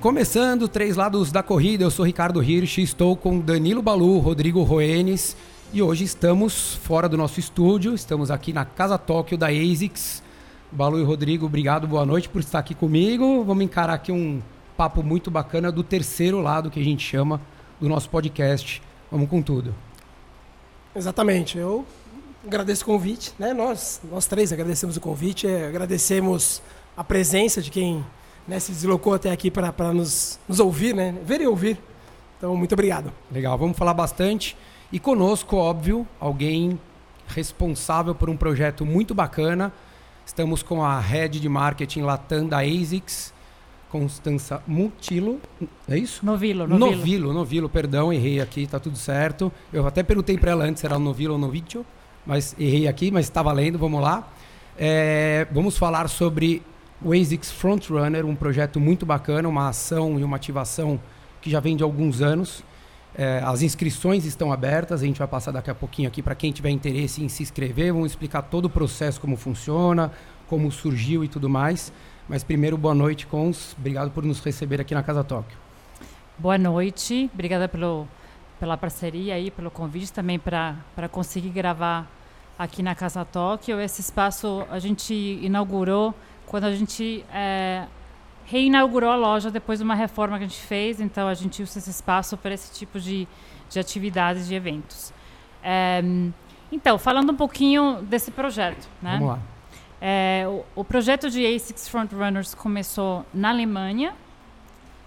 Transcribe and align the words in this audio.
Começando, 0.00 0.68
três 0.68 0.94
lados 0.94 1.32
da 1.32 1.42
corrida, 1.42 1.82
eu 1.82 1.90
sou 1.90 2.04
Ricardo 2.04 2.42
Hirsch, 2.42 2.78
estou 2.78 3.16
com 3.16 3.40
Danilo 3.40 3.80
Balu, 3.80 4.18
Rodrigo 4.18 4.62
Roenes 4.62 5.34
e 5.72 5.80
hoje 5.80 6.04
estamos 6.04 6.74
fora 6.74 7.08
do 7.08 7.16
nosso 7.16 7.40
estúdio, 7.40 7.94
estamos 7.94 8.30
aqui 8.30 8.52
na 8.52 8.64
Casa 8.64 8.98
Tóquio 8.98 9.38
da 9.38 9.46
ASICS. 9.48 10.22
Balu 10.70 11.00
e 11.00 11.02
Rodrigo, 11.02 11.46
obrigado, 11.46 11.88
boa 11.88 12.04
noite 12.04 12.28
por 12.28 12.40
estar 12.40 12.58
aqui 12.58 12.74
comigo. 12.74 13.42
Vamos 13.42 13.64
encarar 13.64 13.94
aqui 13.94 14.12
um 14.12 14.42
papo 14.76 15.02
muito 15.02 15.30
bacana 15.30 15.72
do 15.72 15.82
terceiro 15.82 16.42
lado 16.42 16.70
que 16.70 16.78
a 16.78 16.84
gente 16.84 17.02
chama 17.02 17.40
do 17.80 17.88
nosso 17.88 18.10
podcast. 18.10 18.82
Vamos 19.10 19.30
com 19.30 19.40
tudo. 19.40 19.74
Exatamente, 20.94 21.56
eu 21.56 21.86
agradeço 22.46 22.82
o 22.82 22.86
convite, 22.86 23.32
né? 23.38 23.54
Nós, 23.54 24.02
nós 24.12 24.26
três 24.26 24.52
agradecemos 24.52 24.98
o 24.98 25.00
convite, 25.00 25.46
é, 25.46 25.66
agradecemos 25.66 26.60
a 26.94 27.02
presença 27.02 27.62
de 27.62 27.70
quem 27.70 28.04
né, 28.46 28.58
se 28.58 28.72
deslocou 28.72 29.14
até 29.14 29.30
aqui 29.30 29.50
para 29.50 29.92
nos, 29.92 30.38
nos 30.48 30.60
ouvir, 30.60 30.94
né? 30.94 31.14
Ver 31.24 31.40
e 31.40 31.46
ouvir. 31.46 31.78
Então, 32.38 32.56
muito 32.56 32.72
obrigado. 32.72 33.12
Legal, 33.30 33.56
vamos 33.56 33.76
falar 33.76 33.94
bastante. 33.94 34.56
E 34.92 35.00
conosco, 35.00 35.56
óbvio, 35.56 36.06
alguém 36.20 36.78
responsável 37.28 38.14
por 38.14 38.30
um 38.30 38.36
projeto 38.36 38.84
muito 38.86 39.14
bacana. 39.14 39.72
Estamos 40.24 40.62
com 40.62 40.84
a 40.84 40.98
Head 41.00 41.40
de 41.40 41.48
Marketing 41.48 42.02
Latam 42.02 42.46
da 42.46 42.58
ASICS, 42.58 43.32
Constança 43.90 44.62
Mutilo. 44.66 45.40
É 45.88 45.96
isso? 45.96 46.24
Novilo, 46.24 46.66
Novilo. 46.66 46.96
Novilo, 46.96 47.32
Novilo, 47.32 47.68
perdão, 47.68 48.12
errei 48.12 48.40
aqui, 48.40 48.66
tá 48.66 48.78
tudo 48.78 48.96
certo. 48.96 49.52
Eu 49.72 49.86
até 49.86 50.02
perguntei 50.02 50.36
para 50.36 50.52
ela 50.52 50.64
antes 50.64 50.80
se 50.80 50.86
era 50.86 50.98
Novilo 50.98 51.34
ou 51.34 51.38
Novitio, 51.38 51.86
mas 52.24 52.54
errei 52.58 52.86
aqui, 52.86 53.10
mas 53.10 53.26
está 53.26 53.42
valendo, 53.42 53.78
vamos 53.78 54.00
lá. 54.00 54.28
É, 54.78 55.46
vamos 55.50 55.78
falar 55.78 56.08
sobre 56.08 56.62
o 57.02 57.12
ASICS 57.12 57.50
Frontrunner, 57.50 58.24
um 58.24 58.34
projeto 58.34 58.80
muito 58.80 59.04
bacana, 59.04 59.48
uma 59.48 59.68
ação 59.68 60.18
e 60.18 60.24
uma 60.24 60.36
ativação 60.36 60.98
que 61.40 61.50
já 61.50 61.60
vem 61.60 61.76
de 61.76 61.82
alguns 61.82 62.22
anos. 62.22 62.64
É, 63.14 63.40
as 63.44 63.62
inscrições 63.62 64.24
estão 64.24 64.52
abertas, 64.52 65.02
a 65.02 65.06
gente 65.06 65.18
vai 65.18 65.28
passar 65.28 65.50
daqui 65.50 65.70
a 65.70 65.74
pouquinho 65.74 66.08
aqui 66.08 66.22
para 66.22 66.34
quem 66.34 66.52
tiver 66.52 66.70
interesse 66.70 67.22
em 67.22 67.28
se 67.28 67.42
inscrever. 67.42 67.92
Vamos 67.92 68.12
explicar 68.12 68.42
todo 68.42 68.66
o 68.66 68.70
processo, 68.70 69.20
como 69.20 69.36
funciona, 69.36 70.12
como 70.46 70.70
surgiu 70.70 71.24
e 71.24 71.28
tudo 71.28 71.48
mais. 71.48 71.92
Mas 72.28 72.42
primeiro, 72.42 72.76
boa 72.76 72.94
noite, 72.94 73.26
Cons. 73.26 73.74
Obrigado 73.78 74.10
por 74.10 74.24
nos 74.24 74.40
receber 74.40 74.80
aqui 74.80 74.94
na 74.94 75.02
Casa 75.02 75.22
Tóquio. 75.22 75.56
Boa 76.38 76.58
noite, 76.58 77.30
obrigada 77.32 77.66
pelo, 77.66 78.06
pela 78.60 78.76
parceria 78.76 79.34
aí, 79.34 79.50
pelo 79.50 79.70
convite 79.70 80.12
também 80.12 80.38
para 80.38 81.08
conseguir 81.10 81.48
gravar 81.48 82.10
aqui 82.58 82.82
na 82.82 82.94
Casa 82.94 83.24
Tóquio. 83.24 83.80
Esse 83.80 84.02
espaço 84.02 84.66
a 84.70 84.78
gente 84.78 85.14
inaugurou 85.14 86.14
quando 86.46 86.64
a 86.64 86.74
gente 86.74 87.24
é, 87.32 87.86
reinaugurou 88.44 89.10
a 89.10 89.16
loja 89.16 89.50
depois 89.50 89.80
de 89.80 89.84
uma 89.84 89.94
reforma 89.94 90.38
que 90.38 90.44
a 90.44 90.46
gente 90.46 90.62
fez, 90.62 91.00
então 91.00 91.28
a 91.28 91.34
gente 91.34 91.62
usa 91.62 91.78
esse 91.78 91.90
espaço 91.90 92.36
para 92.36 92.54
esse 92.54 92.72
tipo 92.72 93.00
de, 93.00 93.26
de 93.68 93.78
atividades, 93.78 94.46
de 94.46 94.54
eventos. 94.54 95.12
É, 95.62 96.02
então, 96.70 96.98
falando 96.98 97.32
um 97.32 97.36
pouquinho 97.36 98.02
desse 98.02 98.30
projeto. 98.30 98.88
Né? 99.02 99.18
Vamos 99.18 99.28
lá. 99.28 99.38
É, 100.00 100.44
o, 100.46 100.64
o, 100.80 100.84
projeto 100.84 101.30
de 101.30 101.44
ASICS 101.46 101.88
Frontrunners 101.88 102.54
começou 102.54 103.24
na 103.32 103.48
Alemanha 103.48 104.14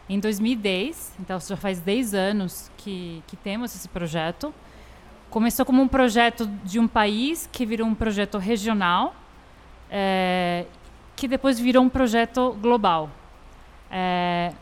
em 0.10 0.20
2010, 0.20 1.14
então 1.20 1.40
já 1.40 1.56
faz 1.56 1.80
10 1.80 2.16
anos 2.16 2.72
que, 2.76 3.24
que 3.28 3.38
temos 3.38 3.76
esse 3.76 3.88
projeto. 3.88 4.54
Começou 5.30 5.64
como 5.64 5.82
um 5.82 5.88
projeto 5.88 6.48
de 6.64 6.80
um 6.80 6.88
país 6.88 7.48
que 7.52 7.66
virou 7.66 7.88
um 7.88 7.94
projeto 7.94 8.40
regional 8.40 9.16
é, 9.92 10.66
que 11.20 11.28
depois 11.28 11.60
virou 11.60 11.84
um 11.84 11.90
projeto 11.90 12.58
global. 12.62 13.10
É, 13.92 14.54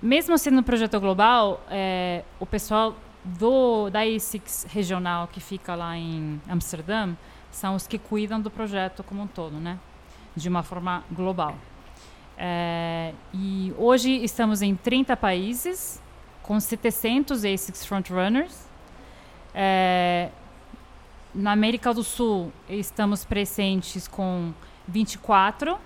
mesmo 0.00 0.38
sendo 0.38 0.60
um 0.60 0.62
projeto 0.62 0.98
global, 0.98 1.62
é, 1.70 2.24
o 2.40 2.46
pessoal 2.46 2.96
do, 3.22 3.90
da 3.90 4.00
ASICS 4.00 4.66
regional, 4.70 5.28
que 5.28 5.40
fica 5.40 5.74
lá 5.74 5.94
em 5.94 6.40
Amsterdã, 6.48 7.14
são 7.50 7.74
os 7.74 7.86
que 7.86 7.98
cuidam 7.98 8.40
do 8.40 8.50
projeto 8.50 9.04
como 9.04 9.22
um 9.22 9.26
todo, 9.26 9.56
né? 9.56 9.78
de 10.34 10.48
uma 10.48 10.62
forma 10.62 11.04
global. 11.12 11.54
É, 12.38 13.12
e 13.34 13.74
hoje 13.76 14.10
estamos 14.24 14.62
em 14.62 14.74
30 14.74 15.16
países, 15.18 16.00
com 16.42 16.58
700 16.58 17.44
ASICS 17.44 17.84
Frontrunners. 17.84 18.66
É, 19.54 20.30
na 21.34 21.52
América 21.52 21.92
do 21.92 22.02
Sul, 22.02 22.50
estamos 22.70 23.22
presentes 23.22 24.08
com 24.08 24.54
24 24.88 25.78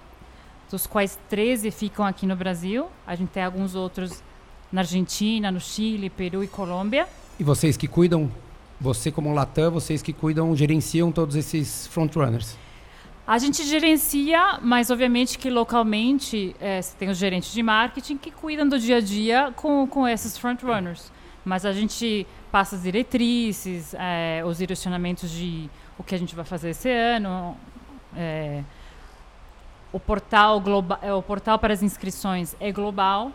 dos 0.70 0.86
quais 0.86 1.18
13 1.28 1.70
ficam 1.70 2.04
aqui 2.04 2.26
no 2.26 2.36
Brasil. 2.36 2.86
A 3.06 3.14
gente 3.14 3.30
tem 3.30 3.42
alguns 3.42 3.74
outros 3.74 4.22
na 4.70 4.82
Argentina, 4.82 5.50
no 5.50 5.60
Chile, 5.60 6.08
Peru 6.08 6.44
e 6.44 6.48
Colômbia. 6.48 7.08
E 7.38 7.44
vocês 7.44 7.76
que 7.76 7.88
cuidam, 7.88 8.30
você 8.80 9.10
como 9.10 9.32
Latam, 9.34 9.70
vocês 9.70 10.00
que 10.00 10.12
cuidam, 10.12 10.54
gerenciam 10.54 11.10
todos 11.10 11.34
esses 11.34 11.86
frontrunners? 11.88 12.56
A 13.26 13.38
gente 13.38 13.64
gerencia, 13.64 14.58
mas 14.62 14.90
obviamente 14.90 15.38
que 15.38 15.50
localmente 15.50 16.54
é, 16.60 16.80
você 16.80 16.96
tem 16.96 17.08
os 17.08 17.18
gerentes 17.18 17.52
de 17.52 17.62
marketing 17.62 18.16
que 18.16 18.30
cuidam 18.30 18.68
do 18.68 18.78
dia 18.78 18.96
a 18.96 19.00
dia 19.00 19.52
com, 19.54 19.86
com 19.86 20.06
esses 20.06 20.36
frontrunners. 20.36 21.12
Mas 21.44 21.64
a 21.64 21.72
gente 21.72 22.26
passa 22.50 22.76
as 22.76 22.82
diretrizes, 22.82 23.94
é, 23.94 24.42
os 24.44 24.58
direcionamentos 24.58 25.30
de 25.30 25.70
o 25.96 26.02
que 26.02 26.14
a 26.14 26.18
gente 26.18 26.34
vai 26.34 26.44
fazer 26.44 26.70
esse 26.70 26.90
ano. 26.90 27.56
É, 28.16 28.62
o 29.92 30.00
portal 30.00 30.60
global, 30.60 30.98
é, 31.02 31.12
o 31.12 31.22
portal 31.22 31.58
para 31.58 31.72
as 31.72 31.82
inscrições 31.82 32.54
é 32.60 32.70
global. 32.72 33.32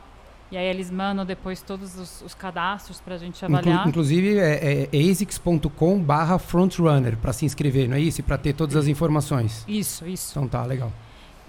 E 0.51 0.57
aí 0.57 0.67
eles 0.67 0.91
mandam 0.91 1.25
depois 1.25 1.61
todos 1.61 1.97
os, 1.97 2.21
os 2.21 2.33
cadastros 2.35 3.01
para 3.01 3.15
a 3.15 3.17
gente 3.17 3.43
avaliar. 3.43 3.79
Inclu 3.79 3.89
inclusive 3.89 4.37
é, 4.37 4.87
é 4.91 5.09
asics.com 5.09 5.99
barra 5.99 6.37
frontrunner 6.37 7.17
para 7.17 7.33
se 7.33 7.45
inscrever, 7.45 7.89
não 7.89 7.97
é 7.97 7.99
isso? 7.99 8.21
Para 8.21 8.37
ter 8.37 8.53
todas 8.53 8.75
as 8.75 8.87
informações. 8.87 9.65
Isso, 9.67 10.07
isso. 10.07 10.31
Então 10.31 10.47
tá, 10.47 10.63
legal. 10.63 10.91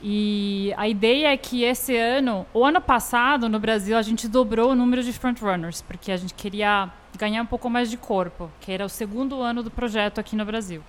E 0.02 0.72
a 0.76 0.88
ideia 0.88 1.28
é 1.28 1.36
que 1.36 1.62
esse 1.62 1.96
ano, 1.96 2.46
o 2.52 2.64
ano 2.64 2.80
passado, 2.80 3.48
no 3.48 3.58
Brasil, 3.58 3.96
a 3.96 4.02
gente 4.02 4.28
dobrou 4.28 4.72
o 4.72 4.74
número 4.74 5.02
de 5.02 5.12
frontrunners, 5.12 5.82
porque 5.82 6.12
a 6.12 6.16
gente 6.16 6.34
queria 6.34 6.90
ganhar 7.18 7.42
um 7.42 7.46
pouco 7.46 7.68
mais 7.70 7.90
de 7.90 7.96
corpo, 7.96 8.50
que 8.60 8.70
era 8.70 8.84
o 8.84 8.88
segundo 8.88 9.40
ano 9.40 9.62
do 9.62 9.70
projeto 9.70 10.18
aqui 10.18 10.36
no 10.36 10.44
Brasil. 10.44 10.82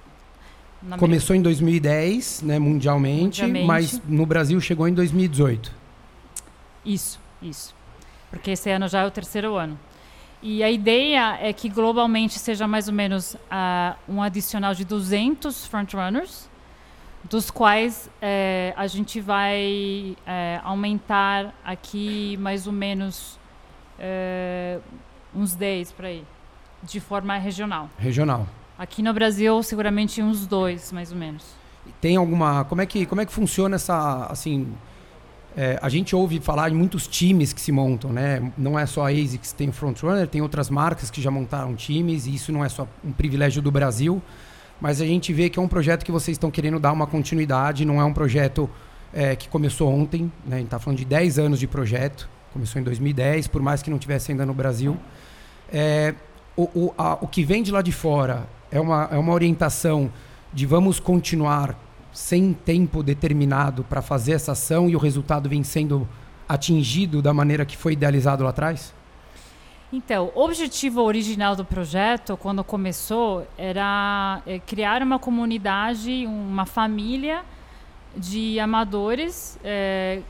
Começou 0.98 1.36
em 1.36 1.42
2010, 1.42 2.44
né, 2.44 2.60
mundialmente, 2.60 3.42
mundialmente, 3.42 3.66
mas 3.66 4.02
no 4.08 4.26
Brasil 4.26 4.60
chegou 4.62 4.88
em 4.88 4.94
2018. 4.94 5.72
Isso, 6.86 7.20
isso. 7.42 7.76
Porque 8.30 8.52
esse 8.52 8.70
ano 8.70 8.88
já 8.88 9.02
é 9.02 9.06
o 9.06 9.12
terceiro 9.12 9.56
ano. 9.56 9.78
E 10.42 10.64
a 10.64 10.70
ideia 10.70 11.38
é 11.42 11.52
que 11.52 11.68
globalmente 11.68 12.38
seja 12.38 12.68
mais 12.68 12.88
ou 12.88 12.94
menos 12.94 13.34
uh, 13.34 13.98
um 14.08 14.22
adicional 14.22 14.76
de 14.76 14.86
200 14.86 15.66
frontrunners, 15.66 16.48
dos 17.24 17.50
quais 17.50 18.10
uh, 18.22 18.74
a 18.78 18.86
gente 18.86 19.20
vai 19.20 20.16
uh, 20.20 20.62
aumentar 20.64 21.54
aqui 21.66 22.38
mais 22.40 22.68
ou 22.68 22.74
menos 22.74 23.38
eh, 24.00 24.80
uns 25.34 25.56
10 25.56 25.92
para 25.94 26.08
aí, 26.08 26.24
de 26.84 27.00
forma 27.00 27.38
regional. 27.38 27.90
Regional. 27.98 28.48
Aqui 28.78 29.02
no 29.02 29.12
Brasil, 29.12 29.64
seguramente 29.64 30.22
uns 30.22 30.46
dois, 30.46 30.92
mais 30.92 31.12
ou 31.12 31.18
menos. 31.18 31.44
Tem 32.00 32.16
alguma. 32.16 32.64
Como 32.66 32.80
é 32.80 32.86
que, 32.86 33.08
como 33.08 33.22
é 33.22 33.26
que 33.26 33.32
funciona 33.32 33.76
essa. 33.76 34.28
Assim, 34.30 34.68
é, 35.56 35.80
a 35.82 35.90
gente 35.90 36.16
ouve 36.16 36.40
falar 36.40 36.70
de 36.70 36.76
muitos 36.76 37.08
times 37.08 37.52
que 37.52 37.60
se 37.60 37.72
montam, 37.72 38.14
né? 38.14 38.52
Não 38.56 38.78
é 38.78 38.86
só 38.86 39.08
a 39.08 39.10
ASICS, 39.10 39.54
tem 39.54 39.70
o 39.70 39.74
Frontrunner, 39.74 40.28
tem 40.28 40.44
outras 40.44 40.70
marcas 40.70 41.10
que 41.10 41.20
já 41.20 41.32
montaram 41.32 41.76
times, 41.76 42.28
e 42.28 42.36
isso 42.36 42.52
não 42.52 42.64
é 42.64 42.70
só 42.70 42.88
um 43.04 43.12
privilégio 43.12 43.64
do 43.64 43.72
Brasil, 43.72 44.22
mas 44.80 45.02
a 45.02 45.06
gente 45.06 45.34
vê 45.34 45.50
que 45.50 45.58
é 45.58 45.62
um 45.62 45.68
projeto 45.68 46.06
que 46.06 46.12
vocês 46.12 46.36
estão 46.36 46.52
querendo 46.52 46.80
dar 46.80 46.92
uma 46.92 47.08
continuidade, 47.08 47.84
não 47.84 48.00
é 48.00 48.06
um 48.06 48.14
projeto 48.14 48.70
é, 49.12 49.36
que 49.36 49.50
começou 49.50 49.92
ontem, 49.92 50.32
né? 50.46 50.58
A 50.58 50.60
gente 50.60 50.68
está 50.68 50.78
falando 50.78 51.00
de 51.00 51.06
10 51.06 51.40
anos 51.40 51.60
de 51.60 51.66
projeto, 51.66 52.30
começou 52.54 52.80
em 52.80 52.86
2010, 52.86 53.48
por 53.48 53.64
mais 53.64 53.82
que 53.82 53.90
não 53.90 53.98
tivesse 53.98 54.32
ainda 54.32 54.46
no 54.46 54.54
Brasil. 54.54 54.96
É, 55.74 56.14
o, 56.56 56.64
o, 56.76 56.94
a, 56.96 57.18
o 57.20 57.28
que 57.28 57.44
vem 57.44 57.64
de 57.64 57.72
lá 57.72 57.82
de 57.82 57.92
fora 57.92 58.48
é 58.72 58.80
uma, 58.80 59.08
é 59.12 59.18
uma 59.18 59.34
orientação 59.34 60.12
de 60.54 60.66
vamos 60.66 61.00
continuar 61.00 61.76
sem 62.12 62.54
tempo 62.54 63.04
determinado 63.04 63.84
para 63.84 64.02
fazer 64.02 64.34
essa 64.34 64.54
ação 64.54 64.90
e 64.90 64.96
o 64.96 65.00
resultado 65.00 65.48
vem 65.48 65.64
sendo 65.64 66.08
atingido 66.48 67.22
da 67.22 67.34
maneira 67.34 67.66
que 67.66 67.78
foi 67.78 67.94
idealizado 67.94 68.44
lá 68.44 68.50
atrás? 68.50 68.94
Então, 69.92 70.32
o 70.36 70.42
objetivo 70.42 71.02
original 71.02 71.56
do 71.56 71.64
projeto, 71.64 72.36
quando 72.36 72.64
começou, 72.64 73.48
era 73.58 74.42
é, 74.46 74.60
criar 74.60 75.02
uma 75.02 75.18
comunidade, 75.18 76.26
uma 76.26 76.66
família 76.66 77.44
de 78.16 78.60
amadores, 78.60 79.58
é, 79.64 80.22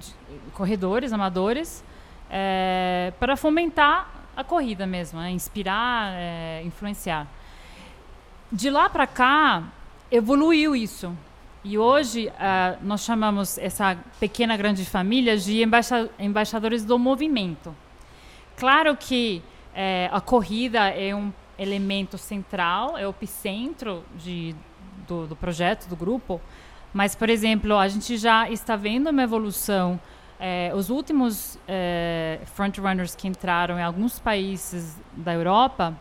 de 0.00 0.12
corredores 0.52 1.12
amadores, 1.12 1.84
é, 2.28 3.12
para 3.20 3.36
fomentar 3.36 4.08
a 4.36 4.42
corrida 4.42 4.86
mesmo, 4.86 5.20
né? 5.20 5.30
inspirar, 5.30 6.12
é, 6.14 6.62
influenciar. 6.64 7.26
De 8.50 8.70
lá 8.70 8.88
para 8.88 9.06
cá, 9.06 9.62
evoluiu 10.10 10.74
isso. 10.74 11.14
E 11.62 11.76
hoje 11.76 12.28
uh, 12.28 12.78
nós 12.82 13.02
chamamos 13.02 13.58
essa 13.58 13.98
pequena 14.18 14.56
grande 14.56 14.86
família 14.86 15.36
de 15.36 15.62
embaixa 15.62 16.08
embaixadores 16.18 16.82
do 16.82 16.98
movimento. 16.98 17.76
Claro 18.56 18.96
que 18.96 19.42
é, 19.74 20.08
a 20.10 20.18
corrida 20.18 20.88
é 20.88 21.14
um 21.14 21.30
elemento 21.58 22.16
central, 22.16 22.96
é 22.96 23.06
o 23.06 23.10
epicentro 23.10 24.02
de, 24.16 24.56
do, 25.06 25.26
do 25.26 25.36
projeto, 25.36 25.86
do 25.86 25.94
grupo, 25.94 26.40
mas, 26.94 27.14
por 27.14 27.28
exemplo, 27.28 27.76
a 27.76 27.86
gente 27.86 28.16
já 28.16 28.48
está 28.48 28.76
vendo 28.76 29.10
uma 29.10 29.22
evolução. 29.22 30.00
É, 30.40 30.72
os 30.74 30.88
últimos 30.88 31.58
é, 31.68 32.40
frontrunners 32.46 33.14
que 33.14 33.28
entraram 33.28 33.78
em 33.78 33.82
alguns 33.82 34.18
países 34.18 34.96
da 35.12 35.34
Europa, 35.34 35.94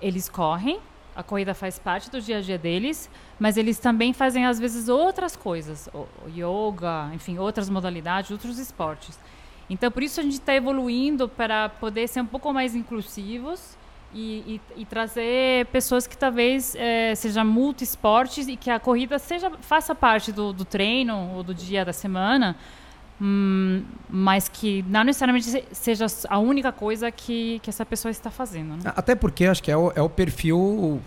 eles 0.00 0.28
correm, 0.28 0.80
a 1.14 1.22
corrida 1.22 1.54
faz 1.54 1.78
parte 1.78 2.10
do 2.10 2.20
dia 2.20 2.38
a 2.38 2.40
dia 2.40 2.58
deles, 2.58 3.08
mas 3.38 3.56
eles 3.56 3.78
também 3.78 4.12
fazem 4.12 4.46
às 4.46 4.58
vezes 4.58 4.88
outras 4.88 5.36
coisas, 5.36 5.88
yoga, 6.34 7.10
enfim, 7.14 7.38
outras 7.38 7.70
modalidades, 7.70 8.30
outros 8.30 8.58
esportes. 8.58 9.18
Então, 9.68 9.90
por 9.90 10.02
isso 10.02 10.20
a 10.20 10.22
gente 10.22 10.34
está 10.34 10.54
evoluindo 10.54 11.28
para 11.28 11.68
poder 11.68 12.08
ser 12.08 12.20
um 12.20 12.26
pouco 12.26 12.52
mais 12.52 12.74
inclusivos 12.74 13.76
e, 14.12 14.60
e, 14.76 14.82
e 14.82 14.84
trazer 14.84 15.66
pessoas 15.66 16.06
que 16.06 16.16
talvez 16.16 16.74
é, 16.76 17.14
sejam 17.14 17.44
multi-esportes 17.44 18.46
e 18.46 18.56
que 18.56 18.70
a 18.70 18.78
corrida 18.78 19.18
seja 19.18 19.50
faça 19.60 19.94
parte 19.94 20.30
do, 20.32 20.52
do 20.52 20.64
treino 20.64 21.32
ou 21.34 21.42
do 21.42 21.54
dia 21.54 21.84
da 21.84 21.92
semana, 21.92 22.56
hum, 23.20 23.82
mas 24.08 24.48
que 24.48 24.84
não 24.88 25.04
necessariamente 25.04 25.64
seja 25.72 26.06
a 26.28 26.38
única 26.38 26.72
coisa 26.72 27.10
que, 27.10 27.58
que 27.60 27.70
essa 27.70 27.84
pessoa 27.84 28.10
está 28.10 28.30
fazendo. 28.30 28.76
Né? 28.76 28.92
Até 28.96 29.14
porque 29.14 29.46
acho 29.46 29.62
que 29.62 29.70
é 29.70 29.76
o, 29.76 29.92
é 29.94 30.02
o 30.02 30.08
perfil 30.08 31.00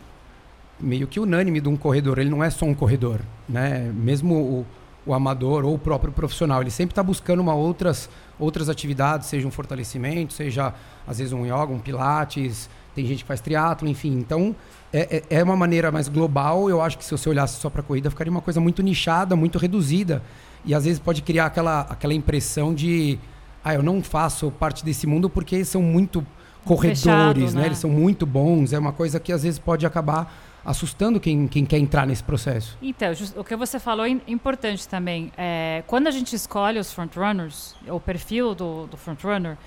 meio 0.79 1.07
que 1.07 1.19
unânime 1.19 1.59
de 1.59 1.69
um 1.69 1.75
corredor. 1.75 2.19
Ele 2.19 2.29
não 2.29 2.43
é 2.43 2.49
só 2.49 2.65
um 2.65 2.73
corredor, 2.73 3.19
né? 3.47 3.91
Mesmo 3.93 4.35
o, 4.35 4.65
o 5.05 5.13
amador 5.13 5.65
ou 5.65 5.75
o 5.75 5.79
próprio 5.79 6.11
profissional, 6.11 6.61
ele 6.61 6.71
sempre 6.71 6.91
está 6.91 7.03
buscando 7.03 7.39
uma 7.39 7.55
outras 7.55 8.09
outras 8.39 8.69
atividades, 8.69 9.27
seja 9.27 9.47
um 9.47 9.51
fortalecimento, 9.51 10.31
seja 10.33 10.73
às 11.07 11.17
vezes 11.17 11.33
um 11.33 11.43
yoga, 11.43 11.73
um 11.73 11.79
pilates, 11.79 12.69
tem 12.93 13.03
gente 13.05 13.23
que 13.23 13.27
faz 13.27 13.41
triatlo, 13.41 13.87
enfim. 13.87 14.19
Então 14.19 14.55
é, 14.93 15.23
é, 15.29 15.37
é 15.39 15.43
uma 15.43 15.55
maneira 15.55 15.91
mais 15.91 16.07
global. 16.07 16.69
Eu 16.69 16.81
acho 16.81 16.97
que 16.97 17.05
se 17.05 17.11
você 17.11 17.27
olhasse 17.29 17.59
só 17.59 17.69
para 17.69 17.81
corrida, 17.81 18.09
ficaria 18.09 18.29
uma 18.31 18.41
coisa 18.41 18.59
muito 18.59 18.83
nichada, 18.83 19.35
muito 19.35 19.57
reduzida 19.57 20.21
e 20.67 20.75
às 20.75 20.83
vezes 20.83 20.99
pode 20.99 21.23
criar 21.23 21.47
aquela 21.47 21.81
aquela 21.81 22.13
impressão 22.13 22.75
de 22.75 23.17
ah, 23.63 23.73
eu 23.73 23.81
não 23.81 24.03
faço 24.03 24.51
parte 24.51 24.85
desse 24.85 25.07
mundo 25.07 25.29
porque 25.29 25.65
são 25.65 25.81
muito 25.81 26.25
corredores, 26.63 27.01
Fechado, 27.01 27.39
né? 27.39 27.61
né? 27.61 27.65
Eles 27.65 27.77
são 27.77 27.89
muito 27.89 28.25
bons. 28.25 28.73
É 28.73 28.79
uma 28.79 28.91
coisa 28.91 29.19
que 29.19 29.31
às 29.31 29.43
vezes 29.43 29.57
pode 29.57 29.85
acabar 29.85 30.31
assustando 30.63 31.19
quem, 31.19 31.47
quem 31.47 31.65
quer 31.65 31.77
entrar 31.77 32.05
nesse 32.05 32.23
processo. 32.23 32.77
Então, 32.81 33.13
o 33.37 33.43
que 33.43 33.55
você 33.55 33.79
falou 33.79 34.05
é 34.05 34.19
importante 34.27 34.87
também. 34.87 35.31
É, 35.37 35.81
quando 35.87 36.07
a 36.07 36.11
gente 36.11 36.35
escolhe 36.35 36.77
os 36.77 36.91
frontrunners, 36.91 37.73
o 37.87 37.99
perfil 37.99 38.53
do, 38.53 38.85
do 38.87 38.97
frontrunner... 38.97 39.57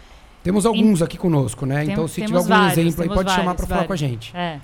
Temos 0.43 0.67
alguns 0.67 1.00
em, 1.00 1.05
aqui 1.05 1.17
conosco, 1.17 1.64
né? 1.64 1.85
Tem, 1.85 1.93
então, 1.93 2.06
se 2.06 2.20
tiver 2.20 2.37
algum 2.37 2.49
vários, 2.49 2.79
exemplo 2.79 3.02
aí, 3.02 3.08
pode 3.08 3.25
vários, 3.25 3.35
chamar 3.35 3.55
para 3.55 3.67
falar 3.67 3.87
com 3.87 3.93
a 3.94 3.97
gente. 3.97 4.37
É. 4.37 4.61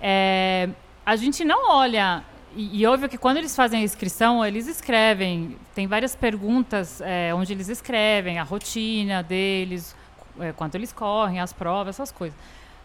é. 0.00 0.68
a 1.04 1.16
gente 1.16 1.44
não 1.44 1.70
olha... 1.70 2.22
E, 2.58 2.86
óbvio 2.86 3.06
que 3.06 3.18
quando 3.18 3.36
eles 3.36 3.54
fazem 3.54 3.80
a 3.80 3.84
inscrição, 3.84 4.42
eles 4.42 4.66
escrevem. 4.66 5.58
Tem 5.74 5.86
várias 5.86 6.16
perguntas 6.16 7.02
é, 7.02 7.34
onde 7.34 7.52
eles 7.52 7.68
escrevem 7.68 8.38
a 8.38 8.42
rotina 8.42 9.22
deles, 9.22 9.94
é, 10.40 10.52
quanto 10.52 10.74
eles 10.74 10.90
correm, 10.90 11.38
as 11.38 11.52
provas, 11.52 11.96
essas 11.96 12.10
coisas. 12.10 12.38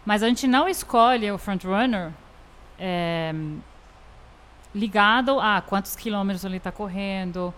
Mas 0.04 0.22
a 0.22 0.28
gente 0.28 0.46
não 0.46 0.68
escolhe 0.68 1.30
o 1.32 1.38
frontrunner 1.38 2.12
é, 2.78 3.32
ligado 4.74 5.40
a 5.40 5.62
quantos 5.62 5.96
quilômetros 5.96 6.44
ele 6.44 6.58
está 6.58 6.70
correndo, 6.70 7.54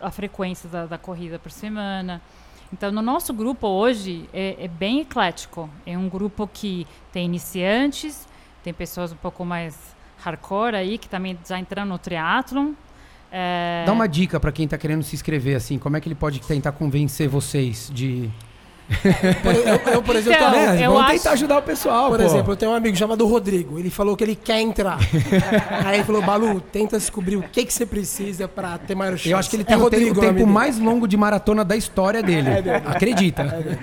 a 0.00 0.10
frequência 0.12 0.68
da, 0.68 0.86
da, 0.86 0.98
corrida 0.98 1.36
por 1.36 1.50
semana. 1.50 2.22
Então, 2.72 2.92
no 2.92 3.02
nosso 3.02 3.34
grupo 3.34 3.66
hoje 3.66 4.30
é, 4.32 4.56
é, 4.60 4.68
bem 4.68 5.00
eclético. 5.00 5.68
É 5.84 5.98
um 5.98 6.08
grupo 6.08 6.46
que 6.46 6.86
tem 7.12 7.24
iniciantes, 7.24 8.28
tem 8.62 8.72
pessoas 8.72 9.10
um 9.10 9.16
pouco 9.16 9.44
mais 9.44 9.95
hardcore 10.26 10.76
aí, 10.76 10.98
que 10.98 11.08
também 11.08 11.38
já 11.48 11.58
entrando 11.58 11.88
no 11.88 11.98
triatlon. 11.98 12.72
É... 13.30 13.84
Dá 13.86 13.92
uma 13.92 14.06
dica 14.06 14.38
para 14.38 14.52
quem 14.52 14.64
está 14.64 14.78
querendo 14.78 15.02
se 15.02 15.14
inscrever, 15.14 15.56
assim, 15.56 15.78
como 15.78 15.96
é 15.96 16.00
que 16.00 16.08
ele 16.08 16.14
pode 16.14 16.40
tentar 16.40 16.72
convencer 16.72 17.28
vocês 17.28 17.90
de 17.92 18.30
eu, 19.04 19.94
eu, 19.94 20.02
por 20.02 20.14
exemplo, 20.14 20.46
então, 20.46 20.74
eu 20.76 20.92
vamos 20.92 21.06
acho... 21.06 21.12
tentar 21.14 21.30
ajudar 21.32 21.58
o 21.58 21.62
pessoal. 21.62 22.08
Por 22.08 22.20
pô. 22.20 22.24
exemplo, 22.24 22.52
eu 22.52 22.56
tenho 22.56 22.70
um 22.70 22.74
amigo 22.74 22.96
chamado 22.96 23.26
Rodrigo. 23.26 23.80
Ele 23.80 23.90
falou 23.90 24.16
que 24.16 24.22
ele 24.22 24.36
quer 24.36 24.60
entrar. 24.60 24.98
Aí 25.84 25.96
ele 25.96 26.04
falou, 26.04 26.22
Balu, 26.22 26.60
tenta 26.60 26.96
descobrir 26.96 27.36
o 27.36 27.42
que, 27.42 27.64
que 27.64 27.72
você 27.72 27.84
precisa 27.84 28.46
para 28.46 28.78
ter 28.78 28.94
maior 28.94 29.16
chance. 29.16 29.30
Eu 29.30 29.38
acho 29.38 29.50
que 29.50 29.56
ele 29.56 29.64
tem 29.64 29.74
é 29.74 29.78
o, 29.78 29.82
Rodrigo, 29.82 30.16
o 30.16 30.20
tempo 30.20 30.46
mais 30.46 30.78
longo 30.78 31.08
de 31.08 31.16
maratona 31.16 31.64
da 31.64 31.76
história 31.76 32.22
dele. 32.22 32.48
É 32.56 32.62
dele. 32.62 32.82
Acredita. 32.86 33.42
É 33.42 33.60
dele. 33.60 33.78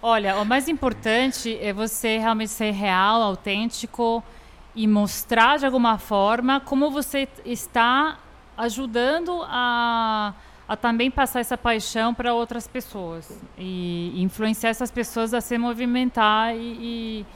Olha, 0.00 0.36
o 0.36 0.44
mais 0.44 0.68
importante 0.68 1.58
é 1.60 1.72
você 1.72 2.18
realmente 2.18 2.52
ser 2.52 2.70
real, 2.70 3.20
autêntico 3.20 4.22
e 4.78 4.86
mostrar 4.86 5.58
de 5.58 5.66
alguma 5.66 5.98
forma 5.98 6.60
como 6.60 6.88
você 6.88 7.28
está 7.44 8.16
ajudando 8.56 9.42
a 9.42 10.32
a 10.68 10.76
também 10.76 11.10
passar 11.10 11.40
essa 11.40 11.56
paixão 11.56 12.12
para 12.12 12.34
outras 12.34 12.68
pessoas 12.68 13.26
e 13.56 14.12
influenciar 14.22 14.68
essas 14.68 14.90
pessoas 14.90 15.32
a 15.32 15.40
se 15.40 15.56
movimentar 15.56 16.54
e, 16.54 16.58
e 16.60 17.26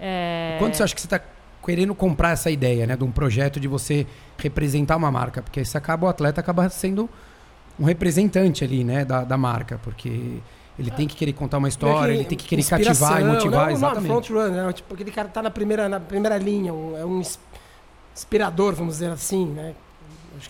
é... 0.00 0.56
quanto 0.58 0.74
você 0.74 0.82
acha 0.82 0.94
que 0.94 1.02
você 1.02 1.06
está 1.06 1.20
querendo 1.62 1.94
comprar 1.94 2.30
essa 2.30 2.50
ideia 2.50 2.86
né 2.86 2.96
de 2.96 3.04
um 3.04 3.12
projeto 3.12 3.60
de 3.60 3.68
você 3.68 4.06
representar 4.38 4.96
uma 4.96 5.10
marca? 5.10 5.42
Porque 5.42 5.64
se 5.64 5.76
acaba 5.76 6.06
o 6.06 6.08
atleta 6.08 6.40
acaba 6.40 6.68
sendo 6.70 7.10
um 7.78 7.84
representante 7.84 8.64
ali 8.64 8.82
né 8.82 9.04
da, 9.04 9.22
da 9.22 9.36
marca 9.36 9.78
porque 9.84 10.40
ele 10.78 10.90
tem 10.90 11.06
que 11.06 11.14
querer 11.14 11.32
contar 11.32 11.58
uma 11.58 11.68
história, 11.68 12.12
ele 12.12 12.24
tem 12.24 12.38
que 12.38 12.46
querer 12.46 12.64
cativar 12.64 13.20
e 13.20 13.24
motivar, 13.24 13.66
não, 13.66 13.72
exatamente. 13.72 14.08
Não, 14.08 14.22
front 14.22 14.30
run, 14.30 14.50
né? 14.50 14.72
Tipo, 14.72 14.94
aquele 14.94 15.10
cara 15.10 15.28
tá 15.28 15.42
na 15.42 15.50
primeira, 15.50 15.88
na 15.88 16.00
primeira 16.00 16.38
linha, 16.38 16.72
um, 16.72 16.96
é 16.96 17.04
um 17.04 17.22
inspirador, 18.14 18.74
vamos 18.74 18.94
dizer 18.94 19.10
assim, 19.10 19.46
né? 19.46 19.74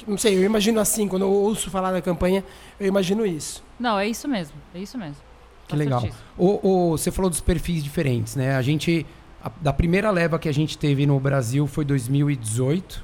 não 0.06 0.18
sei, 0.18 0.36
eu 0.36 0.44
imagino 0.44 0.78
assim, 0.80 1.08
quando 1.08 1.22
eu 1.22 1.32
ouço 1.32 1.70
falar 1.70 1.92
da 1.92 2.00
campanha, 2.00 2.44
eu 2.78 2.86
imagino 2.86 3.24
isso. 3.26 3.62
Não, 3.78 3.98
é 3.98 4.06
isso 4.06 4.28
mesmo, 4.28 4.54
é 4.74 4.78
isso 4.78 4.96
mesmo. 4.96 5.16
Que 5.64 5.70
tá 5.70 5.76
legal. 5.76 6.06
O, 6.36 6.68
o, 6.68 6.90
você 6.98 7.10
falou 7.10 7.30
dos 7.30 7.40
perfis 7.40 7.82
diferentes, 7.82 8.36
né? 8.36 8.56
A 8.56 8.62
gente, 8.62 9.06
a, 9.42 9.50
da 9.60 9.72
primeira 9.72 10.10
leva 10.10 10.38
que 10.38 10.48
a 10.48 10.52
gente 10.52 10.76
teve 10.78 11.06
no 11.06 11.18
Brasil 11.18 11.66
foi 11.66 11.84
2018. 11.84 13.02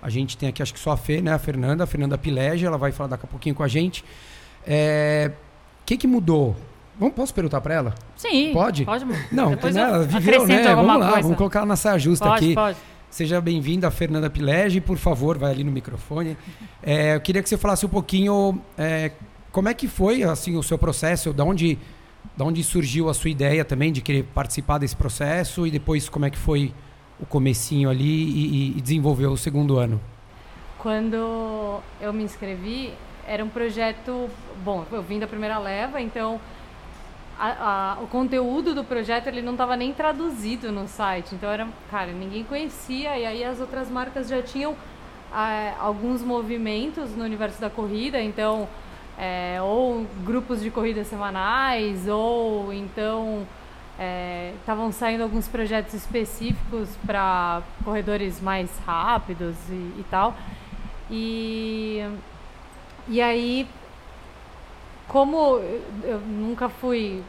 A 0.00 0.10
gente 0.10 0.36
tem 0.36 0.48
aqui, 0.48 0.62
acho 0.62 0.72
que 0.72 0.80
só 0.80 0.92
a 0.92 0.96
Fê, 0.96 1.20
né? 1.20 1.32
A 1.32 1.38
Fernanda, 1.38 1.84
a 1.84 1.86
Fernanda 1.86 2.18
Pilege, 2.18 2.64
ela 2.64 2.78
vai 2.78 2.92
falar 2.92 3.10
daqui 3.10 3.24
a 3.24 3.28
pouquinho 3.28 3.54
com 3.54 3.62
a 3.62 3.68
gente. 3.68 4.04
É, 4.66 5.32
que, 5.88 5.96
que 5.96 6.06
mudou? 6.06 6.54
Vamos, 6.98 7.14
posso 7.14 7.32
perguntar 7.32 7.62
para 7.62 7.74
ela? 7.74 7.94
Sim. 8.14 8.50
Pode? 8.52 8.84
Pode. 8.84 9.06
Não, 9.32 9.50
Depois 9.50 9.74
né, 9.74 9.80
ela 9.80 10.02
viveu, 10.04 10.46
né? 10.46 10.74
Vamos 10.74 10.98
lá, 10.98 11.06
coisa. 11.06 11.22
vamos 11.22 11.38
colocar 11.38 11.60
ela 11.60 11.66
na 11.66 11.76
saia 11.76 11.98
justa 11.98 12.26
pode, 12.26 12.44
aqui. 12.44 12.54
Pode. 12.54 12.76
Seja 13.08 13.40
bem-vinda, 13.40 13.90
Fernanda 13.90 14.28
Pilege. 14.28 14.82
Por 14.82 14.98
favor, 14.98 15.38
vai 15.38 15.50
ali 15.50 15.64
no 15.64 15.70
microfone. 15.70 16.36
É, 16.82 17.14
eu 17.14 17.20
queria 17.22 17.42
que 17.42 17.48
você 17.48 17.56
falasse 17.56 17.86
um 17.86 17.88
pouquinho 17.88 18.60
é, 18.76 19.12
como 19.50 19.70
é 19.70 19.74
que 19.74 19.88
foi 19.88 20.22
assim 20.24 20.56
o 20.56 20.62
seu 20.62 20.76
processo, 20.76 21.32
da 21.32 21.42
onde, 21.42 21.78
da 22.36 22.44
onde 22.44 22.62
surgiu 22.62 23.08
a 23.08 23.14
sua 23.14 23.30
ideia 23.30 23.64
também 23.64 23.90
de 23.90 24.02
querer 24.02 24.24
participar 24.24 24.76
desse 24.76 24.96
processo 24.96 25.66
e 25.66 25.70
depois 25.70 26.06
como 26.10 26.26
é 26.26 26.30
que 26.30 26.38
foi 26.38 26.74
o 27.18 27.24
comecinho 27.24 27.88
ali 27.88 28.04
e, 28.04 28.76
e 28.76 28.80
desenvolver 28.82 29.26
o 29.26 29.38
segundo 29.38 29.78
ano. 29.78 29.98
Quando 30.76 31.80
eu 31.98 32.12
me 32.12 32.24
inscrevi, 32.24 32.92
era 33.28 33.44
um 33.44 33.48
projeto, 33.48 34.28
bom, 34.64 34.86
eu 34.90 35.02
vim 35.02 35.18
da 35.18 35.26
primeira 35.26 35.58
leva, 35.58 36.00
então 36.00 36.40
a, 37.38 37.96
a, 37.98 38.02
o 38.02 38.06
conteúdo 38.08 38.74
do 38.74 38.82
projeto 38.82 39.28
ele 39.28 39.42
não 39.42 39.52
estava 39.52 39.76
nem 39.76 39.92
traduzido 39.92 40.72
no 40.72 40.88
site. 40.88 41.34
Então 41.34 41.50
era, 41.50 41.68
cara, 41.90 42.10
ninguém 42.10 42.42
conhecia 42.42 43.16
e 43.18 43.26
aí 43.26 43.44
as 43.44 43.60
outras 43.60 43.90
marcas 43.90 44.28
já 44.28 44.42
tinham 44.42 44.74
é, 45.32 45.74
alguns 45.78 46.22
movimentos 46.22 47.14
no 47.14 47.22
universo 47.22 47.60
da 47.60 47.68
corrida, 47.68 48.20
então 48.20 48.66
é, 49.18 49.58
ou 49.60 50.06
grupos 50.24 50.62
de 50.62 50.70
corridas 50.70 51.06
semanais 51.06 52.08
ou 52.08 52.72
então 52.72 53.46
estavam 54.60 54.88
é, 54.88 54.92
saindo 54.92 55.22
alguns 55.22 55.48
projetos 55.48 55.92
específicos 55.92 56.88
para 57.04 57.62
corredores 57.84 58.40
mais 58.40 58.70
rápidos 58.86 59.56
e, 59.68 59.72
e 59.72 60.04
tal. 60.10 60.34
E 61.10 62.04
e 63.08 63.20
aí 63.20 63.66
como 65.08 65.60
eu 66.04 66.20
nunca 66.20 66.68
fui. 66.68 67.22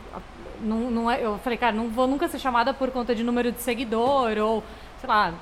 Não, 0.62 0.92
não 0.92 1.10
é, 1.10 1.24
eu 1.24 1.40
falei, 1.40 1.58
cara, 1.58 1.72
não 1.72 1.88
vou 1.88 2.06
nunca 2.06 2.28
ser 2.28 2.38
chamada 2.38 2.74
por 2.74 2.92
conta 2.92 3.16
de 3.16 3.24
número 3.24 3.50
de 3.50 3.62
seguidor 3.62 4.38
ou, 4.38 4.62
sei 5.00 5.08
lá, 5.08 5.34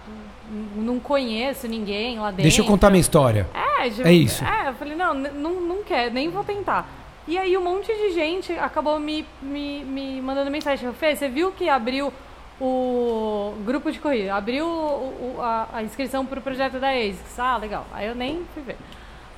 não 0.75 0.99
conheço 0.99 1.67
ninguém 1.67 2.19
lá 2.19 2.27
dentro. 2.27 2.43
Deixa 2.43 2.61
eu 2.61 2.65
contar 2.65 2.91
minha 2.91 3.01
história. 3.01 3.47
É, 3.53 3.87
é 4.07 4.13
isso. 4.13 4.45
É, 4.45 4.69
eu 4.69 4.75
falei, 4.75 4.95
não, 4.95 5.15
não, 5.15 5.61
não 5.61 5.83
quero, 5.83 6.13
nem 6.13 6.29
vou 6.29 6.43
tentar. 6.43 6.87
E 7.27 7.37
aí 7.37 7.57
um 7.57 7.63
monte 7.63 7.87
de 7.87 8.11
gente 8.11 8.53
acabou 8.53 8.99
me, 8.99 9.25
me, 9.41 9.83
me 9.83 10.21
mandando 10.21 10.51
mensagem. 10.51 10.93
Fê, 10.93 11.15
você 11.15 11.27
viu 11.27 11.51
que 11.51 11.67
abriu 11.67 12.13
o 12.61 13.53
grupo 13.65 13.91
de 13.91 13.99
corrida. 13.99 14.35
Abriu 14.35 14.65
o, 14.65 15.35
o, 15.37 15.41
a, 15.41 15.67
a, 15.73 15.83
inscrição 15.83 16.25
para 16.25 16.39
o 16.39 16.41
projeto 16.41 16.79
da 16.79 16.89
ASICS. 16.89 17.39
Ah, 17.39 17.57
legal. 17.57 17.85
Aí 17.91 18.07
eu 18.07 18.15
nem 18.15 18.45
fui 18.53 18.63
ver. 18.63 18.77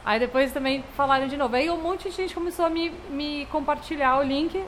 Aí 0.06 0.20
depois 0.20 0.52
também 0.52 0.84
falaram 0.96 1.28
de 1.28 1.38
novo. 1.38 1.56
Aí 1.56 1.70
um 1.70 1.82
monte 1.82 2.10
de 2.10 2.16
gente 2.16 2.34
começou 2.34 2.66
a 2.66 2.70
me, 2.70 2.90
me 3.10 3.46
compartilhar 3.52 4.18
o 4.18 4.24
link. 4.24 4.64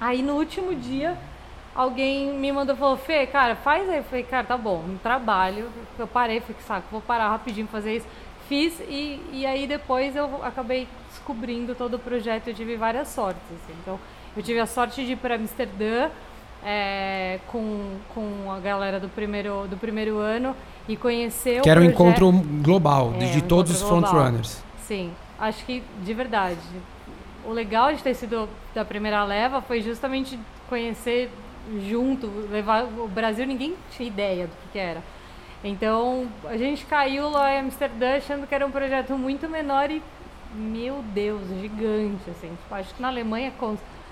Aí 0.00 0.22
no 0.22 0.34
último 0.34 0.74
dia, 0.74 1.16
alguém 1.74 2.32
me 2.34 2.50
mandou 2.52 2.76
falou, 2.76 2.96
Fê, 2.96 3.26
cara, 3.26 3.54
faz 3.54 3.88
aí. 3.88 3.98
Eu 3.98 4.04
falei, 4.04 4.24
cara, 4.24 4.46
tá 4.46 4.56
bom, 4.56 4.78
um 4.78 4.98
trabalho. 4.98 5.70
Eu 5.98 6.06
parei, 6.06 6.40
falei, 6.40 6.56
saco, 6.66 6.86
vou 6.90 7.00
parar 7.00 7.30
rapidinho 7.30 7.66
fazer 7.68 7.96
isso. 7.96 8.06
Fiz 8.48 8.78
e, 8.80 9.20
e 9.32 9.44
aí 9.46 9.66
depois 9.66 10.14
eu 10.14 10.44
acabei 10.44 10.86
descobrindo 11.08 11.74
todo 11.74 11.94
o 11.94 11.98
projeto. 11.98 12.48
Eu 12.48 12.54
tive 12.54 12.76
várias 12.76 13.08
sortes. 13.08 13.42
Assim. 13.44 13.74
Então, 13.80 13.98
eu 14.36 14.42
tive 14.42 14.60
a 14.60 14.66
sorte 14.66 15.04
de 15.04 15.12
ir 15.12 15.16
para 15.16 15.34
Amsterdã 15.34 16.10
é, 16.64 17.40
com, 17.48 17.96
com 18.14 18.52
a 18.52 18.58
galera 18.60 18.98
do 18.98 19.08
primeiro, 19.08 19.66
do 19.68 19.76
primeiro 19.76 20.18
ano 20.18 20.54
e 20.88 20.96
conhecer 20.96 21.60
que 21.62 21.68
o 21.68 21.70
era 21.70 21.80
um 21.80 21.84
encontro 21.84 22.30
global 22.62 23.12
é, 23.14 23.26
de, 23.26 23.38
um 23.38 23.40
todos 23.42 23.72
os 23.72 23.82
frontrunners. 23.82 24.62
Sim, 24.82 25.12
acho 25.38 25.64
que 25.64 25.82
de 26.02 26.14
verdade. 26.14 26.60
O 27.44 27.52
legal 27.52 27.92
de 27.92 28.02
ter 28.02 28.14
sido 28.14 28.48
da 28.74 28.84
primeira 28.84 29.22
leva 29.24 29.62
foi 29.62 29.80
justamente 29.80 30.38
conhecer 30.68 31.30
junto, 31.88 32.26
levar 32.50 32.84
o 32.84 33.08
Brasil, 33.08 33.46
ninguém 33.46 33.74
tinha 33.90 34.08
ideia 34.08 34.46
do 34.46 34.50
que, 34.50 34.72
que 34.72 34.78
era. 34.78 35.02
Então 35.62 36.28
a 36.44 36.56
gente 36.56 36.84
caiu 36.86 37.28
lá 37.28 37.54
em 37.54 37.60
Amsterdã 37.60 38.16
achando 38.16 38.46
que 38.46 38.54
era 38.54 38.66
um 38.66 38.70
projeto 38.70 39.16
muito 39.16 39.48
menor 39.48 39.90
e, 39.90 40.02
meu 40.54 41.02
Deus, 41.14 41.42
gigante. 41.60 42.30
Assim. 42.30 42.48
Tipo, 42.48 42.74
acho 42.74 42.94
que 42.94 43.02
na 43.02 43.08
Alemanha 43.08 43.52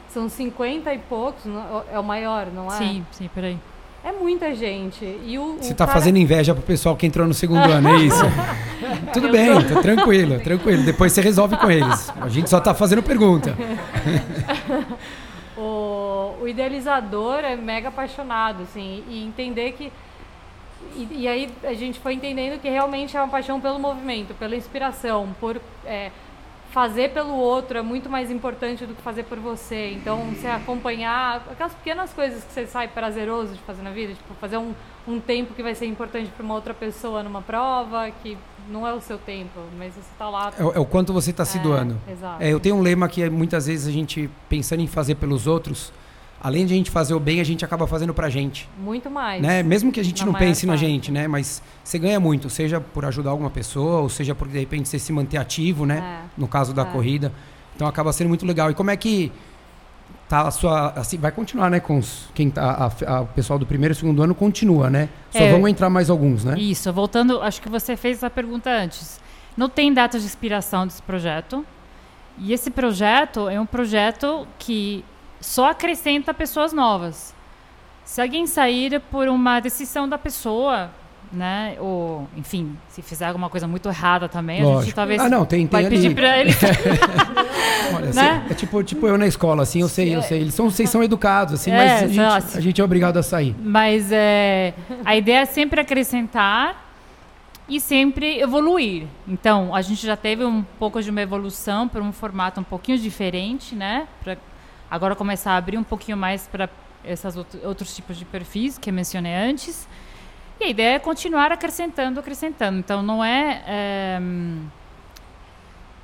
são 0.08 0.28
50 0.28 0.92
e 0.92 0.98
poucos, 0.98 1.42
é 1.92 1.98
o 1.98 2.04
maior, 2.04 2.46
não 2.46 2.66
é? 2.66 2.78
Sim, 2.78 3.06
sim, 3.12 3.28
peraí. 3.34 3.58
É 4.04 4.12
muita 4.12 4.54
gente. 4.54 5.02
E 5.24 5.38
o, 5.38 5.56
Você 5.56 5.72
está 5.72 5.86
cara... 5.86 5.98
fazendo 5.98 6.18
inveja 6.18 6.54
pro 6.54 6.62
pessoal 6.62 6.94
que 6.94 7.06
entrou 7.06 7.26
no 7.26 7.32
segundo 7.32 7.60
ano, 7.60 7.88
é 7.88 7.96
isso? 8.02 8.22
Tudo 9.14 9.30
bem, 9.30 9.54
tá 9.64 9.80
tranquilo, 9.80 10.38
tranquilo. 10.40 10.82
Depois 10.82 11.10
você 11.10 11.22
resolve 11.22 11.56
com 11.56 11.70
eles. 11.70 12.12
A 12.20 12.28
gente 12.28 12.50
só 12.50 12.58
está 12.58 12.74
fazendo 12.74 13.02
pergunta. 13.02 13.56
o, 15.56 16.34
o, 16.42 16.46
idealizador 16.46 17.38
é 17.38 17.56
mega 17.56 17.88
apaixonado, 17.88 18.64
assim, 18.64 19.02
e 19.08 19.24
entender 19.24 19.72
que. 19.72 19.90
E, 20.94 21.22
e, 21.22 21.28
aí 21.28 21.50
a 21.62 21.72
gente 21.72 21.98
foi 21.98 22.12
entendendo 22.12 22.60
que 22.60 22.68
realmente 22.68 23.16
é 23.16 23.20
uma 23.20 23.28
paixão 23.28 23.58
pelo 23.58 23.78
movimento, 23.78 24.34
pela 24.34 24.54
inspiração, 24.54 25.34
por. 25.40 25.58
É, 25.86 26.10
fazer 26.74 27.10
pelo 27.10 27.36
outro 27.36 27.78
é 27.78 27.82
muito 27.82 28.10
mais 28.10 28.32
importante 28.32 28.84
do 28.84 28.96
que 28.96 29.00
fazer 29.00 29.22
por 29.22 29.38
você. 29.38 29.92
Então, 29.92 30.18
você 30.34 30.48
acompanhar 30.48 31.46
aquelas 31.48 31.72
pequenas 31.72 32.12
coisas 32.12 32.42
que 32.42 32.52
você 32.52 32.66
sai 32.66 32.88
prazeroso 32.88 33.52
de 33.52 33.60
fazer 33.60 33.80
na 33.82 33.92
vida, 33.92 34.12
tipo 34.12 34.34
fazer 34.40 34.56
um, 34.56 34.74
um 35.06 35.20
tempo 35.20 35.54
que 35.54 35.62
vai 35.62 35.76
ser 35.76 35.86
importante 35.86 36.28
para 36.32 36.44
uma 36.44 36.52
outra 36.52 36.74
pessoa 36.74 37.22
numa 37.22 37.40
prova, 37.40 38.10
que 38.20 38.36
não 38.68 38.84
é 38.84 38.92
o 38.92 39.00
seu 39.00 39.16
tempo, 39.16 39.60
mas 39.78 39.94
você 39.94 40.00
está 40.00 40.28
lá. 40.28 40.52
É, 40.58 40.62
é, 40.62 40.80
o 40.80 40.84
quanto 40.84 41.12
você 41.12 41.30
está 41.30 41.44
se 41.44 41.58
é, 41.58 41.62
doando. 41.62 41.96
Exato. 42.10 42.42
É, 42.42 42.52
eu 42.52 42.58
tenho 42.58 42.74
um 42.74 42.82
lema 42.82 43.08
que 43.08 43.30
muitas 43.30 43.66
vezes 43.68 43.86
a 43.86 43.92
gente, 43.92 44.28
pensando 44.48 44.80
em 44.80 44.88
fazer 44.88 45.14
pelos 45.14 45.46
outros, 45.46 45.92
além 46.44 46.66
de 46.66 46.74
a 46.74 46.76
gente 46.76 46.90
fazer 46.90 47.14
o 47.14 47.18
bem, 47.18 47.40
a 47.40 47.44
gente 47.44 47.64
acaba 47.64 47.86
fazendo 47.86 48.12
pra 48.12 48.28
gente. 48.28 48.68
Muito 48.78 49.10
mais. 49.10 49.40
Né? 49.40 49.62
Mesmo 49.62 49.90
que 49.90 49.98
a 49.98 50.04
gente 50.04 50.20
na 50.20 50.26
não 50.26 50.34
pense 50.34 50.66
parte. 50.66 50.82
na 50.82 50.88
gente, 50.88 51.10
né? 51.10 51.26
Mas 51.26 51.62
você 51.82 51.98
ganha 51.98 52.20
muito, 52.20 52.50
seja 52.50 52.78
por 52.82 53.06
ajudar 53.06 53.30
alguma 53.30 53.48
pessoa, 53.48 54.02
ou 54.02 54.10
seja 54.10 54.34
por 54.34 54.46
de 54.46 54.58
repente 54.58 54.86
você 54.86 54.98
se 54.98 55.10
manter 55.10 55.38
ativo, 55.38 55.86
né? 55.86 56.20
É. 56.26 56.28
No 56.36 56.46
caso 56.46 56.74
da 56.74 56.82
é. 56.82 56.84
corrida. 56.84 57.32
Então 57.74 57.88
acaba 57.88 58.12
sendo 58.12 58.28
muito 58.28 58.44
legal. 58.44 58.70
E 58.70 58.74
como 58.74 58.90
é 58.90 58.96
que 58.96 59.32
tá 60.28 60.42
a 60.42 60.50
sua 60.50 60.90
assim, 60.90 61.16
vai 61.16 61.32
continuar, 61.32 61.70
né, 61.70 61.80
com 61.80 61.96
os, 61.96 62.28
quem 62.34 62.50
tá 62.50 62.92
a, 63.06 63.14
a, 63.14 63.20
o 63.22 63.26
pessoal 63.28 63.58
do 63.58 63.64
primeiro 63.64 63.92
e 63.92 63.96
segundo 63.96 64.22
ano 64.22 64.34
continua, 64.34 64.90
né? 64.90 65.08
Só 65.30 65.38
é, 65.38 65.50
vão 65.50 65.66
entrar 65.66 65.88
mais 65.88 66.10
alguns, 66.10 66.44
né? 66.44 66.58
Isso, 66.58 66.92
voltando, 66.92 67.40
acho 67.40 67.62
que 67.62 67.70
você 67.70 67.96
fez 67.96 68.18
essa 68.18 68.28
pergunta 68.28 68.68
antes. 68.68 69.18
Não 69.56 69.70
tem 69.70 69.94
data 69.94 70.20
de 70.20 70.26
expiração 70.26 70.86
desse 70.86 71.00
projeto. 71.00 71.64
E 72.36 72.52
esse 72.52 72.70
projeto 72.70 73.48
é 73.48 73.58
um 73.58 73.66
projeto 73.66 74.46
que 74.58 75.04
só 75.44 75.70
acrescenta 75.70 76.32
pessoas 76.32 76.72
novas. 76.72 77.34
Se 78.04 78.20
alguém 78.20 78.46
sair 78.46 79.00
por 79.10 79.28
uma 79.28 79.60
decisão 79.60 80.08
da 80.08 80.16
pessoa, 80.16 80.90
né? 81.30 81.76
Ou, 81.78 82.26
enfim, 82.36 82.76
se 82.88 83.02
fizer 83.02 83.26
alguma 83.26 83.50
coisa 83.50 83.68
muito 83.68 83.88
errada 83.88 84.28
também, 84.28 84.62
Lógico. 84.62 84.78
a 84.78 84.84
gente 84.84 84.94
talvez 84.94 85.20
ah, 85.20 85.28
não, 85.28 85.44
tem, 85.44 85.60
tem 85.60 85.68
vai 85.68 85.84
ali. 85.84 85.96
pedir 85.96 86.14
para 86.14 86.38
ele. 86.38 86.50
Olha, 87.94 88.12
né? 88.12 88.46
é 88.50 88.54
tipo, 88.54 88.82
tipo 88.82 89.06
eu 89.06 89.18
na 89.18 89.26
escola, 89.26 89.62
assim, 89.62 89.80
eu 89.80 89.88
sei, 89.88 90.14
eu 90.14 90.22
sei. 90.22 90.40
Eles 90.40 90.54
são, 90.54 90.70
vocês 90.70 90.88
são 90.88 91.02
educados, 91.02 91.54
assim, 91.54 91.70
é, 91.70 91.76
mas 91.76 91.92
a 91.92 92.06
gente, 92.06 92.20
assim. 92.20 92.58
a 92.58 92.60
gente, 92.60 92.80
é 92.80 92.84
obrigado 92.84 93.18
a 93.18 93.22
sair. 93.22 93.54
Mas 93.60 94.10
é, 94.10 94.72
a 95.04 95.14
ideia 95.14 95.40
é 95.40 95.44
sempre 95.44 95.80
acrescentar 95.80 96.84
e 97.68 97.78
sempre 97.80 98.40
evoluir. 98.40 99.04
Então, 99.28 99.74
a 99.74 99.82
gente 99.82 100.06
já 100.06 100.16
teve 100.16 100.44
um 100.44 100.62
pouco 100.78 101.02
de 101.02 101.10
uma 101.10 101.20
evolução 101.20 101.86
para 101.86 102.02
um 102.02 102.12
formato 102.12 102.60
um 102.60 102.64
pouquinho 102.64 102.98
diferente, 102.98 103.74
né? 103.74 104.08
Pra, 104.22 104.36
agora 104.94 105.16
começar 105.16 105.54
a 105.54 105.56
abrir 105.56 105.76
um 105.76 105.82
pouquinho 105.82 106.16
mais 106.16 106.46
para 106.46 106.70
esses 107.04 107.36
outros 107.64 107.96
tipos 107.96 108.16
de 108.16 108.24
perfis 108.24 108.78
que 108.78 108.90
eu 108.90 108.94
mencionei 108.94 109.34
antes. 109.34 109.88
E 110.60 110.64
a 110.64 110.68
ideia 110.68 110.94
é 110.94 110.98
continuar 111.00 111.50
acrescentando, 111.50 112.20
acrescentando. 112.20 112.78
Então, 112.78 113.02
não 113.02 113.22
é, 113.24 113.64
é, 113.66 114.20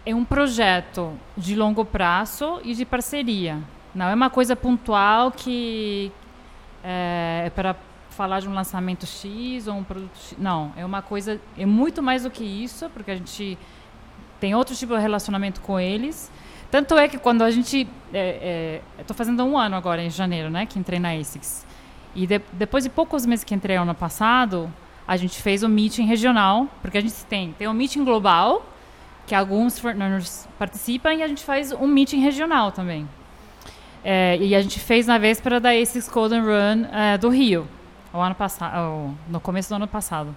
é 0.07 0.13
um 0.13 0.25
projeto 0.25 1.17
de 1.37 1.55
longo 1.55 1.85
prazo 1.85 2.61
e 2.65 2.75
de 2.75 2.85
parceria. 2.85 3.61
Não 3.95 4.09
é 4.09 4.15
uma 4.15 4.29
coisa 4.29 4.57
pontual 4.57 5.31
que 5.31 6.11
é, 6.83 7.45
é 7.47 7.51
para 7.51 7.77
falar 8.11 8.41
de 8.41 8.49
um 8.49 8.55
lançamento 8.55 9.07
X 9.07 9.69
ou 9.69 9.75
um 9.77 9.85
produto 9.85 10.17
X. 10.17 10.37
Não, 10.37 10.73
é 10.77 10.85
uma 10.85 11.01
coisa, 11.01 11.41
é 11.57 11.65
muito 11.65 12.03
mais 12.03 12.25
do 12.25 12.31
que 12.31 12.43
isso, 12.43 12.91
porque 12.91 13.13
a 13.13 13.15
gente 13.15 13.57
tem 14.41 14.53
outro 14.53 14.75
tipo 14.75 14.97
de 14.97 15.01
relacionamento 15.01 15.61
com 15.61 15.79
eles 15.79 16.29
tanto 16.71 16.97
é 16.97 17.09
que 17.09 17.19
quando 17.19 17.43
a 17.43 17.51
gente. 17.51 17.89
É, 18.13 18.81
é, 18.99 19.01
Estou 19.01 19.17
fazendo 19.17 19.45
um 19.45 19.59
ano 19.59 19.77
agora, 19.77 20.03
em 20.03 20.11
janeiro, 20.11 20.51
né? 20.51 20.67
Que 20.67 20.79
entrei 20.79 20.99
na 20.99 21.13
ASICS. 21.13 21.67
E 22.15 22.27
de, 22.27 22.41
depois 22.53 22.85
de 22.85 22.91
poucos 22.91 23.25
meses 23.25 23.45
que 23.45 23.55
entrei 23.55 23.77
ano 23.77 23.95
passado, 23.95 24.73
a 25.07 25.17
gente 25.17 25.41
fez 25.43 25.63
um 25.63 25.69
meeting 25.69 26.05
regional, 26.05 26.69
porque 26.83 26.99
a 26.99 27.01
gente 27.01 27.15
tem, 27.27 27.53
tem 27.53 27.69
um 27.69 27.73
meeting 27.73 28.05
global, 28.05 28.65
que 29.27 29.35
alguns 29.35 29.79
frontrunners 29.79 30.49
participam, 30.59 31.15
e 31.15 31.23
a 31.23 31.29
gente 31.29 31.45
faz 31.45 31.73
um 31.73 31.87
meeting 31.87 32.21
regional 32.21 32.73
também. 32.73 33.09
É, 34.05 34.37
e 34.39 34.55
a 34.55 34.63
gente 34.63 34.81
fez 34.81 35.07
na 35.07 35.19
véspera 35.19 35.61
da 35.61 35.71
ASICS 35.71 36.09
and 36.09 36.43
Run 36.43 36.87
é, 36.93 37.19
do 37.19 37.29
Rio, 37.29 37.67
o 38.13 38.19
ano 38.19 38.35
passado, 38.35 39.15
no 39.29 39.41
começo 39.41 39.69
do 39.69 39.77
ano 39.77 39.87
passado. 39.87 40.35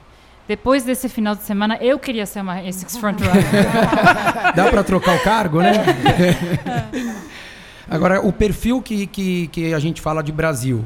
Depois 0.47 0.83
desse 0.83 1.07
final 1.07 1.35
de 1.35 1.43
semana, 1.43 1.77
eu 1.79 1.97
queria 1.97 2.25
ser 2.25 2.41
uma 2.41 2.61
Essex 2.63 2.97
Frontrunner. 2.97 3.43
Dá 4.55 4.69
para 4.69 4.83
trocar 4.83 5.15
o 5.15 5.23
cargo, 5.23 5.61
né? 5.61 5.71
Agora, 7.89 8.21
o 8.21 8.33
perfil 8.33 8.81
que, 8.81 9.07
que, 9.07 9.47
que 9.47 9.73
a 9.73 9.79
gente 9.79 10.01
fala 10.01 10.21
de 10.21 10.31
Brasil 10.31 10.83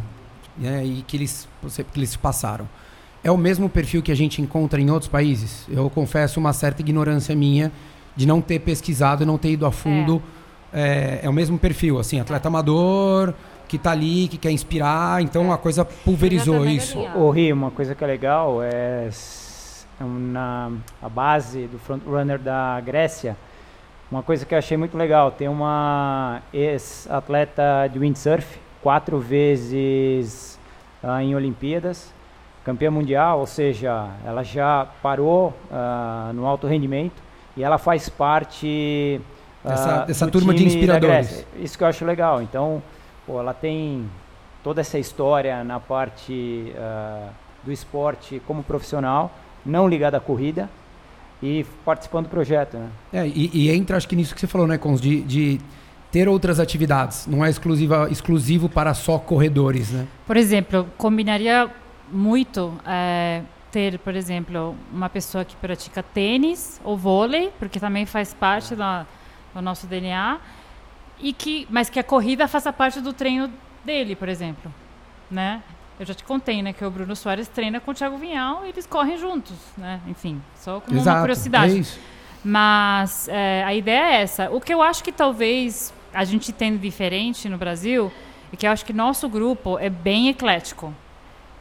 né, 0.58 0.86
e 0.86 1.04
que 1.08 1.18
eles, 1.18 1.48
que 1.92 2.00
eles 2.00 2.16
passaram, 2.16 2.68
é 3.24 3.32
o 3.32 3.38
mesmo 3.38 3.68
perfil 3.68 4.04
que 4.04 4.12
a 4.12 4.16
gente 4.16 4.42
encontra 4.42 4.80
em 4.80 4.92
outros 4.92 5.10
países? 5.10 5.66
Eu 5.70 5.90
confesso 5.90 6.40
uma 6.40 6.54
certa 6.54 6.82
ignorância 6.82 7.36
minha 7.36 7.72
de 8.16 8.28
não 8.28 8.42
ter 8.42 8.60
pesquisado, 8.60 9.26
não 9.26 9.40
ter 9.40 9.52
ido 9.52 9.66
a 9.66 9.72
fundo. 9.72 10.22
É, 10.72 10.82
é, 10.82 11.20
é 11.24 11.30
o 11.30 11.34
mesmo 11.34 11.58
perfil, 11.58 11.98
assim, 11.98 12.20
atleta 12.20 12.48
amador, 12.48 13.34
que 13.68 13.78
está 13.78 13.92
ali, 13.92 14.28
que 14.28 14.38
quer 14.38 14.52
inspirar, 14.52 15.22
então 15.22 15.52
a 15.52 15.58
coisa 15.58 15.84
pulverizou 15.84 16.64
isso. 16.66 17.00
O 17.16 17.32
Rio, 17.32 17.56
uma 17.56 17.72
coisa 17.72 17.96
que 17.96 18.04
é 18.04 18.08
legal 18.08 18.62
é 18.62 18.68
é 18.68 19.10
na 20.00 20.72
a 21.02 21.10
base 21.10 21.68
do 21.68 21.80
frontrunner 21.80 22.40
da 22.40 22.80
Grécia. 22.82 23.36
Uma 24.10 24.24
coisa 24.24 24.46
que 24.46 24.54
eu 24.54 24.58
achei 24.58 24.78
muito 24.78 24.98
legal, 24.98 25.32
tem 25.32 25.50
uma 25.50 26.42
ex-atleta 26.54 27.90
de 27.92 28.00
windsurf, 28.00 28.58
quatro 28.82 29.20
vezes 29.20 30.58
uh, 31.04 31.20
em 31.20 31.36
Olimpíadas, 31.36 32.14
campeã 32.64 32.90
mundial, 32.90 33.40
ou 33.40 33.46
seja, 33.46 34.08
ela 34.26 34.44
já 34.44 34.88
parou 35.02 35.50
uh, 35.70 36.32
no 36.34 36.46
alto 36.46 36.68
rendimento 36.68 37.22
e 37.58 37.64
ela 37.64 37.78
faz 37.78 38.08
parte 38.08 39.20
uh, 39.66 39.72
essa, 39.72 40.06
dessa 40.06 40.28
turma 40.28 40.54
de 40.54 40.66
inspiradores. 40.66 41.46
Isso 41.58 41.78
que 41.78 41.84
eu 41.84 41.88
acho 41.88 42.06
legal. 42.06 42.42
Então, 42.42 42.82
pô, 43.26 43.42
ela 43.42 43.54
tem 43.54 44.10
toda 44.64 44.80
essa 44.80 44.98
história 44.98 45.66
na 45.66 45.82
parte 45.82 46.74
do 47.64 47.72
esporte 47.72 48.42
como 48.48 48.64
profissional 48.64 49.32
não 49.68 49.88
ligada 49.88 50.18
à 50.18 50.20
corrida 50.20 50.70
e 51.42 51.66
participando 51.86 52.26
do 52.26 52.30
projeto, 52.30 52.78
né? 52.78 52.90
É, 53.14 53.28
e, 53.28 53.52
e, 53.54 53.70
entra, 53.70 53.98
acho 53.98 54.08
que 54.08 54.16
nisso 54.16 54.34
que 54.34 54.40
você 54.40 54.48
falou, 54.48 54.66
né, 54.66 54.78
Cons, 54.78 55.00
de, 55.00 55.22
de 55.22 55.62
ter 56.12 56.28
outras 56.28 56.60
atividades, 56.60 57.28
não 57.28 57.46
é 57.46 57.50
exclusiva, 57.50 58.08
exclusivo 58.10 58.70
para 58.70 58.94
só 58.94 59.20
corredores, 59.20 59.92
né? 59.92 60.08
Por 60.26 60.38
exemplo, 60.38 60.88
combinaria 60.98 61.70
muito 62.12 62.74
é, 62.86 63.42
ter, 63.72 64.00
por 64.00 64.16
exemplo, 64.16 64.76
uma 64.92 65.10
pessoa 65.10 65.44
que 65.46 65.56
pratica 65.58 66.02
tênis 66.02 66.82
ou 66.84 66.98
vôlei, 66.98 67.52
porque 67.60 67.80
também 67.80 68.06
faz 68.06 68.34
parte 68.34 68.76
da, 68.76 69.06
do 69.54 69.62
nosso 69.62 69.86
DNA, 69.86 70.40
e 71.20 71.34
que, 71.34 71.68
mas 71.70 71.90
que 71.90 72.00
a 72.00 72.04
corrida 72.04 72.48
faça 72.48 72.72
parte 72.72 73.02
do 73.02 73.12
treino 73.12 73.52
dele, 73.84 74.16
por 74.16 74.30
exemplo, 74.30 74.74
né? 75.30 75.62
Eu 76.00 76.06
já 76.06 76.14
te 76.14 76.24
contei, 76.24 76.62
né, 76.62 76.74
que 76.74 76.86
o 76.86 76.92
Bruno 76.92 77.16
Soares 77.16 77.48
treina 77.48 77.80
com 77.80 77.92
o 77.92 77.94
Thiago 77.94 78.18
Vinhal 78.18 78.66
e 78.66 78.70
eles 78.70 78.86
correm 78.86 79.18
juntos, 79.18 79.56
né? 79.78 80.00
Enfim, 80.08 80.42
só 80.56 80.80
como 80.80 80.98
Exato, 80.98 81.18
uma 81.18 81.22
curiosidade. 81.22 81.80
É. 81.80 82.18
Mas 82.44 83.28
é, 83.28 83.64
a 83.64 83.74
ideia 83.74 84.18
é 84.18 84.22
essa. 84.22 84.50
O 84.52 84.62
que 84.62 84.74
eu 84.74 84.82
acho 84.82 85.04
que 85.04 85.12
talvez 85.12 85.94
a 86.14 86.24
gente 86.24 86.52
tenha 86.52 86.78
diferente 86.78 87.50
no 87.50 87.58
Brasil 87.58 88.12
é 88.54 88.56
que 88.56 88.68
eu 88.68 88.72
acho 88.72 88.86
que 88.86 88.94
nosso 88.94 89.28
grupo 89.28 89.78
é 89.80 89.90
bem 89.90 90.30
eclético. 90.30 90.94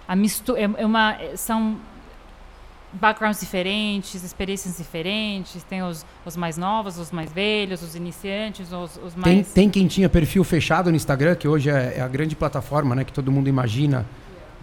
A 0.06 0.14
mistura 0.14 0.60
é, 0.60 0.70
é 0.76 0.86
uma 0.86 1.16
são 1.34 1.78
backgrounds 2.92 3.40
diferentes, 3.40 4.22
experiências 4.22 4.76
diferentes. 4.76 5.62
Tem 5.64 5.82
os, 5.82 6.04
os 6.24 6.36
mais 6.36 6.56
novos, 6.56 6.98
os 6.98 7.10
mais 7.10 7.32
velhos, 7.32 7.82
os 7.82 7.96
iniciantes, 7.96 8.70
os, 8.70 8.98
os 9.02 9.14
Tem, 9.14 9.36
mais 9.36 9.52
tem 9.52 9.70
quem 9.70 9.86
tinha 9.86 10.08
perfil 10.08 10.44
fechado 10.44 10.90
no 10.90 10.96
Instagram, 10.96 11.34
que 11.34 11.48
hoje 11.48 11.70
é, 11.70 11.94
é 11.96 12.00
a 12.00 12.08
grande 12.08 12.36
plataforma, 12.36 12.94
né? 12.94 13.02
Que 13.02 13.12
todo 13.12 13.32
mundo 13.32 13.48
imagina 13.48 14.06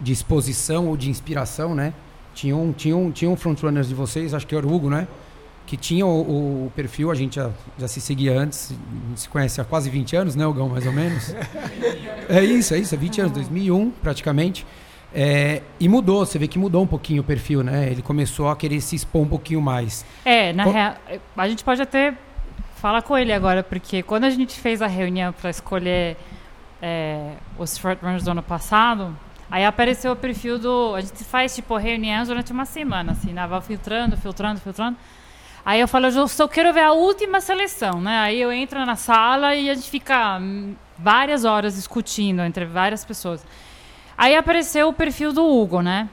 de 0.00 0.12
exposição 0.12 0.88
ou 0.88 0.96
de 0.96 1.10
inspiração, 1.10 1.74
né? 1.74 1.92
Tinha 2.34 2.56
um, 2.56 2.72
tinha 2.72 2.96
um, 2.96 3.10
tinha 3.10 3.30
um 3.30 3.36
frontrunners 3.36 3.88
de 3.88 3.94
vocês, 3.94 4.34
acho 4.34 4.46
que 4.46 4.54
era 4.54 4.66
o 4.66 4.72
Hugo, 4.74 4.90
né? 4.90 5.06
Que 5.66 5.76
tinha 5.76 6.04
o, 6.04 6.66
o 6.66 6.72
perfil, 6.76 7.10
a 7.10 7.14
gente 7.14 7.36
já, 7.36 7.50
já 7.78 7.88
se 7.88 8.00
seguia 8.00 8.38
antes, 8.38 8.72
a 8.72 9.08
gente 9.08 9.20
se 9.20 9.28
conhece 9.28 9.60
há 9.60 9.64
quase 9.64 9.88
20 9.88 10.14
anos, 10.16 10.36
né, 10.36 10.46
Hugão, 10.46 10.68
mais 10.68 10.86
ou 10.86 10.92
menos? 10.92 11.34
é 12.28 12.44
isso, 12.44 12.74
é 12.74 12.78
isso, 12.78 12.94
é 12.94 12.98
20 12.98 13.20
anos, 13.22 13.32
2001 13.32 13.90
praticamente. 14.02 14.66
É, 15.16 15.62
e 15.78 15.88
mudou, 15.88 16.26
você 16.26 16.38
vê 16.38 16.48
que 16.48 16.58
mudou 16.58 16.82
um 16.82 16.86
pouquinho 16.86 17.22
o 17.22 17.24
perfil, 17.24 17.62
né? 17.62 17.88
Ele 17.88 18.02
começou 18.02 18.48
a 18.48 18.56
querer 18.56 18.80
se 18.80 18.96
expor 18.96 19.22
um 19.22 19.28
pouquinho 19.28 19.62
mais. 19.62 20.04
É, 20.24 20.52
na 20.52 20.64
Co- 20.64 20.72
real, 20.72 20.94
a 21.36 21.48
gente 21.48 21.62
pode 21.62 21.80
até 21.80 22.14
falar 22.76 23.00
com 23.02 23.16
ele 23.16 23.32
agora, 23.32 23.62
porque 23.62 24.02
quando 24.02 24.24
a 24.24 24.30
gente 24.30 24.58
fez 24.58 24.82
a 24.82 24.88
reunião 24.88 25.32
para 25.32 25.48
escolher 25.50 26.16
é, 26.82 27.30
os 27.56 27.78
frontrunners 27.78 28.24
do 28.24 28.32
ano 28.32 28.42
passado, 28.42 29.16
aí 29.54 29.64
apareceu 29.64 30.10
o 30.10 30.16
perfil 30.16 30.58
do. 30.58 30.96
A 30.96 31.00
gente 31.00 31.22
faz 31.22 31.54
tipo 31.54 31.76
reuniões 31.76 32.26
durante 32.26 32.50
uma 32.50 32.64
semana, 32.64 33.12
assim, 33.12 33.32
né? 33.32 33.46
Vai 33.46 33.60
filtrando, 33.60 34.16
filtrando, 34.16 34.60
filtrando. 34.60 34.96
Aí 35.64 35.78
eu 35.78 35.86
falo, 35.86 36.06
eu 36.06 36.26
só 36.26 36.48
quero 36.48 36.72
ver 36.72 36.80
a 36.80 36.92
última 36.92 37.40
seleção, 37.40 38.00
né? 38.00 38.18
Aí 38.18 38.40
eu 38.40 38.50
entro 38.50 38.84
na 38.84 38.96
sala 38.96 39.54
e 39.54 39.70
a 39.70 39.74
gente 39.74 39.88
fica 39.88 40.38
hum, 40.40 40.74
várias 40.98 41.44
horas 41.44 41.76
discutindo 41.76 42.42
entre 42.42 42.64
várias 42.64 43.04
pessoas. 43.04 43.46
Aí 44.18 44.34
apareceu 44.34 44.88
o 44.88 44.92
perfil 44.92 45.32
do 45.32 45.46
Hugo, 45.46 45.82
né? 45.82 46.08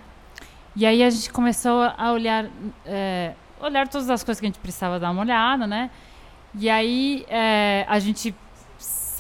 E 0.76 0.86
aí 0.86 1.02
a 1.02 1.10
gente 1.10 1.32
começou 1.32 1.92
a 1.98 2.12
olhar, 2.12 2.46
é, 2.86 3.34
olhar 3.60 3.88
todas 3.88 4.08
as 4.08 4.24
coisas 4.24 4.40
que 4.40 4.46
a 4.46 4.50
gente 4.50 4.60
precisava 4.60 5.00
dar 5.00 5.10
uma 5.10 5.22
olhada, 5.22 5.66
né? 5.66 5.90
E 6.54 6.70
aí 6.70 7.26
é, 7.28 7.88
a 7.90 7.98
gente 7.98 8.36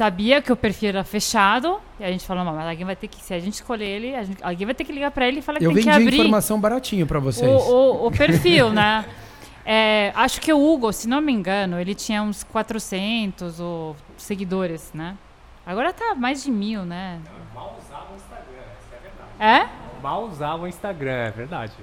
sabia 0.01 0.41
que 0.41 0.51
o 0.51 0.55
perfil 0.55 0.89
era 0.89 1.03
fechado 1.03 1.79
e 1.99 2.03
a 2.03 2.11
gente 2.11 2.25
falou, 2.25 2.43
"Não, 2.43 2.55
mas 2.55 2.67
alguém 2.67 2.83
vai 2.85 2.95
ter 2.95 3.07
que, 3.07 3.21
se 3.21 3.33
a 3.35 3.39
gente 3.39 3.53
escolher 3.53 3.85
ele, 3.85 4.15
a 4.15 4.23
gente- 4.23 4.43
alguém 4.43 4.65
vai 4.65 4.73
ter 4.73 4.83
que 4.83 4.91
ligar 4.91 5.11
para 5.11 5.27
ele 5.27 5.39
e 5.39 5.41
falar 5.43 5.59
que 5.59 5.65
Eu 5.65 5.73
tem 5.73 5.83
que 5.83 5.89
vendi 5.89 6.03
abrir 6.07 6.15
informação 6.19 6.59
baratinho 6.59 7.05
pra 7.05 7.19
vocês. 7.19 7.47
o, 7.49 7.55
o, 7.55 8.07
o 8.07 8.11
perfil, 8.11 8.71
né? 8.71 9.05
É, 9.63 10.11
acho 10.15 10.41
que 10.41 10.51
o 10.51 10.57
Hugo, 10.59 10.91
se 10.91 11.07
não 11.07 11.21
me 11.21 11.31
engano, 11.31 11.79
ele 11.79 11.93
tinha 11.93 12.23
uns 12.23 12.43
400 12.43 13.59
ou 13.59 13.95
seguidores, 14.17 14.89
né? 14.91 15.15
Agora 15.63 15.93
tá 15.93 16.15
mais 16.15 16.43
de 16.43 16.49
mil, 16.49 16.83
né? 16.83 17.19
Mal 17.53 17.77
usava 17.79 18.07
o 18.11 18.15
Instagram, 18.15 18.63
isso 18.79 18.89
é 18.91 18.99
verdade. 19.03 19.69
É? 19.69 20.01
Mal 20.01 20.23
usava 20.25 20.63
o 20.63 20.67
Instagram, 20.67 21.11
é 21.11 21.29
verdade. 21.29 21.73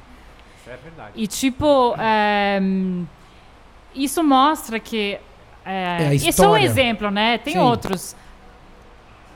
Isso 0.61 0.71
é 0.71 0.77
verdade. 0.77 1.13
E 1.15 1.27
tipo, 1.29 1.95
é, 2.01 2.61
isso 3.95 4.25
mostra 4.25 4.81
que. 4.81 5.19
É 5.65 6.03
É, 6.05 6.09
a 6.09 6.15
isso 6.15 6.43
é 6.43 6.49
um 6.49 6.57
exemplo, 6.57 7.11
né? 7.11 7.39
Tem 7.39 7.55
Sim. 7.55 7.59
outros. 7.61 8.17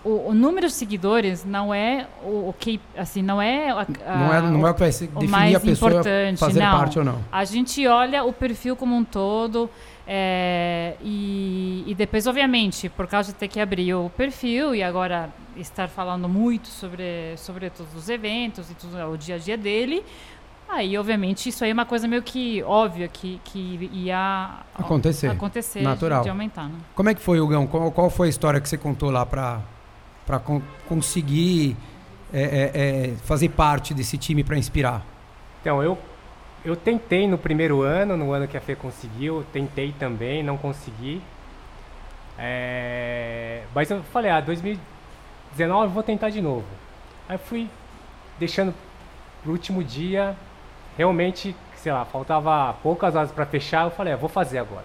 O, 0.04 0.30
o 0.30 0.34
número 0.34 0.66
de 0.66 0.72
seguidores 0.72 1.44
não 1.44 1.72
é 1.72 2.08
o, 2.24 2.48
o 2.48 2.54
que. 2.58 2.80
Assim, 2.96 3.22
não 3.22 3.40
é. 3.40 3.70
a- 3.70 3.86
não, 4.16 4.34
é, 4.34 4.40
não 4.42 4.66
é 4.66 4.70
o 4.70 4.74
que 4.74 4.80
vai 4.80 4.90
se- 4.90 5.04
o 5.04 5.08
definir 5.08 5.28
mais 5.28 5.54
a 5.54 5.60
pessoa 5.60 5.90
importante, 5.92 6.38
fazer 6.40 6.58
não. 6.60 6.78
parte 6.78 6.98
ou 6.98 7.04
não. 7.04 7.20
A 7.30 7.44
gente 7.44 7.86
olha 7.86 8.24
o 8.24 8.32
perfil 8.32 8.74
como 8.74 8.96
um 8.96 9.04
todo 9.04 9.70
é, 10.06 10.94
e, 11.00 11.84
e 11.86 11.94
depois, 11.94 12.26
obviamente, 12.26 12.88
por 12.88 13.06
causa 13.06 13.32
de 13.32 13.38
ter 13.38 13.46
que 13.46 13.60
abrir 13.60 13.94
o 13.94 14.10
perfil 14.16 14.74
e 14.74 14.82
agora 14.82 15.30
estar 15.56 15.86
falando 15.88 16.28
muito 16.28 16.66
sobre, 16.66 17.36
sobre 17.36 17.70
todos 17.70 17.94
os 17.94 18.08
eventos 18.08 18.70
e 18.72 18.74
tudo, 18.74 18.96
o 19.08 19.16
dia 19.16 19.36
a 19.36 19.38
dia 19.38 19.56
dele, 19.56 20.02
aí, 20.74 20.96
obviamente, 20.96 21.48
isso 21.48 21.64
aí 21.64 21.70
é 21.70 21.72
uma 21.72 21.86
coisa 21.86 22.08
meio 22.08 22.22
que 22.22 22.62
óbvia 22.62 23.08
que, 23.08 23.40
que 23.44 23.88
ia 23.92 24.60
Acontecer. 24.74 25.28
acontecer 25.28 25.80
de- 25.80 25.84
Natural. 25.84 26.22
De, 26.22 26.28
aumentar. 26.28 26.68
Né? 26.68 26.74
Como 26.94 27.08
é 27.08 27.14
que 27.14 27.20
foi, 27.20 27.40
Hugão? 27.40 27.66
Qual, 27.66 27.90
qual 27.92 28.10
foi 28.10 28.26
a 28.28 28.30
história 28.30 28.60
que 28.60 28.68
você 28.68 28.78
contou 28.78 29.10
lá 29.10 29.24
para 29.26 29.60
para 30.26 30.40
conseguir 30.88 31.76
é, 32.32 32.42
é, 32.42 32.70
é, 33.10 33.16
fazer 33.24 33.48
parte 33.48 33.92
desse 33.92 34.16
time 34.16 34.44
para 34.44 34.56
inspirar? 34.56 35.04
Então, 35.60 35.82
eu, 35.82 35.98
eu 36.64 36.76
tentei 36.76 37.26
no 37.26 37.36
primeiro 37.36 37.82
ano, 37.82 38.16
no 38.16 38.32
ano 38.32 38.46
que 38.46 38.56
a 38.56 38.60
Fê 38.60 38.76
conseguiu, 38.76 39.44
tentei 39.52 39.92
também, 39.98 40.42
não 40.42 40.56
consegui. 40.56 41.20
É, 42.38 43.62
mas 43.74 43.90
eu 43.90 44.02
falei, 44.04 44.30
ah, 44.30 44.40
2019 44.40 45.86
eu 45.86 45.90
vou 45.90 46.02
tentar 46.02 46.30
de 46.30 46.40
novo. 46.40 46.64
Aí 47.28 47.36
fui 47.36 47.68
deixando 48.38 48.74
pro 49.42 49.52
último 49.52 49.82
dia, 49.82 50.36
realmente, 50.96 51.54
sei 51.76 51.92
lá, 51.92 52.04
faltava 52.04 52.74
poucas 52.82 53.14
horas 53.14 53.30
para 53.32 53.46
fechar, 53.46 53.84
eu 53.84 53.90
falei, 53.90 54.12
ah, 54.12 54.16
vou 54.16 54.28
fazer 54.28 54.58
agora. 54.58 54.84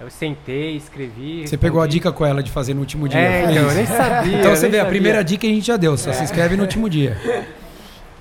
Eu 0.00 0.10
sentei, 0.10 0.76
escrevi. 0.76 1.46
Você 1.46 1.56
pegou 1.56 1.80
a 1.80 1.86
dica 1.86 2.12
com 2.12 2.24
ela 2.24 2.40
de 2.40 2.52
fazer 2.52 2.72
no 2.72 2.80
último 2.80 3.08
dia. 3.08 3.18
É, 3.18 3.50
então, 3.50 3.68
eu 3.68 3.74
nem 3.74 3.86
sabia. 3.86 4.38
Então 4.38 4.54
você 4.54 4.68
vê, 4.68 4.76
a 4.78 4.84
sabia. 4.84 4.90
primeira 4.90 5.24
dica 5.24 5.46
a 5.46 5.50
gente 5.50 5.66
já 5.66 5.76
deu, 5.76 5.96
só 5.96 6.12
se 6.12 6.22
inscreve 6.22 6.56
no 6.56 6.62
último 6.62 6.88
dia. 6.88 7.16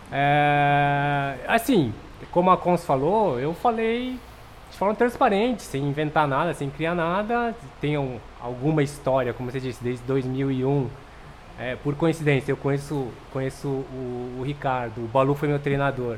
É, 0.09 1.35
assim, 1.45 1.93
como 2.31 2.49
a 2.49 2.55
Cons 2.55 2.85
falou, 2.85 3.37
eu 3.39 3.53
falei 3.53 4.17
de 4.71 4.77
forma 4.77 4.95
transparente, 4.95 5.63
sem 5.63 5.83
inventar 5.83 6.25
nada, 6.25 6.53
sem 6.53 6.69
criar 6.69 6.95
nada. 6.95 7.53
Tenho 7.81 8.21
alguma 8.39 8.81
história, 8.81 9.33
como 9.33 9.51
você 9.51 9.59
disse, 9.59 9.83
desde 9.83 10.03
2001. 10.05 10.87
É, 11.59 11.75
por 11.75 11.95
coincidência, 11.95 12.51
eu 12.51 12.57
conheço, 12.57 13.07
conheço 13.33 13.67
o, 13.67 14.37
o 14.39 14.43
Ricardo, 14.43 14.99
o 15.03 15.07
Balu 15.07 15.33
foi 15.33 15.49
meu 15.49 15.59
treinador. 15.59 16.17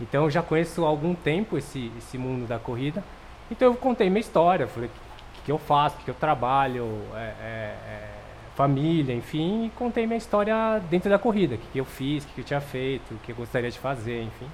Então 0.00 0.24
eu 0.24 0.30
já 0.30 0.42
conheço 0.42 0.84
há 0.84 0.88
algum 0.88 1.14
tempo 1.14 1.56
esse, 1.56 1.90
esse 1.98 2.18
mundo 2.18 2.46
da 2.46 2.58
corrida. 2.58 3.02
Então 3.50 3.68
eu 3.68 3.74
contei 3.74 4.08
minha 4.08 4.20
história, 4.20 4.66
falei 4.66 4.88
o 4.88 4.92
que, 5.34 5.42
que 5.46 5.52
eu 5.52 5.58
faço, 5.58 5.96
o 5.96 5.98
que, 5.98 6.04
que 6.06 6.10
eu 6.10 6.14
trabalho, 6.14 6.86
é, 7.14 7.18
é, 7.18 7.74
é, 7.88 8.08
família, 8.56 9.14
enfim, 9.14 9.66
e 9.66 9.70
contei 9.70 10.06
minha 10.06 10.16
história 10.16 10.80
dentro 10.90 11.10
da 11.10 11.18
corrida, 11.18 11.56
o 11.56 11.58
que, 11.58 11.66
que 11.72 11.78
eu 11.78 11.84
fiz, 11.84 12.24
o 12.24 12.26
que, 12.28 12.34
que 12.34 12.40
eu 12.40 12.44
tinha 12.44 12.60
feito, 12.60 13.14
o 13.14 13.18
que 13.18 13.32
eu 13.32 13.36
gostaria 13.36 13.70
de 13.70 13.78
fazer, 13.78 14.22
enfim. 14.22 14.46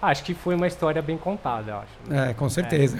Acho 0.00 0.22
que 0.22 0.32
foi 0.32 0.54
uma 0.54 0.68
história 0.68 1.02
bem 1.02 1.18
contada, 1.18 1.72
eu 1.72 1.76
acho. 1.78 2.28
É, 2.30 2.32
com 2.32 2.48
certeza. 2.48 2.96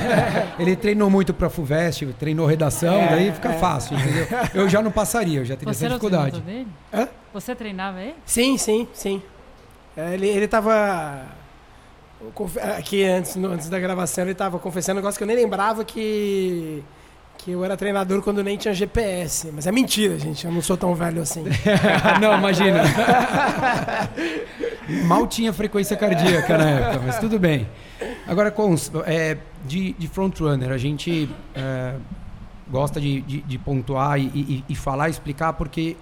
Ele 0.58 0.74
treinou 0.74 1.10
muito 1.10 1.34
pra 1.34 1.50
FUVEST, 1.50 2.06
treinou 2.18 2.46
redação, 2.46 2.94
É, 2.94 3.08
daí 3.08 3.32
fica 3.32 3.52
fácil, 3.52 3.98
entendeu? 3.98 4.26
Eu 4.54 4.66
já 4.66 4.80
não 4.80 4.90
passaria, 4.90 5.40
eu 5.40 5.44
já 5.44 5.54
teria 5.54 5.74
Você 5.74 5.84
essa 5.84 5.94
dificuldade. 5.94 6.40
treinador 6.40 6.64
dele? 6.64 6.68
Hã? 6.94 7.08
Você 7.34 7.54
treinava 7.54 8.00
ele? 8.00 8.14
Sim, 8.24 8.56
sim, 8.56 8.88
sim. 8.94 9.22
É, 9.96 10.14
ele, 10.14 10.28
ele 10.28 10.48
tava. 10.48 11.22
confe- 12.34 12.60
Aqui 12.60 13.04
antes, 13.04 13.36
no- 13.36 13.48
antes 13.52 13.68
da 13.68 13.78
gravação, 13.78 14.24
ele 14.24 14.34
tava 14.34 14.58
confessando 14.58 14.98
um 14.98 15.02
negócio 15.02 15.18
que 15.18 15.24
eu 15.24 15.28
nem 15.28 15.36
lembrava 15.36 15.84
que. 15.84 16.82
Que 17.38 17.52
eu 17.52 17.64
era 17.64 17.74
treinador 17.74 18.20
quando 18.20 18.44
nem 18.44 18.58
tinha 18.58 18.74
GPS. 18.74 19.50
Mas 19.50 19.66
é 19.66 19.72
mentira, 19.72 20.18
gente. 20.18 20.44
Eu 20.44 20.52
não 20.52 20.60
sou 20.60 20.76
tão 20.76 20.94
velho 20.94 21.22
assim. 21.22 21.42
não, 22.20 22.36
imagina. 22.36 22.82
Mal 25.06 25.26
tinha 25.26 25.52
frequência 25.52 25.96
cardíaca 25.96 26.58
na 26.58 26.70
época, 26.70 27.02
mas 27.06 27.18
tudo 27.18 27.38
bem. 27.38 27.66
Agora, 28.26 28.50
com 28.50 28.74
é, 29.06 29.36
de, 29.64 29.92
de 29.94 30.08
frontrunner, 30.08 30.70
a 30.70 30.78
gente 30.78 31.28
é, 31.54 31.94
gosta 32.68 33.00
de, 33.00 33.20
de- 33.22 33.40
de 33.42 33.58
pontuar 33.58 34.18
e, 34.18 34.24
e- 34.26 34.64
e 34.68 34.74
falar 34.74 35.08
explicar, 35.08 35.52
porque 35.54 35.96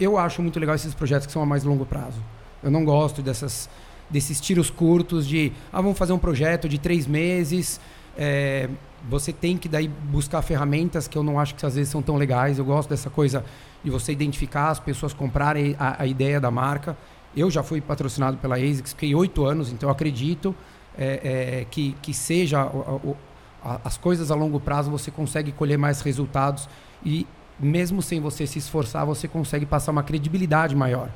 eu 0.00 0.18
acho 0.18 0.42
muito 0.42 0.58
legal 0.58 0.74
esses 0.74 0.94
projetos 0.94 1.26
que 1.26 1.32
são 1.32 1.42
a 1.42 1.46
mais 1.46 1.62
longo 1.64 1.84
prazo. 1.86 2.22
Eu 2.62 2.70
não 2.70 2.84
gosto 2.84 3.22
dessas, 3.22 3.68
desses 4.08 4.40
tiros 4.40 4.70
curtos 4.70 5.26
de, 5.26 5.52
ah, 5.72 5.80
vamos 5.80 5.98
fazer 5.98 6.12
um 6.12 6.18
projeto 6.18 6.68
de 6.68 6.78
três 6.78 7.06
meses. 7.06 7.80
é, 8.16 8.68
você 9.08 9.32
tem 9.32 9.56
que 9.56 9.68
daí 9.68 9.88
buscar 9.88 10.42
ferramentas 10.42 11.08
que 11.08 11.18
eu 11.18 11.24
não 11.24 11.40
acho 11.40 11.56
que 11.56 11.66
às 11.66 11.74
vezes 11.74 11.90
são 11.90 12.00
tão 12.00 12.16
legais. 12.16 12.58
Eu 12.58 12.64
gosto 12.64 12.88
dessa 12.88 13.10
coisa 13.10 13.44
de 13.82 13.90
você 13.90 14.12
identificar 14.12 14.68
as 14.68 14.78
pessoas 14.78 15.12
comprarem 15.12 15.74
a, 15.78 16.02
a 16.02 16.06
ideia 16.06 16.40
da 16.40 16.50
marca. 16.52 16.96
Eu 17.36 17.50
já 17.50 17.62
fui 17.64 17.80
patrocinado 17.80 18.36
pela 18.36 18.54
ASICS, 18.56 18.92
fiquei 18.92 19.12
oito 19.14 19.44
anos, 19.44 19.72
então 19.72 19.90
acredito 19.90 20.54
é, 20.96 21.60
é, 21.62 21.66
que, 21.68 21.96
que 22.00 22.14
seja 22.14 22.64
o- 22.64 23.16
a- 23.64 23.80
as 23.84 23.96
coisas 23.96 24.30
a 24.30 24.34
longo 24.36 24.60
prazo 24.60 24.88
você 24.90 25.10
consegue 25.10 25.50
colher 25.50 25.78
mais 25.78 26.00
resultados 26.02 26.68
e 27.04 27.26
mesmo 27.58 28.02
sem 28.02 28.20
você 28.20 28.46
se 28.46 28.58
esforçar 28.58 29.04
você 29.06 29.26
consegue 29.26 29.64
passar 29.66 29.90
uma 29.90 30.02
credibilidade 30.02 30.76
maior 30.76 31.08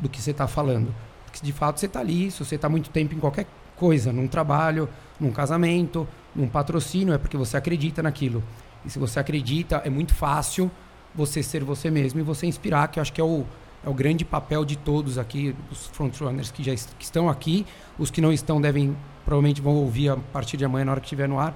do 0.00 0.08
que 0.08 0.20
você 0.20 0.30
está 0.30 0.46
falando. 0.46 0.94
Porque 1.24 1.44
de 1.44 1.52
fato 1.52 1.78
você 1.78 1.86
está 1.86 2.00
ali, 2.00 2.30
se 2.30 2.44
você 2.44 2.56
está 2.56 2.68
muito 2.68 2.90
tempo 2.90 3.14
em 3.14 3.18
qualquer 3.18 3.46
coisa, 3.76 4.12
num 4.12 4.26
trabalho, 4.26 4.88
num 5.18 5.30
casamento, 5.30 6.06
num 6.34 6.48
patrocínio, 6.48 7.14
é 7.14 7.18
porque 7.18 7.36
você 7.36 7.56
acredita 7.56 8.02
naquilo. 8.02 8.42
E 8.84 8.90
se 8.90 8.98
você 8.98 9.20
acredita, 9.20 9.82
é 9.84 9.90
muito 9.90 10.14
fácil 10.14 10.70
você 11.14 11.42
ser 11.42 11.64
você 11.64 11.90
mesmo 11.90 12.20
e 12.20 12.22
você 12.22 12.46
inspirar, 12.46 12.88
que 12.88 12.98
eu 12.98 13.02
acho 13.02 13.12
que 13.12 13.20
é 13.20 13.24
o, 13.24 13.44
é 13.84 13.88
o 13.88 13.94
grande 13.94 14.24
papel 14.24 14.64
de 14.64 14.76
todos 14.76 15.18
aqui, 15.18 15.54
os 15.70 15.86
frontrunners 15.88 16.50
que 16.50 16.62
já 16.62 16.72
est 16.72 16.94
que 16.98 17.04
estão 17.04 17.28
aqui, 17.28 17.66
os 17.98 18.10
que 18.10 18.20
não 18.20 18.32
estão 18.32 18.60
devem 18.60 18.96
provavelmente 19.24 19.60
vão 19.60 19.74
ouvir 19.74 20.10
a 20.10 20.16
partir 20.16 20.56
de 20.56 20.64
amanhã 20.64 20.84
na 20.84 20.92
hora 20.92 21.00
que 21.00 21.06
estiver 21.06 21.28
no 21.28 21.38
ar. 21.38 21.54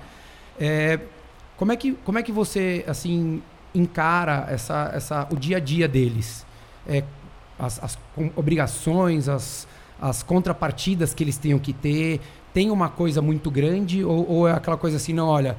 É, 0.58 1.00
como 1.56 1.72
é 1.72 1.76
que 1.76 1.92
como 2.04 2.18
é 2.18 2.22
que 2.22 2.32
você 2.32 2.84
assim 2.86 3.42
encara 3.74 4.46
essa, 4.48 4.90
essa 4.94 5.28
o 5.30 5.36
dia 5.36 5.56
a 5.56 5.60
dia 5.60 5.88
deles? 5.88 6.46
É, 6.86 7.02
as, 7.58 7.82
as 7.82 7.98
obrigações, 8.36 9.28
as, 9.28 9.66
as 10.00 10.22
contrapartidas 10.22 11.14
que 11.14 11.22
eles 11.22 11.36
tenham 11.36 11.58
que 11.58 11.72
ter, 11.72 12.20
tem 12.52 12.70
uma 12.70 12.88
coisa 12.88 13.20
muito 13.20 13.50
grande 13.50 14.04
ou, 14.04 14.28
ou 14.28 14.48
é 14.48 14.52
aquela 14.52 14.76
coisa 14.76 14.96
assim, 14.96 15.12
não, 15.12 15.28
olha, 15.28 15.56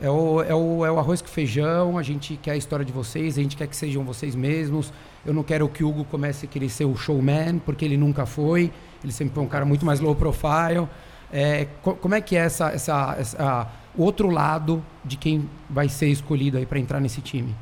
é 0.00 0.10
o, 0.10 0.42
é, 0.42 0.54
o, 0.54 0.84
é 0.84 0.90
o 0.90 0.98
arroz 0.98 1.22
com 1.22 1.28
feijão, 1.28 1.96
a 1.96 2.02
gente 2.02 2.36
quer 2.36 2.52
a 2.52 2.56
história 2.56 2.84
de 2.84 2.92
vocês, 2.92 3.38
a 3.38 3.42
gente 3.42 3.56
quer 3.56 3.66
que 3.66 3.76
sejam 3.76 4.04
vocês 4.04 4.34
mesmos. 4.34 4.92
Eu 5.24 5.32
não 5.32 5.42
quero 5.42 5.68
que 5.68 5.84
o 5.84 5.88
Hugo 5.88 6.04
comece 6.04 6.46
a 6.46 6.48
querer 6.48 6.68
ser 6.68 6.84
o 6.84 6.96
showman, 6.96 7.58
porque 7.58 7.84
ele 7.84 7.96
nunca 7.96 8.26
foi. 8.26 8.72
Ele 9.02 9.12
sempre 9.12 9.34
foi 9.34 9.44
um 9.44 9.48
cara 9.48 9.64
muito 9.64 9.86
mais 9.86 10.00
low 10.00 10.14
profile. 10.14 10.88
É, 11.32 11.68
co 11.82 11.94
como 11.94 12.14
é 12.14 12.20
que 12.20 12.36
é 12.36 12.40
essa, 12.40 12.70
essa, 12.70 13.16
essa, 13.18 13.72
o 13.96 14.02
outro 14.02 14.28
lado 14.28 14.84
de 15.04 15.16
quem 15.16 15.48
vai 15.70 15.88
ser 15.88 16.08
escolhido 16.08 16.58
aí 16.58 16.66
para 16.66 16.78
entrar 16.78 17.00
nesse 17.00 17.20
time? 17.20 17.54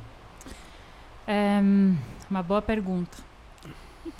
É, 1.26 1.60
uma 2.30 2.42
boa 2.42 2.62
pergunta. 2.62 3.18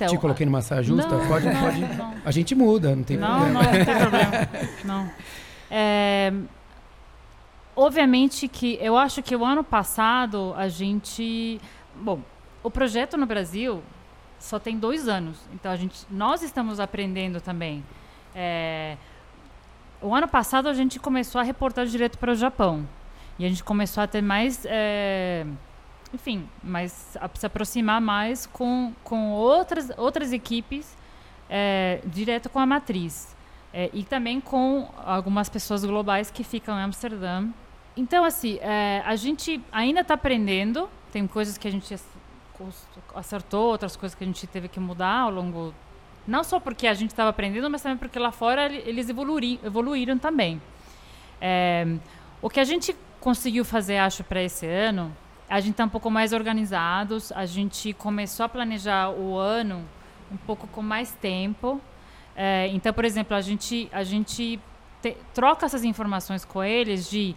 Então, 0.05 0.17
Te 0.17 0.21
coloquei 0.21 0.47
numa 0.47 0.63
saia 0.63 0.83
justa? 0.83 1.17
Não, 1.17 1.29
pode, 1.29 1.47
não, 1.47 1.61
pode. 1.61 1.81
Não. 1.81 2.15
A 2.25 2.31
gente 2.31 2.55
muda, 2.55 2.95
não 2.95 3.03
tem 3.03 3.19
problema. 3.19 3.49
Não, 3.49 3.63
não 3.63 3.71
tem 3.71 3.85
problema. 3.85 4.49
Não. 4.85 5.11
É, 5.71 6.33
obviamente 7.75 8.47
que 8.49 8.79
eu 8.81 8.97
acho 8.97 9.23
que 9.23 9.35
o 9.35 9.45
ano 9.45 9.65
passado 9.65 10.55
a 10.57 10.69
gente. 10.69 11.61
Bom, 11.97 12.21
o 12.63 12.71
projeto 12.71 13.17
no 13.17 13.27
Brasil 13.27 13.83
só 14.39 14.59
tem 14.59 14.79
dois 14.79 15.09
anos. 15.09 15.39
Então 15.55 15.71
a 15.71 15.77
gente, 15.77 16.05
nós 16.11 16.43
estamos 16.43 16.81
aprendendo 16.81 17.41
também. 17.41 17.83
É, 18.35 18.97
o 20.01 20.15
ano 20.15 20.29
passado 20.29 20.69
a 20.69 20.75
gente 20.75 20.99
começou 20.99 21.41
a 21.41 21.45
reportar 21.45 21.87
direto 21.87 22.19
para 22.19 22.33
o 22.33 22.35
Japão. 22.35 22.87
E 23.39 23.45
a 23.47 23.49
gente 23.49 23.65
começou 23.65 24.03
a 24.03 24.07
ter 24.07 24.21
mais. 24.21 24.67
É, 24.67 25.47
enfim, 26.13 26.49
mais, 26.63 27.17
a 27.21 27.29
se 27.35 27.47
aproximar 27.47 28.01
mais 28.01 28.47
com, 28.47 28.93
com 29.03 29.33
outras, 29.33 29.91
outras 29.97 30.33
equipes 30.33 30.97
é, 31.49 32.01
direto 32.05 32.49
com 32.49 32.59
a 32.59 32.67
matriz. 32.67 33.35
É, 33.75 33.89
e 33.95 34.05
também 34.05 34.41
com 34.41 34.91
algumas 34.99 35.49
pessoas 35.49 35.85
globais 35.85 36.31
que 36.31 36.45
ficam 36.45 36.79
em 36.79 36.83
Amsterdã. 36.83 37.49
Então, 37.97 38.25
assim, 38.25 38.59
é, 38.61 39.03
a 39.05 39.17
gente 39.17 39.63
ainda 39.73 40.01
está 40.01 40.15
aprendendo. 40.15 40.89
Tem 41.11 41.27
coisas 41.27 41.57
que 41.57 41.67
a 41.67 41.71
gente 41.71 41.95
acertou, 43.15 43.71
outras 43.71 43.97
coisas 43.97 44.15
que 44.15 44.25
a 44.25 44.27
gente 44.27 44.47
teve 44.47 44.69
que 44.69 44.79
mudar 44.79 45.21
ao 45.21 45.31
longo. 45.31 45.75
Não 46.27 46.45
só 46.45 46.61
porque 46.61 46.87
a 46.87 46.95
gente 46.95 47.11
estava 47.11 47.31
aprendendo, 47.31 47.69
mas 47.71 47.83
também 47.83 47.99
porque 47.99 48.19
lá 48.19 48.31
fora 48.31 48.73
eles 48.73 49.09
evoluíram, 49.09 49.65
evoluíram 49.65 50.19
também. 50.19 50.61
É, 51.41 51.97
o 52.43 52.51
que 52.51 52.61
a 52.61 52.65
gente 52.65 52.95
conseguiu 53.21 53.65
fazer, 53.65 53.99
acho, 53.99 54.23
para 54.23 54.43
esse 54.43 54.67
ano, 54.67 55.15
a 55.53 55.61
gente 55.61 55.73
está 55.73 55.85
um 55.85 55.89
pouco 55.91 56.11
mais 56.11 56.33
organizados. 56.33 57.31
A 57.33 57.45
gente 57.45 57.93
começou 57.93 58.47
a 58.47 58.49
planejar 58.49 59.11
o 59.11 59.37
ano 59.37 59.85
um 60.33 60.37
pouco 60.39 60.67
com 60.67 60.81
mais 60.81 61.13
tempo. 61.13 61.79
É, 62.35 62.69
então, 62.69 62.91
por 62.91 63.05
exemplo, 63.05 63.37
a 63.37 63.41
gente, 63.43 63.87
a 63.93 64.03
gente 64.03 64.59
te, 65.03 65.15
troca 65.35 65.67
essas 65.67 65.85
informações 65.85 66.43
com 66.43 66.65
eles 66.65 67.09
de 67.11 67.37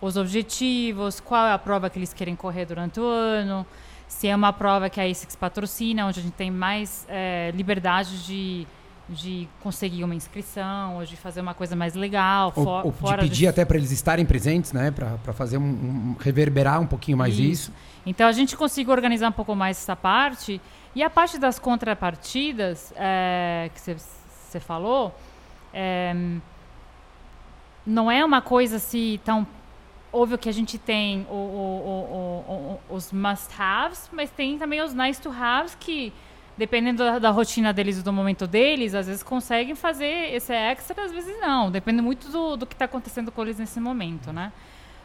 os 0.00 0.16
objetivos, 0.16 1.20
qual 1.20 1.46
é 1.46 1.52
a 1.52 1.58
prova 1.58 1.90
que 1.90 1.98
eles 1.98 2.14
querem 2.14 2.34
correr 2.34 2.64
durante 2.64 2.98
o 2.98 3.04
ano, 3.04 3.66
se 4.08 4.28
é 4.28 4.34
uma 4.34 4.52
prova 4.52 4.88
que 4.88 4.98
a 4.98 5.04
ASICS 5.04 5.36
patrocina, 5.36 6.06
onde 6.06 6.20
a 6.20 6.22
gente 6.22 6.32
tem 6.32 6.50
mais 6.50 7.06
é, 7.06 7.52
liberdade 7.54 8.24
de, 8.24 8.66
de 9.08 9.48
conseguir 9.60 10.04
uma 10.04 10.14
inscrição, 10.14 10.96
ou 10.96 11.04
de 11.04 11.16
fazer 11.16 11.40
uma 11.40 11.54
coisa 11.54 11.76
mais 11.76 11.94
legal. 11.94 12.52
Ou, 12.56 12.64
for, 12.64 12.86
ou 12.86 12.92
de 12.92 13.16
pedir 13.22 13.38
de... 13.40 13.48
até 13.48 13.64
para 13.64 13.76
eles 13.76 13.90
estarem 13.90 14.24
presentes, 14.24 14.72
né? 14.72 14.90
Para 14.90 15.32
fazer 15.32 15.58
um, 15.58 15.62
um, 15.62 16.16
reverberar 16.18 16.80
um 16.80 16.86
pouquinho 16.86 17.16
mais 17.16 17.34
isso. 17.34 17.70
isso. 17.70 17.72
Então 18.06 18.26
a 18.26 18.32
gente 18.32 18.56
conseguiu 18.56 18.92
organizar 18.92 19.28
um 19.28 19.32
pouco 19.32 19.54
mais 19.54 19.76
essa 19.76 19.96
parte. 19.96 20.60
E 20.94 21.02
a 21.02 21.10
parte 21.10 21.38
das 21.38 21.58
contrapartidas 21.58 22.92
é, 22.96 23.70
que 23.74 23.80
você 23.80 24.60
falou, 24.60 25.14
é, 25.72 26.14
não 27.86 28.10
é 28.10 28.24
uma 28.24 28.42
coisa 28.42 28.76
assim 28.76 29.18
tão 29.24 29.46
óbvio 30.12 30.36
que 30.36 30.48
a 30.48 30.52
gente 30.52 30.76
tem 30.76 31.26
o, 31.30 31.34
o, 31.34 32.80
os 32.90 33.10
must-haves, 33.10 34.10
mas 34.12 34.30
tem 34.30 34.58
também 34.58 34.82
os 34.82 34.92
nice-to-haves 34.92 35.74
que, 35.80 36.12
dependendo 36.56 37.02
da, 37.02 37.18
da, 37.18 37.30
rotina 37.30 37.72
deles 37.72 37.98
e 37.98 38.02
do 38.02 38.12
momento 38.12 38.46
deles, 38.46 38.94
às 38.94 39.06
vezes 39.06 39.22
conseguem 39.22 39.74
fazer 39.74 40.34
esse 40.34 40.52
extra, 40.52 41.04
às 41.04 41.12
vezes 41.12 41.38
não. 41.40 41.70
Depende 41.70 42.02
muito 42.02 42.28
do, 42.30 42.56
do 42.56 42.66
que 42.66 42.74
está 42.74 42.84
acontecendo 42.84 43.32
com 43.32 43.42
eles 43.42 43.58
nesse 43.58 43.80
momento, 43.80 44.32
né? 44.32 44.52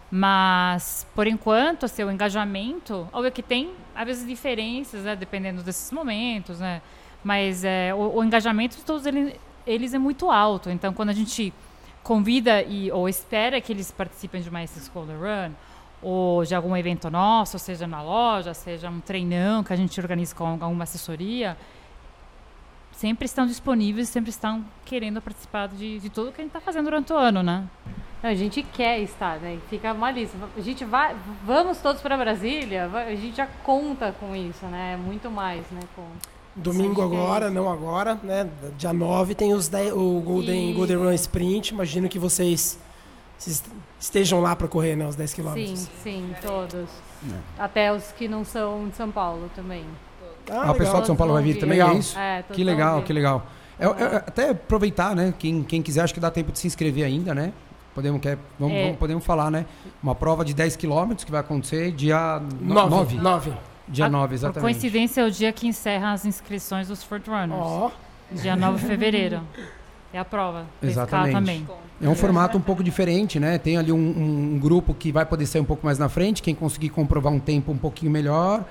Mas, 0.10 1.06
por 1.14 1.28
enquanto, 1.28 1.86
assim, 1.86 2.04
o 2.04 2.12
engajamento, 2.12 3.10
óbvio 3.12 3.32
que 3.32 3.44
tem, 3.44 3.72
às 3.94 4.06
vezes, 4.06 4.28
diferenças, 4.28 5.04
né, 5.04 5.16
dependendo 5.16 5.62
desses 5.62 5.92
momentos, 5.92 6.60
né? 6.60 6.82
Mas 7.24 7.64
é, 7.66 7.94
o, 7.94 8.18
o 8.18 8.24
engajamento 8.24 8.78
de 8.78 8.84
todos 8.84 9.06
eles, 9.06 9.34
eles 9.66 9.94
é 9.94 10.00
muito 10.00 10.32
alto. 10.32 10.70
Então, 10.70 10.94
quando 10.94 11.10
a 11.10 11.14
gente 11.14 11.54
convida 12.04 12.62
e, 12.62 12.90
ou 12.90 13.10
espera 13.10 13.60
que 13.60 13.74
eles 13.74 13.92
participem 13.92 14.42
de 14.42 14.50
uma 14.50 14.66
Scholar 14.66 15.18
Run, 15.18 15.54
ou 16.02 16.44
de 16.44 16.54
algum 16.54 16.76
evento 16.76 17.10
nosso, 17.10 17.58
seja 17.58 17.88
na 17.88 18.02
loja, 18.02 18.54
seja 18.54 18.90
um 18.90 19.00
treinão 19.00 19.64
que 19.64 19.74
a 19.74 19.76
gente 19.76 20.00
organiza 20.00 20.36
com 20.36 20.46
alguma 20.46 20.84
assessoria, 20.84 21.58
sempre 22.92 23.26
estão 23.26 23.46
disponíveis, 23.46 24.10
sempre 24.10 24.30
estão 24.30 24.64
querendo 24.86 25.22
participar 25.22 25.68
de, 25.68 26.00
de 26.00 26.10
tudo 26.10 26.32
que 26.32 26.42
a 26.42 26.44
gente 26.44 26.50
está 26.50 26.62
fazendo 26.62 26.86
durante 26.86 27.12
o 27.14 27.18
ano, 27.18 27.42
né? 27.44 27.68
a 28.24 28.34
gente 28.34 28.64
quer 28.64 29.00
estar, 29.00 29.40
né? 29.40 29.60
Fica 29.70 29.94
uma 29.94 30.12
lista. 30.12 30.38
A 30.56 30.62
gente 30.62 30.84
vai, 30.84 31.16
vamos 31.46 31.78
todos 31.80 32.02
para 32.02 32.18
Brasília, 32.18 32.86
a 32.86 33.16
gente 33.16 33.38
já 33.38 33.48
conta 33.64 34.12
com 34.20 34.36
isso, 34.36 34.66
né? 34.66 34.98
Muito 34.98 35.30
mais, 35.30 35.62
né? 35.72 35.82
Com... 35.96 36.04
Domingo 36.56 37.04
agora, 37.04 37.52
não 37.52 37.72
agora, 37.72 38.16
né? 38.24 38.50
Dia 38.78 38.92
9 38.92 39.36
tem 39.36 39.54
os 39.54 39.68
10, 39.68 39.94
o 39.94 40.20
Golden, 40.22 40.74
Golden 40.74 40.98
Run 40.98 41.14
Sprint. 41.14 41.74
Imagino 41.74 42.10
que 42.10 42.18
vocês 42.18 42.80
estejam 44.00 44.42
lá 44.42 44.56
para 44.56 44.68
correr, 44.68 44.96
né? 44.96 45.08
Os 45.08 45.16
10 45.16 45.34
quilômetros. 45.34 45.80
Sim, 45.80 45.90
sim, 46.04 46.36
todos. 46.42 46.90
É. 47.26 47.64
Até 47.64 47.94
os 47.94 48.12
que 48.12 48.28
não 48.28 48.44
são 48.44 48.88
de 48.90 48.96
São 48.96 49.12
Paulo 49.12 49.50
também. 49.56 49.86
Ah, 50.50 50.68
ah 50.68 50.72
o 50.72 50.76
pessoal 50.76 51.02
de 51.02 51.08
São 51.08 51.16
Paulo 51.16 51.34
vai 51.34 51.44
vir 51.44 51.60
também, 51.60 51.82
é 51.82 51.94
isso? 51.94 52.18
É, 52.18 52.44
que 52.52 52.64
legal, 52.64 53.02
que 53.04 53.14
legal. 53.14 53.46
É, 53.80 53.86
é, 53.86 54.16
até 54.18 54.50
aproveitar, 54.50 55.16
né? 55.16 55.34
Quem, 55.38 55.64
quem 55.64 55.82
quiser, 55.82 56.02
acho 56.02 56.14
que 56.14 56.20
dá 56.20 56.32
tempo 56.32 56.52
de 56.52 56.60
se 56.60 56.68
inscrever 56.68 57.06
ainda, 57.06 57.34
né? 57.36 57.54
Podemos, 57.94 58.22
quer, 58.22 58.38
vamos, 58.60 58.76
é. 58.76 58.84
vamos, 58.84 58.98
podemos 58.98 59.26
falar, 59.26 59.50
né? 59.50 59.66
Uma 60.02 60.16
prova 60.16 60.46
de 60.46 60.54
10 60.54 60.76
quilômetros 60.76 61.24
que 61.24 61.32
vai 61.32 61.42
acontecer 61.42 61.92
dia 61.92 62.42
9. 62.62 63.18
9. 63.18 63.54
Dia 63.88 64.10
9, 64.10 64.36
exatamente. 64.36 64.56
Por 64.56 64.62
coincidência, 64.62 65.22
é 65.22 65.26
o 65.26 65.32
dia 65.32 65.52
que 65.52 65.68
encerra 65.68 66.12
as 66.12 66.26
inscrições 66.26 66.90
dos 66.90 67.04
Frontrunners. 67.04 67.60
Oh. 67.60 67.92
Dia 68.32 68.56
9 68.56 68.80
de 68.80 68.86
fevereiro. 68.86 69.42
É 70.18 70.20
a 70.20 70.26
prova. 70.26 70.66
Exatamente. 70.82 71.32
Também. 71.32 71.68
É 72.02 72.10
um 72.10 72.16
formato 72.16 72.58
um 72.58 72.62
pouco 72.62 72.84
diferente, 72.84 73.40
né? 73.40 73.60
Tem 73.60 73.78
ali 73.78 73.92
um, 73.92 73.98
um, 74.56 74.58
grupo 74.58 74.92
que 74.96 75.12
vai 75.12 75.28
poder 75.28 75.46
ser 75.46 75.60
um 75.60 75.64
pouco 75.64 75.86
mais 75.86 76.00
na 76.00 76.10
frente, 76.10 76.42
quem 76.42 76.56
conseguir 76.56 76.90
comprovar 76.90 77.32
um 77.32 77.40
tempo 77.40 77.72
um 77.72 77.78
pouquinho 77.78 78.12
melhor. 78.12 78.66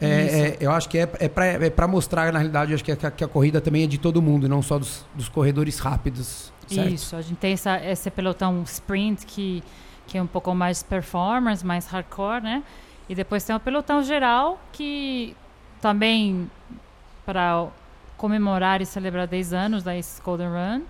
É, 0.00 0.06
é, 0.06 0.56
eu 0.60 0.70
acho 0.70 0.88
que 0.88 0.96
é, 0.96 1.10
é 1.18 1.28
para 1.28 1.84
é 1.84 1.86
mostrar, 1.88 2.32
na 2.32 2.38
realidade, 2.38 2.72
acho 2.74 2.84
que 2.84 2.92
a, 2.92 2.96
que 2.96 3.24
a, 3.24 3.26
corrida 3.26 3.60
também 3.60 3.82
é 3.82 3.86
de 3.88 3.98
todo 3.98 4.22
mundo, 4.22 4.48
não 4.48 4.62
só 4.62 4.78
dos, 4.78 5.04
dos 5.16 5.28
corredores 5.28 5.80
rápidos. 5.80 6.52
Certo? 6.68 6.92
Isso, 6.92 7.16
a 7.16 7.22
gente 7.22 7.38
tem 7.38 7.54
essa, 7.54 7.84
esse 7.84 8.08
pelotão 8.08 8.62
sprint 8.62 9.26
que, 9.26 9.64
que 10.06 10.16
é 10.16 10.22
um 10.22 10.28
pouco 10.28 10.54
mais 10.54 10.80
performance, 10.80 11.66
mais 11.66 11.86
hardcore, 11.86 12.40
né? 12.40 12.62
E 13.08 13.16
depois 13.16 13.42
tem 13.42 13.56
o 13.56 13.58
pelotão 13.58 14.00
geral, 14.04 14.60
que 14.70 15.34
também 15.80 16.48
para 17.26 17.66
comemorar 18.18 18.82
e 18.82 18.86
celebrar 18.86 19.26
10 19.26 19.52
anos 19.54 19.82
da 19.82 19.92
Golden 20.22 20.48
Run, 20.48 20.82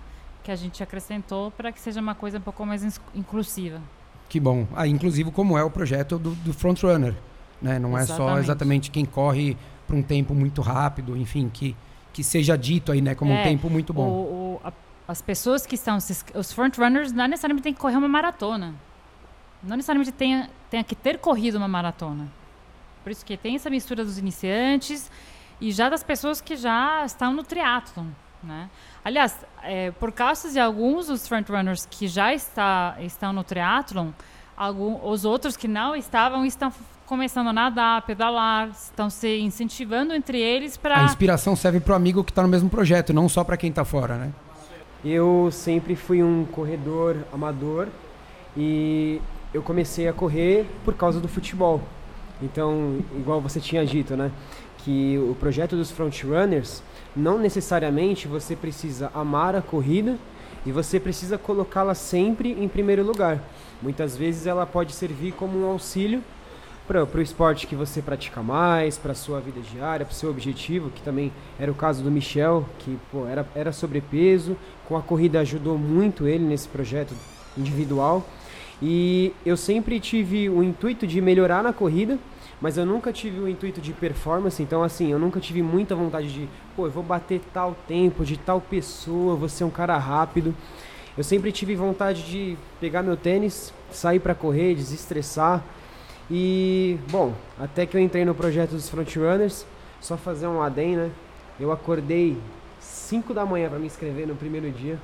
que 0.43 0.51
a 0.51 0.55
gente 0.55 0.83
acrescentou 0.83 1.51
para 1.51 1.71
que 1.71 1.79
seja 1.79 2.01
uma 2.01 2.15
coisa 2.15 2.39
um 2.39 2.41
pouco 2.41 2.65
mais 2.65 2.99
inclusiva. 3.15 3.79
Que 4.27 4.39
bom. 4.39 4.67
Ah, 4.75 4.87
inclusive 4.87 5.31
como 5.31 5.57
é 5.57 5.63
o 5.63 5.69
projeto 5.69 6.19
do, 6.19 6.31
do 6.31 6.53
Frontrunner. 6.53 7.15
Né? 7.61 7.77
Não 7.77 7.97
exatamente. 7.97 8.11
é 8.11 8.33
só 8.33 8.39
exatamente 8.39 8.91
quem 8.91 9.05
corre 9.05 9.55
para 9.87 9.95
um 9.95 10.01
tempo 10.01 10.33
muito 10.33 10.61
rápido, 10.61 11.15
enfim, 11.15 11.49
que, 11.53 11.75
que 12.11 12.23
seja 12.23 12.57
dito 12.57 12.91
aí 12.91 13.01
né, 13.01 13.15
como 13.15 13.31
é, 13.31 13.41
um 13.41 13.43
tempo 13.43 13.69
muito 13.69 13.93
bom. 13.93 14.07
O, 14.07 14.21
o, 14.55 14.61
a, 14.63 14.73
as 15.07 15.21
pessoas 15.21 15.65
que 15.65 15.75
estão, 15.75 15.97
os 16.35 16.53
frontrunners, 16.53 17.11
não 17.11 17.27
necessariamente 17.27 17.63
têm 17.63 17.73
que 17.73 17.79
correr 17.79 17.97
uma 17.97 18.07
maratona. 18.07 18.73
Não 19.61 19.75
necessariamente 19.75 20.11
tenha, 20.11 20.49
tenha 20.69 20.83
que 20.83 20.95
ter 20.95 21.19
corrido 21.19 21.57
uma 21.57 21.67
maratona. 21.67 22.27
Por 23.03 23.11
isso 23.11 23.25
que 23.25 23.35
tem 23.37 23.55
essa 23.55 23.69
mistura 23.69 24.03
dos 24.03 24.17
iniciantes 24.17 25.11
e 25.59 25.71
já 25.71 25.89
das 25.89 26.03
pessoas 26.03 26.39
que 26.41 26.55
já 26.55 27.03
estão 27.05 27.33
no 27.33 27.43
triatlon, 27.43 28.05
né? 28.43 28.69
Aliás, 29.03 29.35
é, 29.63 29.91
por 29.91 30.11
causa 30.11 30.49
de 30.49 30.59
alguns 30.59 31.07
dos 31.07 31.27
frontrunners 31.27 31.85
que 31.85 32.07
já 32.07 32.33
está, 32.33 32.95
estão 32.99 33.33
no 33.33 33.43
triatlon, 33.43 34.09
algum, 34.55 34.99
os 35.09 35.25
outros 35.25 35.57
que 35.57 35.67
não 35.67 35.95
estavam 35.95 36.45
estão 36.45 36.71
começando 37.05 37.47
a 37.47 37.53
nadar, 37.53 38.03
pedalar, 38.03 38.69
estão 38.69 39.09
se 39.09 39.39
incentivando 39.39 40.13
entre 40.13 40.39
eles 40.39 40.77
A 40.77 40.79
para 40.79 41.03
inspiração 41.05 41.55
serve 41.55 41.79
pro 41.79 41.95
amigo 41.95 42.23
que 42.23 42.31
tá 42.31 42.43
no 42.43 42.47
mesmo 42.47 42.69
projeto, 42.69 43.11
não 43.11 43.27
só 43.27 43.43
para 43.43 43.57
quem 43.57 43.71
tá 43.71 43.83
fora, 43.83 44.15
né? 44.15 44.31
Eu 45.03 45.49
sempre 45.51 45.95
fui 45.95 46.21
um 46.21 46.45
corredor 46.45 47.17
amador 47.33 47.87
e 48.55 49.21
eu 49.53 49.63
comecei 49.63 50.07
a 50.07 50.13
correr 50.13 50.69
por 50.85 50.93
causa 50.93 51.19
do 51.19 51.27
futebol. 51.27 51.81
Então, 52.41 52.99
igual 53.15 53.41
você 53.41 53.59
tinha 53.59 53.85
dito, 53.85 54.15
né? 54.15 54.31
Que 54.83 55.17
o 55.17 55.35
projeto 55.35 55.75
dos 55.75 55.91
frontrunners, 55.91 56.81
não 57.15 57.37
necessariamente 57.37 58.27
você 58.27 58.55
precisa 58.55 59.11
amar 59.13 59.55
a 59.55 59.61
corrida 59.61 60.17
e 60.65 60.71
você 60.71 60.99
precisa 60.99 61.37
colocá-la 61.37 61.95
sempre 61.95 62.51
em 62.51 62.67
primeiro 62.67 63.03
lugar. 63.03 63.41
Muitas 63.81 64.15
vezes 64.15 64.45
ela 64.45 64.65
pode 64.65 64.93
servir 64.93 65.33
como 65.33 65.59
um 65.59 65.65
auxílio 65.65 66.21
para 66.89 67.03
o 67.03 67.21
esporte 67.21 67.67
que 67.67 67.75
você 67.75 68.01
pratica 68.01 68.41
mais, 68.41 68.97
para 68.97 69.11
a 69.11 69.15
sua 69.15 69.39
vida 69.39 69.59
diária, 69.61 70.03
para 70.03 70.11
o 70.11 70.15
seu 70.15 70.27
objetivo, 70.27 70.89
que 70.89 71.03
também 71.03 71.31
era 71.59 71.71
o 71.71 71.75
caso 71.75 72.01
do 72.01 72.09
Michel, 72.09 72.65
que 72.79 72.97
pô, 73.11 73.27
era, 73.27 73.45
era 73.53 73.71
sobrepeso, 73.71 74.57
com 74.87 74.97
a 74.97 75.01
corrida 75.01 75.39
ajudou 75.39 75.77
muito 75.77 76.27
ele 76.27 76.43
nesse 76.43 76.67
projeto 76.67 77.13
individual. 77.55 78.25
E 78.81 79.31
eu 79.45 79.55
sempre 79.55 79.99
tive 79.99 80.49
o 80.49 80.63
intuito 80.63 81.05
de 81.05 81.21
melhorar 81.21 81.61
na 81.61 81.71
corrida, 81.71 82.17
mas 82.61 82.77
eu 82.77 82.85
nunca 82.85 83.13
tive 83.13 83.39
o 83.39 83.47
intuito 83.47 83.79
de 83.79 83.93
performance, 83.93 84.61
então 84.61 84.83
assim, 84.83 85.11
eu 85.11 85.19
nunca 85.19 85.39
tive 85.39 85.61
muita 85.61 85.95
vontade 85.95 86.31
de, 86.31 86.49
pô, 86.75 86.87
eu 86.87 86.91
vou 86.91 87.03
bater 87.03 87.41
tal 87.53 87.75
tempo 87.87 88.25
de 88.25 88.37
tal 88.37 88.59
pessoa, 88.59 89.35
vou 89.35 89.47
ser 89.47 89.63
um 89.63 89.69
cara 89.69 89.97
rápido. 89.97 90.53
Eu 91.17 91.23
sempre 91.23 91.51
tive 91.51 91.75
vontade 91.75 92.23
de 92.23 92.57
pegar 92.79 93.01
meu 93.01 93.17
tênis, 93.17 93.73
sair 93.91 94.19
para 94.19 94.35
correr, 94.35 94.75
desestressar. 94.75 95.63
E, 96.29 96.97
bom, 97.09 97.33
até 97.59 97.85
que 97.85 97.97
eu 97.97 98.01
entrei 98.01 98.23
no 98.23 98.35
projeto 98.35 98.71
dos 98.71 98.87
Frontrunners, 98.87 99.65
só 99.99 100.15
fazer 100.15 100.47
um 100.47 100.61
adem, 100.61 100.95
né? 100.95 101.11
Eu 101.59 101.71
acordei 101.71 102.37
5 102.79 103.33
da 103.33 103.45
manhã 103.45 103.69
para 103.69 103.79
me 103.79 103.87
inscrever 103.87 104.27
no 104.27 104.35
primeiro 104.35 104.69
dia. 104.71 104.99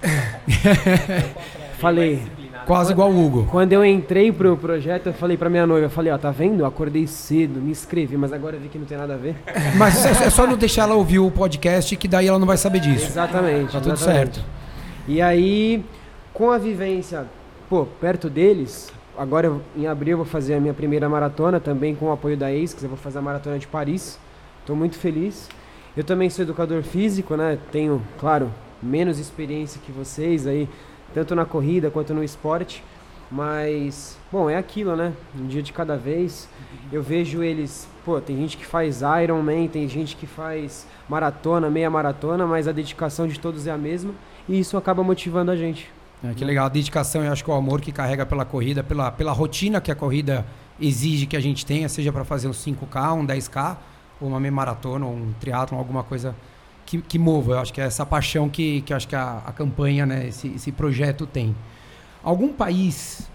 falei, 1.78 2.22
Quase 2.70 2.92
igual 2.92 3.10
o 3.10 3.26
Hugo. 3.26 3.48
quando 3.50 3.72
eu 3.72 3.84
entrei 3.84 4.30
pro 4.30 4.56
projeto, 4.56 5.08
eu 5.08 5.12
falei 5.12 5.36
pra 5.36 5.50
minha 5.50 5.66
noiva, 5.66 5.86
eu 5.86 5.90
falei, 5.90 6.12
ó, 6.12 6.16
tá 6.16 6.30
vendo? 6.30 6.60
Eu 6.60 6.66
acordei 6.66 7.04
cedo, 7.04 7.60
me 7.60 7.72
inscrevi, 7.72 8.16
mas 8.16 8.32
agora 8.32 8.54
eu 8.54 8.60
vi 8.60 8.68
que 8.68 8.78
não 8.78 8.86
tem 8.86 8.96
nada 8.96 9.14
a 9.14 9.16
ver. 9.16 9.34
Mas 9.76 10.06
é 10.06 10.10
é 10.26 10.30
só 10.30 10.46
não 10.46 10.56
deixar 10.56 10.82
ela 10.82 10.94
ouvir 10.94 11.18
o 11.18 11.32
podcast 11.32 11.96
que 11.96 12.06
daí 12.06 12.28
ela 12.28 12.38
não 12.38 12.46
vai 12.46 12.56
saber 12.56 12.78
disso. 12.78 13.06
Exatamente. 13.06 13.72
Tá 13.72 13.80
tudo 13.80 13.94
exatamente. 13.94 14.36
certo. 14.36 14.44
E 15.08 15.20
aí, 15.20 15.84
com 16.32 16.52
a 16.52 16.58
vivência, 16.58 17.26
pô, 17.68 17.86
perto 18.00 18.30
deles, 18.30 18.92
agora 19.18 19.52
em 19.76 19.88
abril 19.88 20.12
eu 20.12 20.18
vou 20.18 20.26
fazer 20.26 20.54
a 20.54 20.60
minha 20.60 20.72
primeira 20.72 21.08
maratona, 21.08 21.58
também 21.58 21.96
com 21.96 22.06
o 22.06 22.12
apoio 22.12 22.36
da 22.36 22.46
ASICS, 22.46 22.84
eu 22.84 22.88
vou 22.88 22.98
fazer 22.98 23.18
a 23.18 23.22
maratona 23.22 23.58
de 23.58 23.66
Paris. 23.66 24.16
Tô 24.64 24.76
muito 24.76 24.96
feliz. 24.96 25.48
Eu 25.96 26.04
também 26.04 26.30
sou 26.30 26.44
educador 26.44 26.84
físico, 26.84 27.34
né? 27.34 27.58
Tenho, 27.72 28.00
claro, 28.20 28.48
menos 28.80 29.18
experiência 29.18 29.80
que 29.84 29.90
vocês 29.90 30.46
aí, 30.46 30.68
tanto 31.14 31.34
na 31.34 31.44
corrida 31.44 31.90
quanto 31.90 32.14
no 32.14 32.22
esporte. 32.22 32.82
Mas, 33.30 34.18
bom, 34.30 34.50
é 34.50 34.56
aquilo, 34.56 34.96
né? 34.96 35.12
Um 35.38 35.46
dia 35.46 35.62
de 35.62 35.72
cada 35.72 35.96
vez. 35.96 36.48
Eu 36.90 37.02
vejo 37.02 37.42
eles, 37.42 37.88
pô, 38.04 38.20
tem 38.20 38.36
gente 38.36 38.56
que 38.56 38.66
faz 38.66 39.02
Ironman, 39.22 39.68
tem 39.68 39.88
gente 39.88 40.16
que 40.16 40.26
faz 40.26 40.84
maratona, 41.08 41.70
meia 41.70 41.88
maratona, 41.88 42.44
mas 42.44 42.66
a 42.66 42.72
dedicação 42.72 43.28
de 43.28 43.38
todos 43.38 43.68
é 43.68 43.70
a 43.70 43.78
mesma 43.78 44.12
e 44.48 44.58
isso 44.58 44.76
acaba 44.76 45.02
motivando 45.04 45.52
a 45.52 45.56
gente. 45.56 45.88
É, 46.24 46.34
que 46.34 46.44
legal, 46.44 46.66
a 46.66 46.68
dedicação, 46.68 47.24
eu 47.24 47.32
acho 47.32 47.44
que 47.44 47.50
o 47.50 47.54
amor 47.54 47.80
que 47.80 47.92
carrega 47.92 48.26
pela 48.26 48.44
corrida, 48.44 48.82
pela, 48.82 49.10
pela 49.12 49.32
rotina 49.32 49.80
que 49.80 49.92
a 49.92 49.94
corrida 49.94 50.44
exige 50.80 51.24
que 51.24 51.36
a 51.36 51.40
gente 51.40 51.64
tenha, 51.64 51.88
seja 51.88 52.12
para 52.12 52.24
fazer 52.24 52.48
um 52.48 52.52
5K, 52.52 53.14
um 53.14 53.26
10K, 53.26 53.76
ou 54.20 54.28
uma 54.28 54.40
meia 54.40 54.52
maratona, 54.52 55.06
ou 55.06 55.12
um 55.12 55.32
triatlon, 55.40 55.78
alguma 55.78 56.02
coisa 56.02 56.34
que, 56.90 57.00
que 57.00 57.18
mova. 57.18 57.52
Eu 57.52 57.58
acho 57.60 57.72
que 57.72 57.80
é 57.80 57.84
essa 57.84 58.04
paixão 58.04 58.48
que, 58.48 58.80
que 58.80 58.92
acho 58.92 59.06
que 59.06 59.14
a, 59.14 59.42
a 59.46 59.52
campanha, 59.52 60.04
né, 60.04 60.26
esse, 60.26 60.48
esse 60.48 60.72
projeto 60.72 61.24
tem. 61.24 61.54
Algum 62.22 62.48
país 62.48 63.30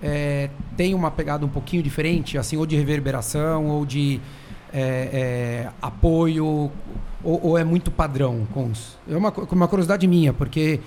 é, 0.00 0.48
tem 0.76 0.94
uma 0.94 1.10
pegada 1.10 1.44
um 1.44 1.48
pouquinho 1.48 1.82
diferente, 1.82 2.38
assim, 2.38 2.56
ou 2.56 2.64
de 2.64 2.76
reverberação, 2.76 3.66
ou 3.66 3.84
de 3.84 4.20
é, 4.72 4.80
é, 5.12 5.70
apoio, 5.82 6.70
ou, 7.24 7.40
ou 7.42 7.58
é 7.58 7.64
muito 7.64 7.90
padrão 7.90 8.46
com 8.54 8.66
os... 8.66 8.96
É 9.10 9.16
uma, 9.16 9.32
uma 9.50 9.66
curiosidade 9.66 10.06
minha, 10.06 10.32
porque 10.32 10.80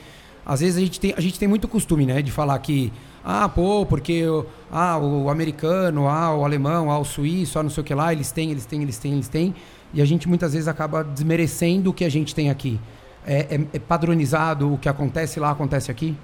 às 0.46 0.62
vezes 0.62 0.78
a 0.78 0.80
gente 0.80 1.00
tem, 1.02 1.14
a 1.18 1.20
gente 1.20 1.38
tem 1.38 1.48
muito 1.48 1.68
costume, 1.68 2.06
né, 2.06 2.22
de 2.22 2.32
falar 2.32 2.58
que, 2.60 2.94
ah, 3.22 3.50
pô, 3.50 3.86
porque 3.86 4.24
ah, 4.72 4.98
o 4.98 5.30
americano, 5.30 6.08
ah, 6.08 6.34
o 6.34 6.46
alemão, 6.46 6.90
ah, 6.90 7.00
o 7.00 7.04
suíço, 7.04 7.60
ah, 7.60 7.64
não 7.64 7.70
sei 7.70 7.82
o 7.82 7.84
que 7.84 7.94
lá, 7.94 8.14
eles 8.14 8.32
têm, 8.32 8.52
eles 8.52 8.66
têm, 8.66 8.82
eles 8.82 8.98
têm, 8.98 9.14
eles 9.14 9.28
têm, 9.28 9.54
e 9.94 10.02
a 10.02 10.06
gente 10.06 10.28
muitas 10.28 10.54
vezes 10.54 10.68
acaba 10.68 11.04
desmerecendo 11.04 11.90
o 11.90 11.94
que 11.94 12.04
a 12.06 12.10
gente 12.10 12.34
tem 12.36 12.50
aqui. 12.50 12.80
É, 13.26 13.56
é- 13.56 13.68
é 13.74 13.80
padronizado 13.80 14.74
o 14.74 14.78
que 14.78 14.88
acontece 14.88 15.40
lá, 15.40 15.52
acontece 15.52 15.92
aqui? 15.92 16.16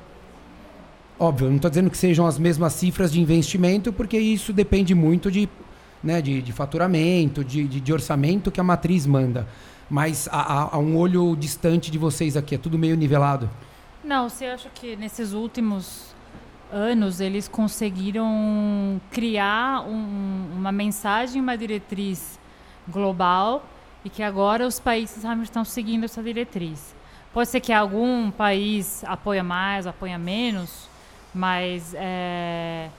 Óbvio, 1.19 1.47
não 1.47 1.55
estou 1.57 1.69
dizendo 1.69 1.89
que 1.89 1.97
sejam 1.97 2.25
as 2.25 2.37
mesmas 2.37 2.73
cifras 2.73 3.11
de 3.11 3.21
investimento, 3.21 3.93
porque 3.93 4.17
isso 4.17 4.51
depende 4.51 4.93
muito 4.95 5.29
de, 5.31 5.47
né, 6.03 6.21
de, 6.21 6.41
de 6.41 6.51
faturamento, 6.51 7.43
de, 7.43 7.67
de, 7.67 7.79
de 7.79 7.93
orçamento 7.93 8.51
que 8.51 8.59
a 8.59 8.63
matriz 8.63 9.05
manda. 9.05 9.47
Mas 9.89 10.27
há 10.31 10.77
um 10.79 10.97
olho 10.97 11.35
distante 11.35 11.91
de 11.91 11.97
vocês 11.97 12.35
aqui, 12.35 12.55
é 12.55 12.57
tudo 12.57 12.79
meio 12.79 12.95
nivelado. 12.97 13.49
Não, 14.03 14.27
você 14.27 14.45
acha 14.45 14.69
que 14.73 14.95
nesses 14.95 15.33
últimos 15.33 16.13
anos 16.71 17.19
eles 17.19 17.47
conseguiram 17.47 18.99
criar 19.11 19.81
um- 19.87 20.47
uma 20.57 20.71
mensagem, 20.71 21.39
uma 21.41 21.55
diretriz 21.55 22.39
global 22.87 23.63
e 24.03 24.09
que 24.09 24.21
agora 24.23 24.65
os 24.67 24.79
países 24.79 25.23
estão 25.43 25.63
seguindo 25.63 26.03
essa 26.03 26.21
diretriz. 26.21 26.93
Pode 27.33 27.49
ser 27.49 27.59
que 27.61 27.71
algum 27.73 28.29
país 28.29 29.03
apoia 29.05 29.43
mais, 29.43 29.87
apoia 29.87 30.17
menos, 30.19 30.87
mas, 31.33 31.93
é, 31.97 32.89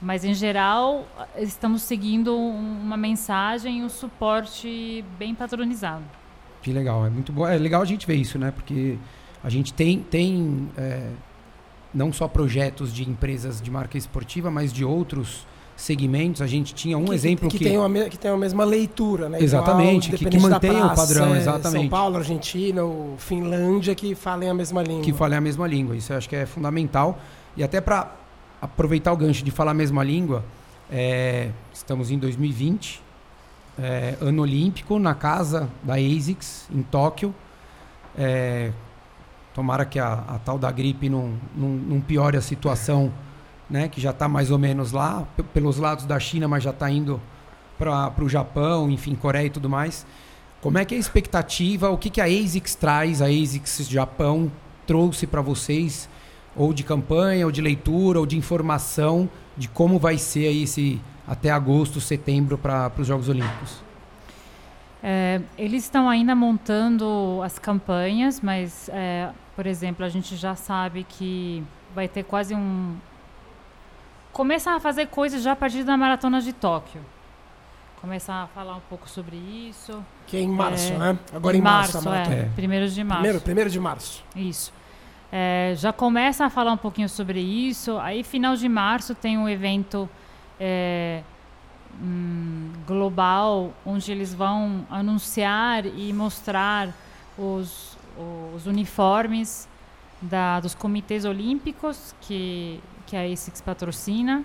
mas 0.00 0.24
em 0.24 0.32
geral 0.34 1.06
estamos 1.36 1.82
seguindo 1.82 2.34
um- 2.36 2.80
uma 2.82 2.96
mensagem 2.96 3.80
e 3.80 3.82
um 3.82 3.88
suporte 3.88 5.04
bem 5.18 5.34
padronizado. 5.34 6.04
Que 6.62 6.72
legal, 6.72 7.04
é 7.04 7.10
muito 7.10 7.32
bom. 7.32 7.46
É 7.46 7.58
legal 7.58 7.82
a 7.82 7.84
gente 7.84 8.06
ver 8.06 8.14
isso, 8.14 8.38
né? 8.38 8.50
Porque 8.50 8.96
a 9.44 9.50
gente 9.50 9.74
tem, 9.74 9.98
tem 9.98 10.68
é, 10.78 11.10
não 11.92 12.12
só 12.12 12.26
projetos 12.28 12.94
de 12.94 13.02
empresas 13.08 13.60
de 13.60 13.70
marca 13.70 13.98
esportiva, 13.98 14.50
mas 14.50 14.72
de 14.72 14.84
outros 14.84 15.44
segmentos. 15.82 16.40
A 16.40 16.46
gente 16.46 16.72
tinha 16.74 16.96
um 16.96 17.06
que, 17.06 17.14
exemplo 17.14 17.48
que, 17.48 17.58
que, 17.58 17.64
tem 17.64 17.76
uma, 17.76 17.90
que 18.08 18.16
tem 18.16 18.30
a 18.30 18.36
mesma 18.36 18.64
leitura, 18.64 19.28
né? 19.28 19.42
Exatamente, 19.42 20.10
que- 20.10 20.24
que 20.24 20.30
da 20.38 20.38
mantenha 20.38 20.74
o 20.74 20.86
praça, 20.86 20.94
padrão, 21.14 21.34
é, 21.34 21.38
exatamente. 21.38 21.80
São 21.82 21.88
Paulo, 21.88 22.16
Argentina, 22.16 22.84
ou 22.84 23.16
Finlândia, 23.18 23.94
que 23.94 24.14
falem 24.14 24.48
a 24.48 24.54
mesma 24.54 24.82
língua. 24.82 25.02
que 25.02 25.12
falem 25.12 25.36
a 25.38 25.40
mesma 25.40 25.66
língua. 25.66 25.96
Isso 25.96 26.12
eu 26.12 26.16
acho 26.18 26.28
que 26.28 26.36
é 26.36 26.46
fundamental. 26.46 27.18
E 27.56 27.64
até 27.64 27.80
para 27.80 28.12
aproveitar 28.60 29.12
o 29.12 29.16
gancho 29.16 29.44
de 29.44 29.50
falar 29.50 29.72
a 29.72 29.74
mesma 29.74 30.04
língua, 30.04 30.44
é, 30.90 31.50
estamos 31.74 32.10
em 32.12 32.18
2020, 32.18 33.02
é, 33.78 34.14
ano 34.20 34.42
olímpico, 34.42 34.98
na 35.00 35.14
casa 35.14 35.68
da 35.82 35.94
ASICS, 35.94 36.68
em 36.72 36.82
Tóquio. 36.82 37.34
É, 38.16 38.70
tomara 39.52 39.84
que 39.84 39.98
a, 39.98 40.12
a 40.28 40.38
tal 40.38 40.58
da 40.58 40.70
gripe 40.70 41.08
não, 41.08 41.32
não, 41.56 41.68
não 41.68 42.00
piore 42.00 42.36
a 42.36 42.40
situação, 42.40 43.12
né, 43.72 43.88
que 43.88 44.00
já 44.00 44.10
está 44.10 44.28
mais 44.28 44.50
ou 44.50 44.58
menos 44.58 44.92
lá, 44.92 45.26
pelos 45.52 45.78
lados 45.78 46.04
da 46.04 46.20
China, 46.20 46.46
mas 46.46 46.62
já 46.62 46.70
está 46.70 46.90
indo 46.90 47.20
para 47.78 48.12
o 48.22 48.28
Japão, 48.28 48.90
enfim, 48.90 49.14
Coreia 49.14 49.46
e 49.46 49.50
tudo 49.50 49.68
mais. 49.68 50.06
Como 50.60 50.78
é 50.78 50.84
que 50.84 50.94
é 50.94 50.96
a 50.96 51.00
expectativa? 51.00 51.90
O 51.90 51.98
que, 51.98 52.10
que 52.10 52.20
a 52.20 52.26
ASICS 52.26 52.74
traz, 52.76 53.22
a 53.22 53.26
ASICS 53.26 53.88
Japão 53.88 54.52
trouxe 54.86 55.26
para 55.26 55.40
vocês, 55.40 56.08
ou 56.54 56.72
de 56.72 56.84
campanha, 56.84 57.46
ou 57.46 57.50
de 57.50 57.60
leitura, 57.62 58.20
ou 58.20 58.26
de 58.26 58.36
informação 58.36 59.28
de 59.56 59.68
como 59.68 59.98
vai 59.98 60.18
ser 60.18 60.48
aí 60.48 60.62
esse 60.64 61.00
até 61.26 61.50
agosto, 61.50 62.00
setembro 62.00 62.58
para 62.58 62.92
os 62.98 63.06
Jogos 63.06 63.28
Olímpicos? 63.28 63.82
É, 65.02 65.40
eles 65.58 65.82
estão 65.82 66.08
ainda 66.08 66.34
montando 66.34 67.40
as 67.42 67.58
campanhas, 67.58 68.40
mas, 68.40 68.88
é, 68.92 69.30
por 69.56 69.66
exemplo, 69.66 70.04
a 70.04 70.08
gente 70.08 70.36
já 70.36 70.54
sabe 70.54 71.04
que 71.08 71.64
vai 71.94 72.06
ter 72.06 72.22
quase 72.22 72.54
um. 72.54 72.94
Começam 74.32 74.74
a 74.74 74.80
fazer 74.80 75.06
coisas 75.08 75.42
já 75.42 75.52
a 75.52 75.56
partir 75.56 75.84
da 75.84 75.96
maratona 75.96 76.40
de 76.40 76.52
Tóquio. 76.52 77.00
Começar 78.00 78.42
a 78.42 78.46
falar 78.48 78.74
um 78.76 78.80
pouco 78.88 79.08
sobre 79.08 79.36
isso. 79.36 80.02
Que 80.26 80.36
é 80.38 80.40
em 80.40 80.48
março, 80.48 80.92
É, 80.92 80.98
né? 80.98 81.18
Agora 81.32 81.56
em, 81.56 81.60
março, 81.60 81.98
a 81.98 82.00
maratona. 82.02 82.36
é, 82.36 82.48
primeiro 82.56 82.88
de 82.88 83.04
março. 83.04 83.20
Primeiro, 83.22 83.40
primeiro 83.44 83.70
de 83.70 83.78
março. 83.80 84.24
Isso. 84.34 84.72
É, 85.30 85.74
já 85.76 85.92
começa 85.92 86.44
a 86.44 86.50
falar 86.50 86.72
um 86.72 86.76
pouquinho 86.76 87.08
sobre 87.08 87.40
isso. 87.40 87.98
Aí, 87.98 88.24
final 88.24 88.56
de 88.56 88.68
março, 88.68 89.14
tem 89.14 89.38
um 89.38 89.48
evento 89.48 90.08
é, 90.58 91.22
hum, 92.02 92.72
global 92.86 93.72
onde 93.86 94.10
eles 94.10 94.34
vão 94.34 94.84
anunciar 94.90 95.86
e 95.86 96.12
mostrar 96.12 96.88
os, 97.38 97.96
os 98.56 98.66
uniformes 98.66 99.68
da, 100.20 100.58
dos 100.60 100.74
comitês 100.74 101.24
olímpicos 101.24 102.14
que, 102.20 102.80
que 103.12 103.16
a 103.16 103.24
ASICS 103.30 103.60
patrocina, 103.60 104.42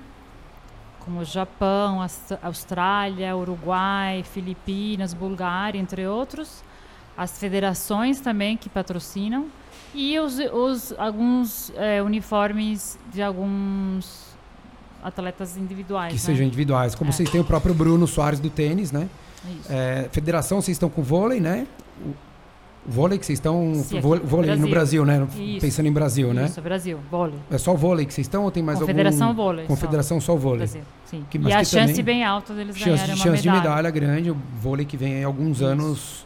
como 1.05 1.23
Japão, 1.23 2.05
Austrália, 2.43 3.33
Uruguai, 3.33 4.23
Filipinas, 4.23 5.13
Bulgária, 5.13 5.79
entre 5.79 6.05
outros. 6.05 6.61
As 7.17 7.39
federações 7.39 8.19
também 8.19 8.57
que 8.57 8.67
patrocinam. 8.67 9.45
E 9.95 10.19
os, 10.19 10.37
os 10.51 10.93
alguns 10.99 11.71
eh, 11.77 12.01
uniformes 12.03 12.99
de 13.13 13.21
alguns 13.23 14.35
atletas 15.01 15.55
individuais. 15.55 16.11
Que 16.11 16.19
né? 16.19 16.25
sejam 16.25 16.45
individuais. 16.45 16.93
Como 16.93 17.09
É. 17.09 17.13
vocês 17.13 17.29
têm 17.29 17.39
o 17.39 17.45
próprio 17.45 17.73
Bruno 17.73 18.05
Soares 18.05 18.41
do 18.41 18.49
tênis, 18.49 18.91
né? 18.91 19.07
É, 19.69 20.09
federação, 20.11 20.61
vocês 20.61 20.75
estão 20.75 20.89
com 20.89 21.01
vôlei, 21.01 21.39
né? 21.39 21.65
Vôlei 22.87 23.19
que 23.19 23.25
vocês 23.25 23.37
estão. 23.37 23.73
Sim, 23.75 23.99
vô- 23.99 24.13
aqui 24.13 24.23
no 24.23 24.29
vôlei 24.29 24.51
no 24.55 24.67
Brasil. 24.69 25.03
Brasil, 25.03 25.05
né? 25.05 25.27
Isso. 25.37 25.59
Pensando 25.65 25.87
em 25.87 25.91
Brasil, 25.91 26.33
né? 26.33 26.45
Isso, 26.45 26.61
Brasil, 26.61 26.99
vôlei. 27.11 27.35
É 27.51 27.57
só 27.57 27.73
vôlei 27.73 28.05
que 28.05 28.13
vocês 28.13 28.25
estão 28.25 28.43
ou 28.45 28.51
tem 28.51 28.63
mais 28.63 28.79
Confederação 28.79 29.27
algum? 29.27 29.43
vôlei. 29.43 29.65
só. 29.65 29.67
Confederação 29.67 30.21
só 30.21 30.33
o 30.35 30.37
vôlei. 30.37 30.59
Brasil, 30.59 30.81
sim. 31.05 31.25
Que- 31.29 31.37
e 31.37 31.53
a 31.53 31.63
chance 31.65 31.87
também- 31.93 32.03
bem 32.03 32.23
alta 32.23 32.53
deles 32.53 32.77
Chance, 32.77 32.89
ganharem 32.89 33.15
uma 33.15 33.23
chance 33.23 33.41
de 33.43 33.49
medalha. 33.49 33.69
medalha 33.69 33.91
grande, 33.91 34.31
o 34.31 34.37
vôlei 34.61 34.85
que 34.85 34.95
vem 34.95 35.21
há 35.23 35.27
alguns 35.27 35.57
Isso. 35.57 35.65
anos 35.65 36.25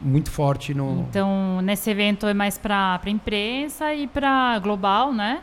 muito 0.00 0.30
forte 0.30 0.72
no. 0.72 1.00
Então, 1.10 1.60
nesse 1.60 1.90
evento 1.90 2.26
é 2.26 2.32
mais 2.32 2.56
para 2.56 3.00
imprensa 3.06 3.92
e 3.94 4.06
para 4.06 4.58
global, 4.60 5.12
né? 5.12 5.40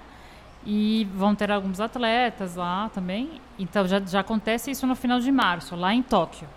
E 0.65 1.08
vão 1.15 1.36
ter 1.36 1.51
alguns 1.51 1.80
atletas 1.80 2.56
lá 2.56 2.89
também. 2.89 3.39
Então, 3.60 3.88
já, 3.88 4.01
já 4.04 4.21
acontece 4.21 4.71
isso 4.71 4.88
no 4.88 4.95
final 4.95 5.19
de 5.19 5.32
março, 5.32 5.75
lá 5.75 5.93
em 5.93 6.01
Tóquio. 6.01 6.47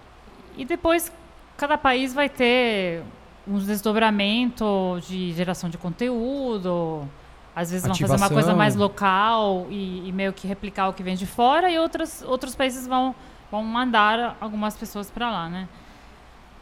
E 0.57 0.65
depois, 0.65 1.13
cada 1.59 1.77
país 1.77 2.15
vai 2.15 2.29
ter 2.29 3.03
uns 3.49 3.65
desdobramentos 3.67 5.07
de 5.07 5.33
geração 5.33 5.71
de 5.71 5.79
conteúdo. 5.79 7.09
Às 7.57 7.71
vezes 7.71 7.87
vão 7.87 7.95
fazer 7.95 8.05
uma 8.05 8.15
Ativação. 8.15 8.37
coisa 8.37 8.55
mais 8.55 8.77
local 8.77 9.67
e, 9.71 10.09
e 10.09 10.13
meio 10.13 10.33
que 10.33 10.47
replicar 10.47 10.89
o 10.89 10.93
que 10.93 11.03
vem 11.03 11.17
de 11.17 11.27
fora. 11.27 11.71
E 11.71 11.79
outras, 11.79 12.23
outros 12.23 12.55
países 12.55 12.87
vão, 12.87 13.15
vão 13.51 13.65
mandar 13.65 14.37
algumas 14.41 14.77
pessoas 14.77 15.11
para 15.11 15.31
lá, 15.31 15.49
né? 15.49 15.69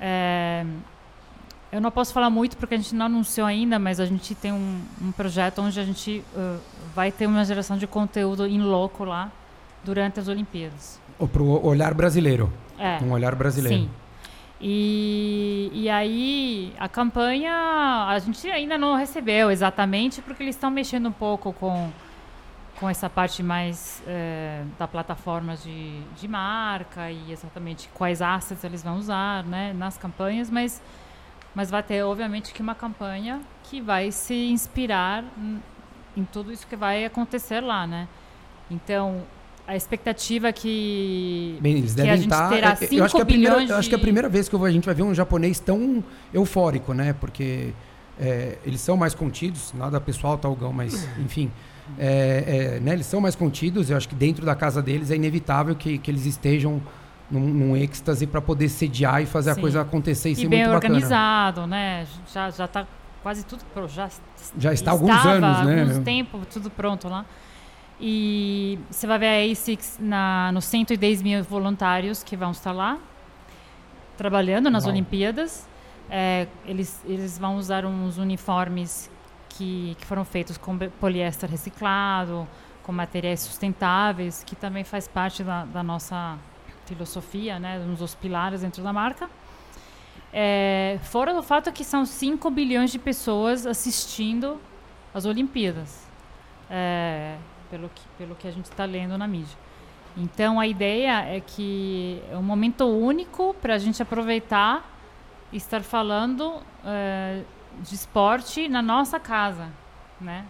É, 0.00 0.64
eu 1.72 1.80
não 1.80 1.90
posso 1.90 2.12
falar 2.14 2.30
muito 2.30 2.56
porque 2.56 2.74
a 2.74 2.78
gente 2.78 2.94
não 2.94 3.06
anunciou 3.06 3.46
ainda, 3.46 3.78
mas 3.78 4.00
a 4.00 4.06
gente 4.06 4.34
tem 4.34 4.52
um, 4.52 4.80
um 5.02 5.12
projeto 5.12 5.60
onde 5.60 5.78
a 5.78 5.84
gente 5.84 6.22
uh, 6.34 6.58
vai 6.94 7.10
ter 7.12 7.26
uma 7.26 7.44
geração 7.44 7.76
de 7.76 7.86
conteúdo 7.86 8.46
em 8.46 8.60
loco 8.62 9.04
lá 9.04 9.30
durante 9.84 10.20
as 10.20 10.28
Olimpíadas. 10.28 10.98
Ou 11.18 11.28
pro 11.28 11.44
olhar 11.66 11.92
brasileiro. 11.92 12.50
É, 12.78 12.98
Um 13.02 13.12
olhar 13.12 13.34
brasileiro. 13.34 13.84
sim. 13.84 13.90
E, 14.60 15.70
e 15.74 15.90
aí 15.90 16.72
a 16.78 16.88
campanha 16.88 17.52
a 18.08 18.18
gente 18.18 18.50
ainda 18.50 18.78
não 18.78 18.96
recebeu 18.96 19.50
exatamente 19.50 20.22
porque 20.22 20.42
eles 20.42 20.54
estão 20.54 20.70
mexendo 20.70 21.08
um 21.08 21.12
pouco 21.12 21.52
com 21.52 21.90
com 22.78 22.88
essa 22.88 23.08
parte 23.08 23.42
mais 23.42 24.02
eh, 24.06 24.62
da 24.78 24.86
plataforma 24.86 25.56
de, 25.56 26.00
de 26.14 26.28
marca 26.28 27.10
e 27.10 27.32
exatamente 27.32 27.88
quais 27.94 28.20
assets 28.20 28.62
eles 28.64 28.82
vão 28.82 28.98
usar 28.98 29.44
né, 29.44 29.72
nas 29.72 29.96
campanhas, 29.96 30.50
mas, 30.50 30.82
mas 31.54 31.70
vai 31.70 31.82
ter, 31.82 32.02
obviamente, 32.02 32.52
que 32.52 32.60
uma 32.60 32.74
campanha 32.74 33.40
que 33.64 33.80
vai 33.80 34.12
se 34.12 34.34
inspirar 34.50 35.24
em 36.16 36.24
tudo 36.24 36.52
isso 36.52 36.66
que 36.66 36.76
vai 36.76 37.04
acontecer 37.04 37.60
lá, 37.60 37.86
né? 37.86 38.06
Então, 38.70 39.22
a 39.66 39.74
expectativa 39.76 40.48
é 40.48 40.52
que, 40.52 41.58
Bem, 41.60 41.78
eles 41.78 41.94
que 41.94 42.00
a 42.00 42.04
devem 42.04 42.20
gente 42.22 42.30
estar. 42.32 42.48
terá 42.48 42.68
é- 42.80 42.88
eu, 42.92 43.04
acho 43.04 43.14
que 43.14 43.20
é 43.20 43.20
5 43.20 43.22
a 43.22 43.24
primeira, 43.26 43.54
bilhões 43.54 43.70
eu 43.70 43.76
acho 43.76 43.88
que 43.88 43.94
é 43.94 43.96
a 43.96 43.98
de- 43.98 44.02
primeira 44.02 44.28
vez 44.28 44.48
que 44.48 44.56
a 44.56 44.70
gente 44.70 44.84
vai 44.84 44.94
ver 44.94 45.02
um 45.02 45.14
japonês 45.14 45.58
tão 45.58 46.02
eufórico, 46.32 46.92
né? 46.92 47.14
Porque 47.20 47.72
é, 48.18 48.58
eles 48.64 48.80
são 48.80 48.96
mais 48.96 49.14
contidos, 49.14 49.72
nada 49.74 50.00
pessoal, 50.00 50.38
Talgão, 50.38 50.72
mas 50.72 51.08
enfim. 51.18 51.50
É, 51.98 52.76
é, 52.76 52.80
né, 52.80 52.94
eles 52.94 53.06
são 53.06 53.20
mais 53.20 53.36
contidos, 53.36 53.90
eu 53.90 53.96
acho 53.96 54.08
que 54.08 54.14
dentro 54.14 54.44
da 54.44 54.56
casa 54.56 54.82
deles 54.82 55.10
é 55.10 55.16
inevitável 55.16 55.74
que, 55.76 55.98
que 55.98 56.10
eles 56.10 56.26
estejam 56.26 56.82
num, 57.30 57.40
num 57.40 57.76
êxtase 57.76 58.26
para 58.26 58.40
poder 58.40 58.68
sediar 58.68 59.22
e 59.22 59.26
fazer 59.26 59.52
Sim. 59.54 59.58
a 59.58 59.60
coisa 59.60 59.80
acontecer 59.82 60.30
e, 60.30 60.32
e 60.32 60.36
ser 60.36 60.48
bem 60.48 60.60
muito 60.60 60.72
bacana. 60.72 60.94
organizado, 60.94 61.66
né? 61.66 62.04
Já 62.32 62.50
já 62.50 62.64
está 62.64 62.86
quase 63.22 63.44
tudo 63.44 63.62
já 63.88 64.08
Já 64.58 64.72
está 64.72 64.90
há 64.90 64.94
alguns 64.94 65.24
anos, 65.26 65.64
né? 65.66 65.80
alguns 65.82 65.98
tempo 66.04 66.40
tudo 66.52 66.70
pronto 66.70 67.08
lá. 67.08 67.24
E 68.00 68.78
você 68.90 69.06
vai 69.06 69.18
ver 69.18 69.26
a 69.26 69.52
ASICS 69.52 69.98
na 70.00 70.50
nos 70.52 70.66
110 70.66 71.22
mil 71.22 71.42
voluntários 71.42 72.22
que 72.22 72.36
vão 72.36 72.50
estar 72.50 72.72
lá 72.72 72.98
trabalhando 74.16 74.70
nas 74.70 74.84
Uau. 74.84 74.92
Olimpíadas. 74.92 75.66
É, 76.08 76.46
eles 76.64 77.02
eles 77.06 77.38
vão 77.38 77.56
usar 77.56 77.84
uns 77.84 78.18
uniformes 78.18 79.10
que, 79.48 79.96
que 79.98 80.06
foram 80.06 80.24
feitos 80.24 80.56
com 80.58 80.76
poliéster 81.00 81.50
reciclado, 81.50 82.46
com 82.82 82.92
materiais 82.92 83.40
sustentáveis, 83.40 84.44
que 84.44 84.54
também 84.54 84.84
faz 84.84 85.08
parte 85.08 85.42
da, 85.42 85.64
da 85.64 85.82
nossa 85.82 86.38
filosofia, 86.84 87.58
né, 87.58 87.80
um 87.80 87.94
dos 87.94 88.14
pilares 88.14 88.60
dentro 88.60 88.82
da 88.82 88.92
marca. 88.92 89.28
É, 90.32 90.98
fora 91.02 91.32
do 91.32 91.42
fato 91.42 91.72
que 91.72 91.82
são 91.82 92.04
5 92.04 92.50
bilhões 92.50 92.92
de 92.92 92.98
pessoas 92.98 93.66
assistindo 93.66 94.60
as 95.14 95.24
Olimpíadas, 95.24 96.06
é, 96.70 97.36
pelo, 97.70 97.88
que, 97.88 98.02
pelo 98.18 98.34
que 98.34 98.46
a 98.48 98.50
gente 98.50 98.66
está 98.66 98.84
lendo 98.84 99.16
na 99.16 99.26
mídia. 99.26 99.56
Então 100.16 100.58
a 100.58 100.66
ideia 100.66 101.22
é 101.24 101.40
que 101.40 102.22
é 102.30 102.36
um 102.36 102.42
momento 102.42 102.86
único 102.86 103.54
para 103.60 103.74
a 103.74 103.78
gente 103.78 104.02
aproveitar 104.02 104.96
e 105.52 105.58
estar 105.58 105.82
falando 105.82 106.60
é, 106.84 107.42
de 107.82 107.94
esporte 107.94 108.68
na 108.68 108.80
nossa 108.80 109.20
casa, 109.20 109.68
né? 110.20 110.46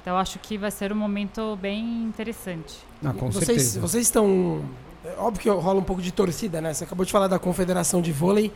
Então 0.00 0.16
acho 0.16 0.38
que 0.38 0.56
vai 0.56 0.70
ser 0.70 0.92
um 0.92 0.96
momento 0.96 1.56
bem 1.56 2.04
interessante. 2.04 2.78
Ah, 3.04 3.12
com 3.12 3.30
vocês, 3.30 3.46
certeza. 3.46 3.80
vocês 3.80 4.06
estão. 4.06 4.64
É 5.04 5.14
óbvio 5.18 5.42
que 5.42 5.48
rola 5.50 5.80
um 5.80 5.84
pouco 5.84 6.00
de 6.00 6.12
torcida, 6.12 6.60
né? 6.60 6.72
Você 6.72 6.84
acabou 6.84 7.04
de 7.04 7.12
falar 7.12 7.26
da 7.26 7.38
Confederação 7.38 8.00
de 8.00 8.12
Vôlei. 8.12 8.52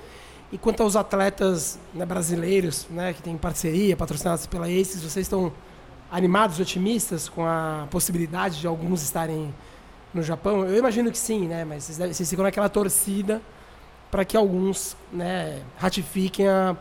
E 0.53 0.59
quanto 0.59 0.83
aos 0.83 0.95
atletas 0.95 1.81
né, 1.93 2.07
brasileiros, 2.07 2.87
né, 2.89 3.13
que 3.13 3.21
têm 3.21 3.37
parceria, 3.37 3.97
patrocinados 3.97 4.47
pela 4.47 4.67
ACES, 4.69 5.03
vocês 5.03 5.27
estão 5.27 5.53
animados, 6.15 6.61
otimistas 6.61 7.29
com 7.29 7.45
a 7.45 7.89
possibilidade 7.91 8.61
de 8.61 8.67
alguns 8.69 9.03
estarem 9.03 9.53
no 10.15 10.23
Japão? 10.23 10.65
Eu 10.65 10.79
imagino 10.79 11.11
que 11.11 11.19
sim, 11.19 11.49
né? 11.49 11.65
Mas 11.65 11.85
vocês, 11.85 12.17
vocês 12.17 12.31
ficam 12.31 12.45
naquela 12.45 12.69
torcida 12.69 13.43
para 14.13 14.25
que 14.25 14.37
alguns 14.37 14.97
né, 15.13 15.61
ratifiquem 15.77 16.47
a, 16.47 16.77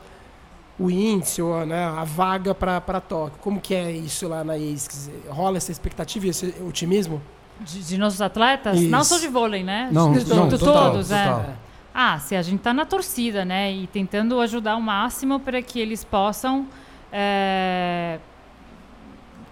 o 0.78 0.92
índice 0.92 1.42
ou 1.42 1.58
a, 1.58 1.66
né, 1.66 1.84
a 1.84 2.04
vaga 2.04 2.54
para 2.54 3.02
Tóquio. 3.02 3.40
Como 3.42 3.60
que 3.60 3.74
é 3.74 3.92
isso 3.92 4.28
lá 4.28 4.44
na 4.44 4.54
ACES? 4.54 5.10
Rola 5.28 5.58
essa 5.58 5.72
expectativa 5.72 6.28
e 6.28 6.30
esse 6.30 6.54
otimismo? 6.62 7.20
De, 7.60 7.84
de 7.84 7.98
nossos 7.98 8.22
atletas? 8.22 8.80
Não 8.82 9.02
Isso. 9.02 9.16
só 9.16 9.20
de 9.20 9.28
vôlei, 9.28 9.64
né? 9.64 9.90
Não, 9.92 10.14
de, 10.14 10.28
não, 10.30 10.48
de 10.48 10.60
total, 10.60 10.92
todos, 10.92 11.10
total. 11.10 11.40
é. 11.40 11.54
Ah, 11.92 12.20
se 12.20 12.36
a 12.36 12.42
gente 12.42 12.62
tá 12.62 12.74
na 12.74 12.86
torcida, 12.86 13.46
né? 13.46 13.72
E 13.72 13.88
tentando 13.88 14.40
ajudar 14.40 14.76
o 14.76 14.82
máximo 14.82 15.40
para 15.40 15.62
que 15.62 15.80
eles 15.80 16.04
possam 16.04 16.68
é, 17.12 18.20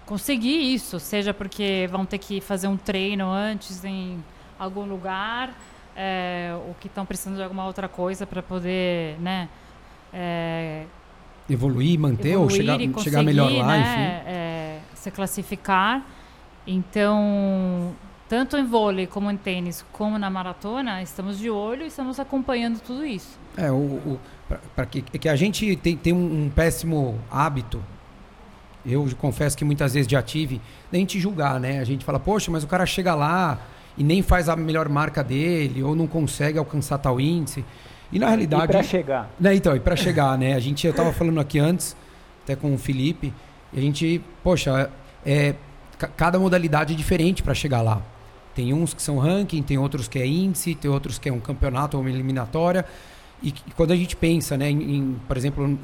conseguir 0.06 0.74
isso. 0.74 0.98
Seja 1.00 1.32
porque 1.32 1.88
vão 1.90 2.04
ter 2.04 2.18
que 2.18 2.40
fazer 2.40 2.68
um 2.68 2.76
treino 2.76 3.30
antes 3.30 3.84
em 3.84 4.22
algum 4.58 4.84
lugar, 4.84 5.52
é, 5.96 6.52
ou 6.66 6.74
que 6.80 6.86
estão 6.86 7.04
precisando 7.04 7.36
de 7.36 7.42
alguma 7.42 7.66
outra 7.66 7.88
coisa 7.88 8.26
para 8.26 8.42
poder, 8.42 9.18
né? 9.20 9.48
é, 10.12 10.84
Evoluir, 11.48 11.98
manter 11.98 12.36
ou 12.36 12.44
evoluir 12.44 12.78
chegar, 12.78 12.80
e 12.80 13.02
chegar 13.02 13.22
melhor 13.22 13.50
lá, 13.50 13.66
né, 13.66 13.80
enfim. 13.80 14.30
é, 14.30 14.78
se 14.94 15.10
classificar. 15.10 16.06
Então, 16.66 17.92
tanto 18.28 18.56
em 18.56 18.64
vôlei 18.64 19.06
como 19.06 19.30
em 19.30 19.36
tênis, 19.36 19.84
como 19.92 20.18
na 20.18 20.30
maratona, 20.30 21.02
estamos 21.02 21.38
de 21.38 21.50
olho 21.50 21.82
e 21.82 21.88
estamos 21.88 22.20
acompanhando 22.20 22.80
tudo 22.80 23.04
isso. 23.04 23.38
É, 23.56 23.70
o, 23.72 23.74
o, 23.74 24.20
pra 24.76 24.86
que, 24.86 25.04
é 25.12 25.18
que 25.18 25.28
a 25.28 25.34
gente 25.34 25.74
tem, 25.76 25.96
tem 25.96 26.12
um, 26.12 26.44
um 26.44 26.50
péssimo 26.50 27.18
hábito, 27.30 27.82
eu 28.84 29.08
confesso 29.18 29.56
que 29.56 29.64
muitas 29.64 29.94
vezes 29.94 30.10
já 30.10 30.22
tive, 30.22 30.60
da 30.90 30.98
gente 30.98 31.18
julgar, 31.20 31.58
né? 31.60 31.78
A 31.80 31.84
gente 31.84 32.04
fala, 32.04 32.18
poxa, 32.18 32.50
mas 32.50 32.64
o 32.64 32.66
cara 32.66 32.84
chega 32.86 33.14
lá 33.14 33.58
e 33.96 34.02
nem 34.04 34.22
faz 34.22 34.48
a 34.48 34.56
melhor 34.56 34.88
marca 34.88 35.22
dele, 35.22 35.82
ou 35.82 35.94
não 35.94 36.06
consegue 36.06 36.58
alcançar 36.58 36.98
tal 36.98 37.20
índice. 37.20 37.64
E 38.10 38.18
na 38.18 38.26
E 38.26 38.28
realidade. 38.30 38.66
para 38.66 38.82
chegar? 38.82 39.30
Né, 39.40 39.54
então, 39.54 39.74
e 39.76 39.80
para 39.80 39.96
chegar, 39.96 40.36
né? 40.36 40.54
A 40.54 40.60
gente, 40.60 40.86
eu 40.86 40.92
tava 40.92 41.12
falando 41.12 41.40
aqui 41.40 41.58
antes, 41.58 41.96
até 42.44 42.54
com 42.56 42.74
o 42.74 42.78
Felipe, 42.78 43.32
e 43.72 43.78
a 43.78 43.82
gente, 43.82 44.20
poxa, 44.42 44.90
é, 45.24 45.54
ca- 45.98 46.08
cada 46.08 46.38
modalidade 46.38 46.92
é 46.92 46.96
diferente 46.96 47.42
para 47.42 47.54
chegar 47.54 47.80
lá. 47.82 48.02
Tem 48.54 48.72
uns 48.74 48.92
que 48.92 49.00
são 49.00 49.18
ranking, 49.18 49.62
tem 49.62 49.78
outros 49.78 50.08
que 50.08 50.18
é 50.18 50.26
índice, 50.26 50.74
tem 50.74 50.90
outros 50.90 51.18
que 51.18 51.28
é 51.28 51.32
um 51.32 51.40
campeonato 51.40 51.96
ou 51.96 52.02
uma 52.02 52.10
eliminatória. 52.10 52.84
E, 53.42 53.50
que- 53.50 53.62
quando 53.74 53.92
a 53.92 53.96
gente 53.96 54.14
pensa, 54.14 54.58
né, 54.58 54.70
em, 54.70 54.96
em, 54.96 55.16
por 55.26 55.36
exemplo, 55.38 55.78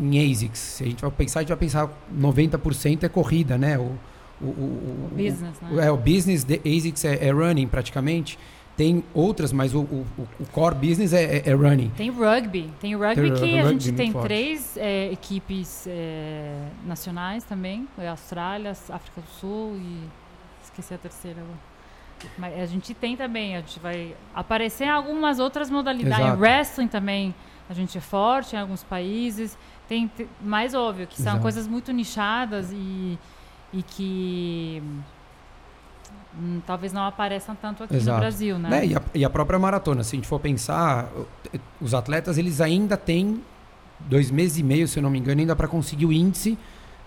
em, 0.00 0.30
ASICS, 0.32 0.58
se 0.58 0.84
a 0.84 0.86
gente 0.86 1.00
vai 1.02 1.10
pensar, 1.10 1.40
a 1.40 1.42
gente 1.42 1.48
vai 1.50 1.58
pensar 1.58 1.90
90% 2.16 3.02
é 3.04 3.08
corrida, 3.08 3.56
né? 3.58 3.78
O, 3.78 3.92
o, 4.40 4.44
o, 4.46 5.08
o- 5.12 5.14
Business, 5.16 5.60
né? 5.60 5.68
o- 5.72 5.80
é, 5.80 5.90
o 5.90 5.96
business 5.96 6.44
de 6.44 6.60
ASICS 6.64 7.04
é, 7.04 7.26
é 7.26 7.30
running 7.30 7.66
praticamente. 7.68 8.38
tem 8.76 9.04
outras, 9.14 9.52
mas 9.52 9.72
o, 9.74 9.82
o, 9.82 10.06
o 10.40 10.46
core 10.50 10.74
business 10.74 11.12
é, 11.12 11.22
é, 11.38 11.42
é, 11.46 11.54
running. 11.54 11.90
Tem 11.96 12.10
rugby. 12.10 12.70
Tem 12.80 12.96
rugby 12.96 13.30
Tem 13.30 13.34
que 13.34 13.58
a 13.58 13.62
rugby 13.62 13.80
gente 13.80 13.84
muito 13.84 13.96
tem 13.96 14.12
forte. 14.12 14.24
três 14.26 14.76
é, 14.76 15.12
equipes 15.12 15.86
é, 15.86 16.56
nacionais 16.84 17.44
também. 17.44 17.86
É 17.96 18.08
Austrália, 18.08 18.72
África 18.72 19.20
do 19.20 19.28
Sul 19.40 19.76
e... 19.76 20.00
Esqueci 20.64 20.92
a 20.92 20.98
terceira 20.98 21.40
agora. 21.40 21.58
Mas 22.36 22.58
a 22.60 22.66
gente 22.66 22.92
tem 22.94 23.16
também, 23.16 23.54
a 23.54 23.60
gente 23.60 23.78
vai 23.78 24.16
aparecer 24.34 24.84
em 24.86 24.90
algumas 24.90 25.38
outras 25.38 25.70
modalidades. 25.70 26.24
Exato. 26.26 26.40
Wrestling 26.40 26.88
também 26.88 27.32
a 27.68 27.74
gente 27.74 27.96
é 27.96 28.00
forte 28.00 28.56
em 28.56 28.58
alguns 28.58 28.82
países. 28.82 29.56
Tem 29.88 30.08
te- 30.08 30.28
mais 30.40 30.74
óbvio 30.74 31.06
que 31.06 31.16
são 31.16 31.32
Exato. 31.32 31.42
coisas 31.42 31.66
muito 31.66 31.92
nichadas 31.92 32.70
e, 32.72 33.18
e 33.72 33.82
que 33.82 34.82
hum, 36.38 36.60
talvez 36.66 36.92
não 36.92 37.04
apareçam 37.04 37.54
tanto 37.54 37.84
aqui 37.84 37.94
Exato. 37.96 38.16
no 38.16 38.20
Brasil, 38.20 38.58
né? 38.58 38.70
Né, 38.70 38.86
E, 38.86 38.96
a, 38.96 39.02
e 39.14 39.24
a 39.24 39.30
própria 39.30 39.58
maratona, 39.58 40.02
se 40.02 40.14
a 40.14 40.16
gente 40.16 40.28
for 40.28 40.40
pensar, 40.40 41.08
os 41.80 41.94
atletas 41.94 42.38
eles 42.38 42.60
ainda 42.60 42.96
têm 42.96 43.40
dois 44.00 44.30
meses 44.30 44.58
e 44.58 44.62
meio, 44.62 44.88
se 44.88 44.98
eu 44.98 45.02
não 45.02 45.10
me 45.10 45.18
engano, 45.18 45.40
ainda 45.40 45.54
para 45.56 45.68
conseguir 45.68 46.06
o 46.06 46.12
índice 46.12 46.58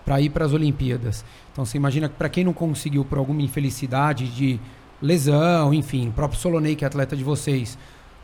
para 0.04 0.20
ir 0.20 0.30
para 0.30 0.44
as 0.46 0.52
Olimpíadas. 0.52 1.24
Então 1.52 1.64
você 1.66 1.76
imagina 1.76 2.08
que 2.08 2.14
para 2.14 2.28
quem 2.30 2.42
não 2.44 2.52
conseguiu 2.54 3.04
por 3.04 3.18
alguma 3.18 3.42
infelicidade 3.42 4.26
de 4.28 4.58
lesão, 5.02 5.72
enfim, 5.74 6.08
o 6.08 6.12
próprio 6.12 6.40
Solonei, 6.40 6.74
que 6.74 6.84
é 6.84 6.88
atleta 6.88 7.14
de 7.14 7.22
vocês, 7.22 7.78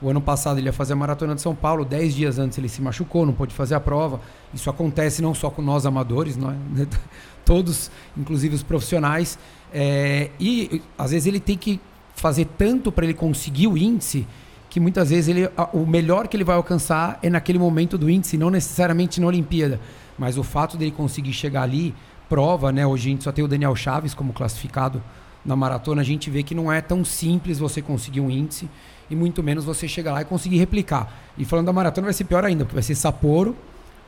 o 0.04 0.10
ano 0.10 0.20
passado 0.20 0.58
ele 0.58 0.66
ia 0.66 0.72
fazer 0.72 0.92
a 0.92 0.96
maratona 0.96 1.34
de 1.34 1.40
São 1.40 1.54
Paulo, 1.54 1.82
dez 1.82 2.14
dias 2.14 2.38
antes 2.38 2.58
ele 2.58 2.68
se 2.68 2.82
machucou, 2.82 3.24
não 3.24 3.32
pôde 3.32 3.54
fazer 3.54 3.74
a 3.74 3.80
prova. 3.80 4.20
Isso 4.52 4.68
acontece 4.68 5.22
não 5.22 5.34
só 5.34 5.48
com 5.48 5.62
nós 5.62 5.86
amadores, 5.86 6.36
não 6.36 6.50
é? 6.50 6.56
todos, 7.46 7.90
inclusive 8.14 8.54
os 8.54 8.62
profissionais. 8.62 9.38
É, 9.72 10.30
e 10.38 10.82
às 10.98 11.10
vezes 11.10 11.26
ele 11.26 11.40
tem 11.40 11.56
que 11.56 11.80
fazer 12.14 12.46
tanto 12.58 12.92
para 12.92 13.04
ele 13.04 13.14
conseguir 13.14 13.66
o 13.66 13.78
índice 13.78 14.26
que 14.68 14.78
muitas 14.78 15.08
vezes 15.08 15.28
ele, 15.28 15.48
o 15.72 15.86
melhor 15.86 16.28
que 16.28 16.36
ele 16.36 16.44
vai 16.44 16.56
alcançar 16.56 17.18
é 17.22 17.30
naquele 17.30 17.58
momento 17.58 17.96
do 17.96 18.10
índice, 18.10 18.36
não 18.36 18.50
necessariamente 18.50 19.20
na 19.22 19.26
Olimpíada. 19.26 19.80
Mas 20.18 20.36
o 20.36 20.42
fato 20.42 20.76
dele 20.76 20.90
conseguir 20.90 21.32
chegar 21.32 21.62
ali 21.62 21.94
prova, 22.28 22.70
né? 22.70 22.86
Hoje 22.86 23.08
a 23.08 23.10
gente 23.12 23.24
só 23.24 23.32
tem 23.32 23.44
o 23.44 23.48
Daniel 23.48 23.74
Chaves 23.74 24.12
como 24.12 24.34
classificado 24.34 25.02
na 25.44 25.56
maratona. 25.56 26.02
A 26.02 26.04
gente 26.04 26.28
vê 26.28 26.42
que 26.42 26.54
não 26.54 26.70
é 26.70 26.80
tão 26.80 27.04
simples 27.04 27.58
você 27.58 27.80
conseguir 27.80 28.20
um 28.20 28.30
índice 28.30 28.68
e 29.10 29.14
muito 29.16 29.42
menos 29.42 29.64
você 29.64 29.86
chegar 29.88 30.12
lá 30.12 30.22
e 30.22 30.24
conseguir 30.24 30.58
replicar. 30.58 31.12
E 31.36 31.44
falando 31.44 31.66
da 31.66 31.72
maratona 31.72 32.06
vai 32.06 32.14
ser 32.14 32.24
pior 32.24 32.44
ainda, 32.44 32.64
porque 32.64 32.74
vai 32.74 32.82
ser 32.82 32.94
Sapporo, 32.94 33.54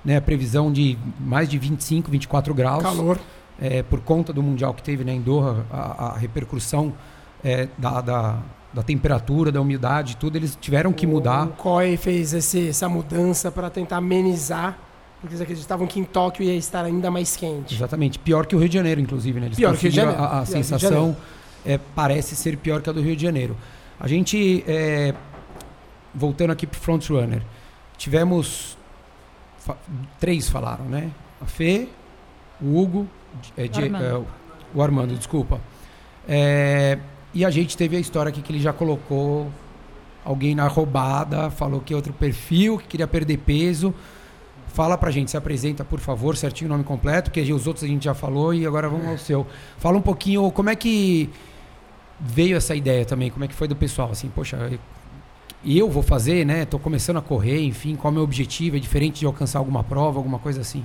né? 0.04 0.20
Previsão 0.20 0.72
de 0.72 0.96
mais 1.20 1.48
de 1.48 1.58
25, 1.58 2.10
24 2.10 2.54
graus 2.54 2.82
Calor. 2.82 3.18
é, 3.60 3.82
por 3.82 4.00
conta 4.00 4.32
do 4.32 4.42
mundial 4.42 4.72
que 4.74 4.82
teve 4.82 5.04
né, 5.04 5.12
em 5.12 5.20
Doha, 5.20 5.64
a, 5.70 6.06
a 6.14 6.16
repercussão 6.18 6.92
é, 7.44 7.68
da, 7.76 8.00
da, 8.00 8.38
da 8.72 8.82
temperatura, 8.82 9.50
da 9.52 9.60
umidade, 9.60 10.16
tudo, 10.16 10.36
eles 10.36 10.56
tiveram 10.60 10.92
que 10.92 11.06
mudar. 11.06 11.46
O 11.46 11.50
COI 11.52 11.96
fez 11.96 12.32
esse- 12.32 12.68
essa 12.68 12.88
mudança 12.88 13.50
para 13.50 13.68
tentar 13.70 13.96
amenizar, 13.98 14.78
porque 15.20 15.34
eles 15.34 15.40
acreditavam 15.40 15.86
que 15.86 15.98
em 16.00 16.04
Tóquio 16.04 16.44
ia 16.44 16.54
estar 16.56 16.84
ainda 16.84 17.10
mais 17.10 17.36
quente. 17.36 17.74
Exatamente, 17.74 18.18
pior 18.18 18.46
que 18.46 18.54
o 18.54 18.58
Rio 18.58 18.68
de 18.68 18.74
Janeiro, 18.74 19.00
inclusive, 19.00 19.40
né? 19.40 19.46
Eles 19.46 19.56
Pior 19.58 19.72
que 19.72 19.78
o 19.78 19.82
Rio 19.82 19.90
de 19.90 19.96
Janeiro. 19.96 20.22
A, 20.22 20.40
a 20.40 20.46
sensação 20.46 21.16
é, 21.64 21.78
parece 21.94 22.36
ser 22.36 22.56
pior 22.58 22.80
que 22.80 22.88
a 22.90 22.92
do 22.92 23.00
Rio 23.00 23.16
de 23.16 23.22
Janeiro. 23.22 23.56
A 23.98 24.06
gente, 24.08 24.62
é, 24.66 25.14
voltando 26.14 26.50
aqui 26.52 26.66
para 26.66 26.78
Front 26.78 27.08
Runner, 27.08 27.42
tivemos 27.96 28.76
fa- 29.58 29.76
três 30.20 30.48
falaram, 30.48 30.84
né? 30.84 31.10
A 31.40 31.46
Fê, 31.46 31.88
o 32.60 32.78
Hugo, 32.80 33.06
é, 33.56 33.66
de- 33.68 33.82
Armando. 33.84 34.04
é, 34.04 34.22
o 34.74 34.82
Armando, 34.82 35.14
desculpa. 35.16 35.60
É, 36.28 36.98
e 37.32 37.44
a 37.44 37.50
gente 37.50 37.76
teve 37.76 37.96
a 37.96 38.00
história 38.00 38.30
aqui 38.30 38.42
que 38.42 38.52
ele 38.52 38.60
já 38.60 38.72
colocou 38.72 39.50
alguém 40.24 40.54
na 40.54 40.66
roubada, 40.66 41.50
falou 41.50 41.80
que 41.80 41.92
é 41.92 41.96
outro 41.96 42.12
perfil, 42.12 42.78
que 42.78 42.86
queria 42.88 43.06
perder 43.06 43.38
peso. 43.38 43.94
Fala 44.68 44.98
pra 44.98 45.10
gente, 45.10 45.30
se 45.30 45.36
apresenta, 45.38 45.84
por 45.84 46.00
favor, 46.00 46.36
certinho 46.36 46.68
o 46.68 46.72
nome 46.72 46.84
completo, 46.84 47.30
porque 47.30 47.50
os 47.52 47.66
outros 47.66 47.84
a 47.84 47.86
gente 47.86 48.04
já 48.04 48.12
falou 48.14 48.52
e 48.52 48.66
agora 48.66 48.88
vamos 48.90 49.06
ao 49.06 49.16
seu. 49.16 49.46
Fala 49.78 49.96
um 49.96 50.02
pouquinho 50.02 50.50
como 50.50 50.68
é 50.68 50.76
que 50.76 51.30
veio 52.18 52.56
essa 52.56 52.74
ideia 52.74 53.04
também, 53.04 53.30
como 53.30 53.44
é 53.44 53.48
que 53.48 53.54
foi 53.54 53.68
do 53.68 53.76
pessoal, 53.76 54.10
assim, 54.10 54.28
poxa, 54.28 54.78
e 55.62 55.78
eu 55.78 55.90
vou 55.90 56.02
fazer, 56.02 56.44
né? 56.46 56.64
Tô 56.64 56.78
começando 56.78 57.16
a 57.16 57.22
correr, 57.22 57.60
enfim, 57.62 57.96
qual 57.96 58.10
é 58.10 58.12
o 58.12 58.14
meu 58.14 58.22
objetivo? 58.22 58.76
É 58.76 58.78
diferente 58.78 59.20
de 59.20 59.26
alcançar 59.26 59.58
alguma 59.58 59.82
prova, 59.82 60.18
alguma 60.18 60.38
coisa 60.38 60.60
assim? 60.60 60.84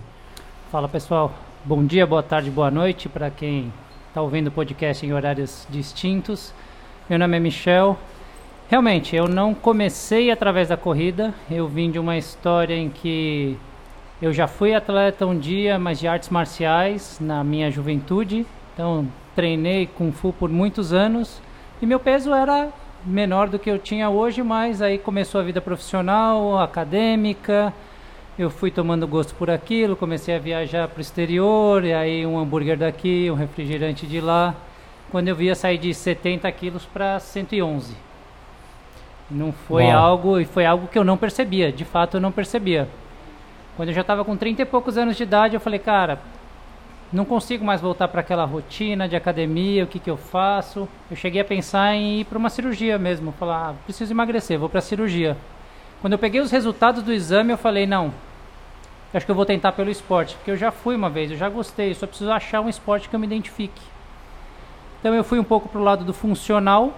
Fala 0.71 0.87
pessoal, 0.87 1.33
bom 1.63 1.85
dia, 1.85 2.07
boa 2.07 2.23
tarde, 2.23 2.49
boa 2.49 2.71
noite 2.71 3.07
para 3.07 3.29
quem 3.29 3.71
está 4.07 4.21
ouvindo 4.21 4.47
o 4.47 4.51
podcast 4.51 5.05
em 5.05 5.13
horários 5.13 5.67
distintos. 5.69 6.53
Meu 7.09 7.19
nome 7.19 7.37
é 7.37 7.39
Michel. 7.39 7.97
Realmente, 8.69 9.15
eu 9.15 9.27
não 9.27 9.53
comecei 9.53 10.31
através 10.31 10.69
da 10.69 10.77
corrida, 10.77 11.33
eu 11.49 11.67
vim 11.67 11.91
de 11.91 11.99
uma 11.99 12.17
história 12.17 12.75
em 12.75 12.89
que 12.89 13.57
eu 14.21 14.31
já 14.31 14.47
fui 14.47 14.73
atleta 14.73 15.25
um 15.25 15.37
dia, 15.37 15.77
mas 15.77 15.99
de 15.99 16.07
artes 16.07 16.29
marciais 16.29 17.17
na 17.19 17.43
minha 17.43 17.69
juventude. 17.69 18.45
Então, 18.73 19.07
treinei 19.35 19.87
Kung 19.87 20.11
Fu 20.11 20.33
por 20.33 20.49
muitos 20.49 20.93
anos 20.93 21.41
e 21.81 21.85
meu 21.85 21.99
peso 21.99 22.33
era 22.33 22.69
menor 23.05 23.49
do 23.49 23.57
que 23.57 23.69
eu 23.69 23.79
tinha 23.79 24.09
hoje, 24.09 24.43
mas 24.43 24.81
aí 24.81 24.97
começou 24.97 25.41
a 25.41 25.43
vida 25.43 25.59
profissional, 25.59 26.59
acadêmica, 26.59 27.73
eu 28.37 28.49
fui 28.49 28.71
tomando 28.71 29.07
gosto 29.07 29.35
por 29.35 29.49
aquilo, 29.49 29.95
comecei 29.95 30.35
a 30.35 30.39
viajar 30.39 30.87
para 30.87 30.99
o 30.99 31.01
exterior, 31.01 31.83
e 31.83 31.93
aí 31.93 32.25
um 32.25 32.39
hambúrguer 32.39 32.77
daqui, 32.77 33.29
um 33.29 33.35
refrigerante 33.35 34.07
de 34.07 34.21
lá. 34.21 34.55
Quando 35.11 35.27
eu 35.27 35.35
via 35.35 35.53
sair 35.53 35.77
de 35.77 35.93
70 35.93 36.49
quilos 36.53 36.85
para 36.85 37.19
111. 37.19 37.93
Não 39.29 39.51
foi 39.51 39.83
Uau. 39.83 39.97
algo, 39.97 40.39
e 40.39 40.45
foi 40.45 40.65
algo 40.65 40.87
que 40.87 40.97
eu 40.97 41.03
não 41.03 41.17
percebia, 41.17 41.71
de 41.71 41.83
fato 41.83 42.17
eu 42.17 42.21
não 42.21 42.31
percebia. 42.31 42.87
Quando 43.75 43.89
eu 43.89 43.95
já 43.95 44.01
estava 44.01 44.23
com 44.23 44.37
30 44.37 44.61
e 44.61 44.65
poucos 44.65 44.97
anos 44.97 45.17
de 45.17 45.23
idade, 45.23 45.55
eu 45.55 45.59
falei, 45.59 45.79
cara, 45.79 46.19
não 47.11 47.25
consigo 47.25 47.65
mais 47.65 47.81
voltar 47.81 48.07
para 48.07 48.21
aquela 48.21 48.45
rotina 48.45 49.07
de 49.07 49.15
academia, 49.15 49.83
o 49.83 49.87
que, 49.87 49.99
que 49.99 50.09
eu 50.09 50.17
faço? 50.17 50.87
Eu 51.09 51.17
cheguei 51.17 51.41
a 51.41 51.45
pensar 51.45 51.93
em 51.93 52.21
ir 52.21 52.25
para 52.25 52.37
uma 52.37 52.49
cirurgia 52.49 52.97
mesmo, 52.97 53.33
falar, 53.33 53.69
ah, 53.69 53.73
preciso 53.83 54.13
emagrecer, 54.13 54.57
vou 54.57 54.69
para 54.69 54.79
a 54.79 54.81
cirurgia. 54.81 55.35
Quando 55.99 56.13
eu 56.13 56.19
peguei 56.19 56.39
os 56.39 56.51
resultados 56.51 57.03
do 57.03 57.11
exame, 57.11 57.51
eu 57.51 57.57
falei, 57.57 57.85
não, 57.85 58.13
acho 59.13 59.25
que 59.25 59.31
eu 59.31 59.35
vou 59.35 59.45
tentar 59.45 59.73
pelo 59.73 59.89
esporte, 59.89 60.35
porque 60.35 60.51
eu 60.51 60.57
já 60.57 60.71
fui 60.71 60.95
uma 60.95 61.09
vez, 61.09 61.31
eu 61.31 61.37
já 61.37 61.49
gostei, 61.49 61.93
só 61.93 62.07
preciso 62.07 62.31
achar 62.31 62.61
um 62.61 62.69
esporte 62.69 63.09
que 63.09 63.15
eu 63.15 63.19
me 63.19 63.27
identifique. 63.27 63.81
Então 64.99 65.13
eu 65.13 65.23
fui 65.23 65.37
um 65.39 65.43
pouco 65.43 65.67
pro 65.67 65.83
lado 65.83 66.05
do 66.05 66.13
funcional, 66.13 66.93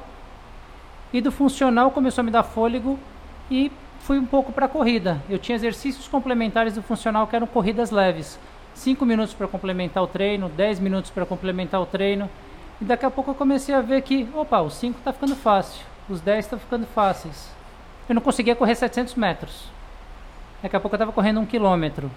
e 1.14 1.22
do 1.22 1.32
funcional 1.32 1.92
começou 1.92 2.24
a 2.24 2.26
me 2.26 2.32
dar 2.32 2.42
fôlego 2.42 3.00
e 3.50 3.72
fui 4.00 4.18
um 4.18 4.26
pouco 4.26 4.52
para 4.52 4.66
a 4.66 4.70
corrida. 4.70 5.22
Eu 5.30 5.38
tinha 5.38 5.56
exercícios 5.56 6.08
complementares 6.08 6.74
do 6.74 6.82
funcional 6.82 7.28
que 7.28 7.36
eram 7.36 7.46
corridas 7.46 7.92
leves. 7.92 8.40
5 8.74 9.06
minutos 9.06 9.34
para 9.34 9.48
complementar 9.48 10.04
o 10.04 10.08
treino, 10.08 10.50
10 10.50 10.80
minutos 10.80 11.12
para 11.12 11.26
complementar 11.26 11.82
o 11.82 11.86
treino. 11.86 12.30
E 12.82 12.86
daqui 12.86 13.06
a 13.06 13.12
pouco 13.12 13.32
eu 13.32 13.36
comecei 13.36 13.74
a 13.74 13.82
ver 13.82 14.02
que, 14.02 14.28
opa, 14.34 14.62
os 14.62 14.74
5 14.74 15.00
está 15.00 15.14
ficando 15.14 15.36
fácil, 15.36 15.86
os 16.10 16.20
10 16.22 16.46
estão 16.46 16.60
ficando 16.60 16.86
fáceis. 16.88 17.50
Eu 18.10 18.16
não 18.16 18.22
conseguia 18.22 18.56
correr 18.56 18.76
700 18.76 19.16
metros. 19.16 19.66
Daqui 20.62 20.76
a 20.76 20.80
pouco 20.80 20.96
eu 20.96 20.98
estava 20.98 21.12
correndo 21.12 21.40
um 21.40 21.46
quilômetro. 21.46 22.10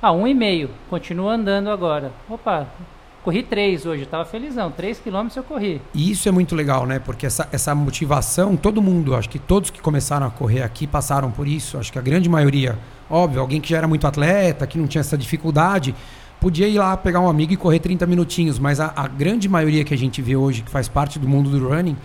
Ah, 0.00 0.12
um 0.12 0.26
e 0.26 0.34
meio. 0.34 0.70
Continuo 0.90 1.28
andando 1.28 1.70
agora. 1.70 2.12
Opa, 2.28 2.66
corri 3.24 3.42
3 3.42 3.86
hoje, 3.86 4.02
estava 4.02 4.24
felizão. 4.26 4.70
3 4.70 5.00
quilômetros 5.00 5.36
eu 5.36 5.42
corri. 5.42 5.80
E 5.94 6.10
isso 6.10 6.28
é 6.28 6.32
muito 6.32 6.54
legal, 6.54 6.86
né? 6.86 6.98
Porque 6.98 7.24
essa, 7.24 7.48
essa 7.50 7.74
motivação, 7.74 8.54
todo 8.54 8.82
mundo, 8.82 9.16
acho 9.16 9.30
que 9.30 9.38
todos 9.38 9.70
que 9.70 9.80
começaram 9.80 10.26
a 10.26 10.30
correr 10.30 10.62
aqui 10.62 10.86
passaram 10.86 11.30
por 11.30 11.48
isso. 11.48 11.78
Acho 11.78 11.90
que 11.90 11.98
a 11.98 12.02
grande 12.02 12.28
maioria, 12.28 12.78
óbvio, 13.08 13.40
alguém 13.40 13.60
que 13.60 13.70
já 13.70 13.78
era 13.78 13.88
muito 13.88 14.06
atleta, 14.06 14.66
que 14.66 14.76
não 14.76 14.86
tinha 14.86 15.00
essa 15.00 15.16
dificuldade, 15.16 15.94
podia 16.38 16.68
ir 16.68 16.78
lá 16.78 16.94
pegar 16.96 17.20
um 17.20 17.28
amigo 17.28 17.54
e 17.54 17.56
correr 17.56 17.78
30 17.78 18.06
minutinhos. 18.06 18.58
Mas 18.58 18.78
a, 18.78 18.92
a 18.94 19.08
grande 19.08 19.48
maioria 19.48 19.82
que 19.84 19.94
a 19.94 19.98
gente 19.98 20.20
vê 20.20 20.36
hoje, 20.36 20.60
que 20.60 20.70
faz 20.70 20.86
parte 20.86 21.18
do 21.18 21.26
mundo 21.26 21.48
do 21.48 21.66
running, 21.66 21.96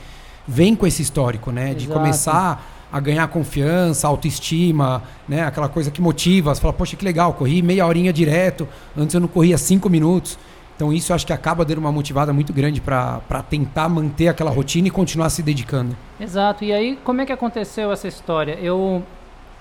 vem 0.47 0.74
com 0.74 0.88
esse 0.88 1.01
histórico, 1.01 1.51
né? 1.51 1.74
De 1.74 1.84
Exato. 1.84 1.99
começar 1.99 2.76
a 2.91 2.99
ganhar 2.99 3.28
confiança, 3.28 4.07
autoestima, 4.07 5.03
né? 5.28 5.43
Aquela 5.43 5.67
coisa 5.67 5.91
que 5.91 6.01
motiva. 6.01 6.55
Você 6.55 6.61
fala, 6.61 6.74
poxa, 6.74 6.95
que 6.95 7.03
legal, 7.03 7.34
corri 7.34 7.61
meia 7.61 7.86
horinha 7.86 8.13
direto, 8.13 8.67
antes 8.97 9.13
eu 9.13 9.20
não 9.20 9.28
corria 9.28 9.57
cinco 9.57 9.89
minutos. 9.89 10.39
Então 10.80 10.93
isso 10.93 11.13
acho 11.13 11.27
que 11.27 11.34
acaba 11.34 11.65
dando 11.65 11.80
uma 11.80 11.91
motivada 11.91 12.32
muito 12.32 12.53
grande 12.53 12.80
para 12.80 13.43
tentar 13.49 13.89
manter 13.89 14.30
aquela 14.30 14.49
rotina 14.49 14.88
e 14.88 14.89
continuar 14.89 15.30
se 15.30 15.43
dedicando. 15.43 15.93
Exato. 16.17 16.63
E 16.63 16.71
aí, 16.71 16.97
como 17.03 17.19
é 17.19 17.25
que 17.25 17.34
aconteceu 17.34 17.91
essa 17.91 18.07
história? 18.07 18.57
Eu, 18.61 19.03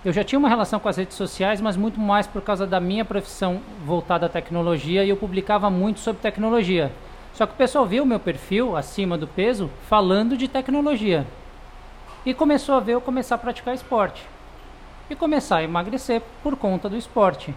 eu 0.04 0.12
já 0.12 0.22
tinha 0.22 0.38
uma 0.38 0.48
relação 0.48 0.78
com 0.78 0.88
as 0.88 0.96
redes 0.96 1.16
sociais, 1.16 1.60
mas 1.60 1.76
muito 1.76 1.98
mais 1.98 2.28
por 2.28 2.40
causa 2.40 2.68
da 2.68 2.78
minha 2.78 3.04
profissão 3.04 3.60
voltada 3.84 4.26
à 4.26 4.28
tecnologia 4.28 5.04
e 5.04 5.08
eu 5.08 5.16
publicava 5.16 5.68
muito 5.68 5.98
sobre 5.98 6.22
tecnologia. 6.22 6.92
Só 7.34 7.46
que 7.46 7.52
o 7.52 7.56
pessoal 7.56 7.84
viu 7.84 8.04
o 8.04 8.06
meu 8.06 8.20
perfil 8.20 8.76
acima 8.76 9.18
do 9.18 9.26
peso 9.26 9.68
falando 9.88 10.36
de 10.36 10.46
tecnologia. 10.46 11.26
E 12.24 12.32
começou 12.32 12.76
a 12.76 12.80
ver 12.80 12.92
eu 12.92 13.00
começar 13.00 13.34
a 13.34 13.38
praticar 13.38 13.74
esporte. 13.74 14.24
E 15.10 15.16
começar 15.16 15.56
a 15.56 15.64
emagrecer 15.64 16.22
por 16.44 16.54
conta 16.54 16.88
do 16.88 16.96
esporte. 16.96 17.52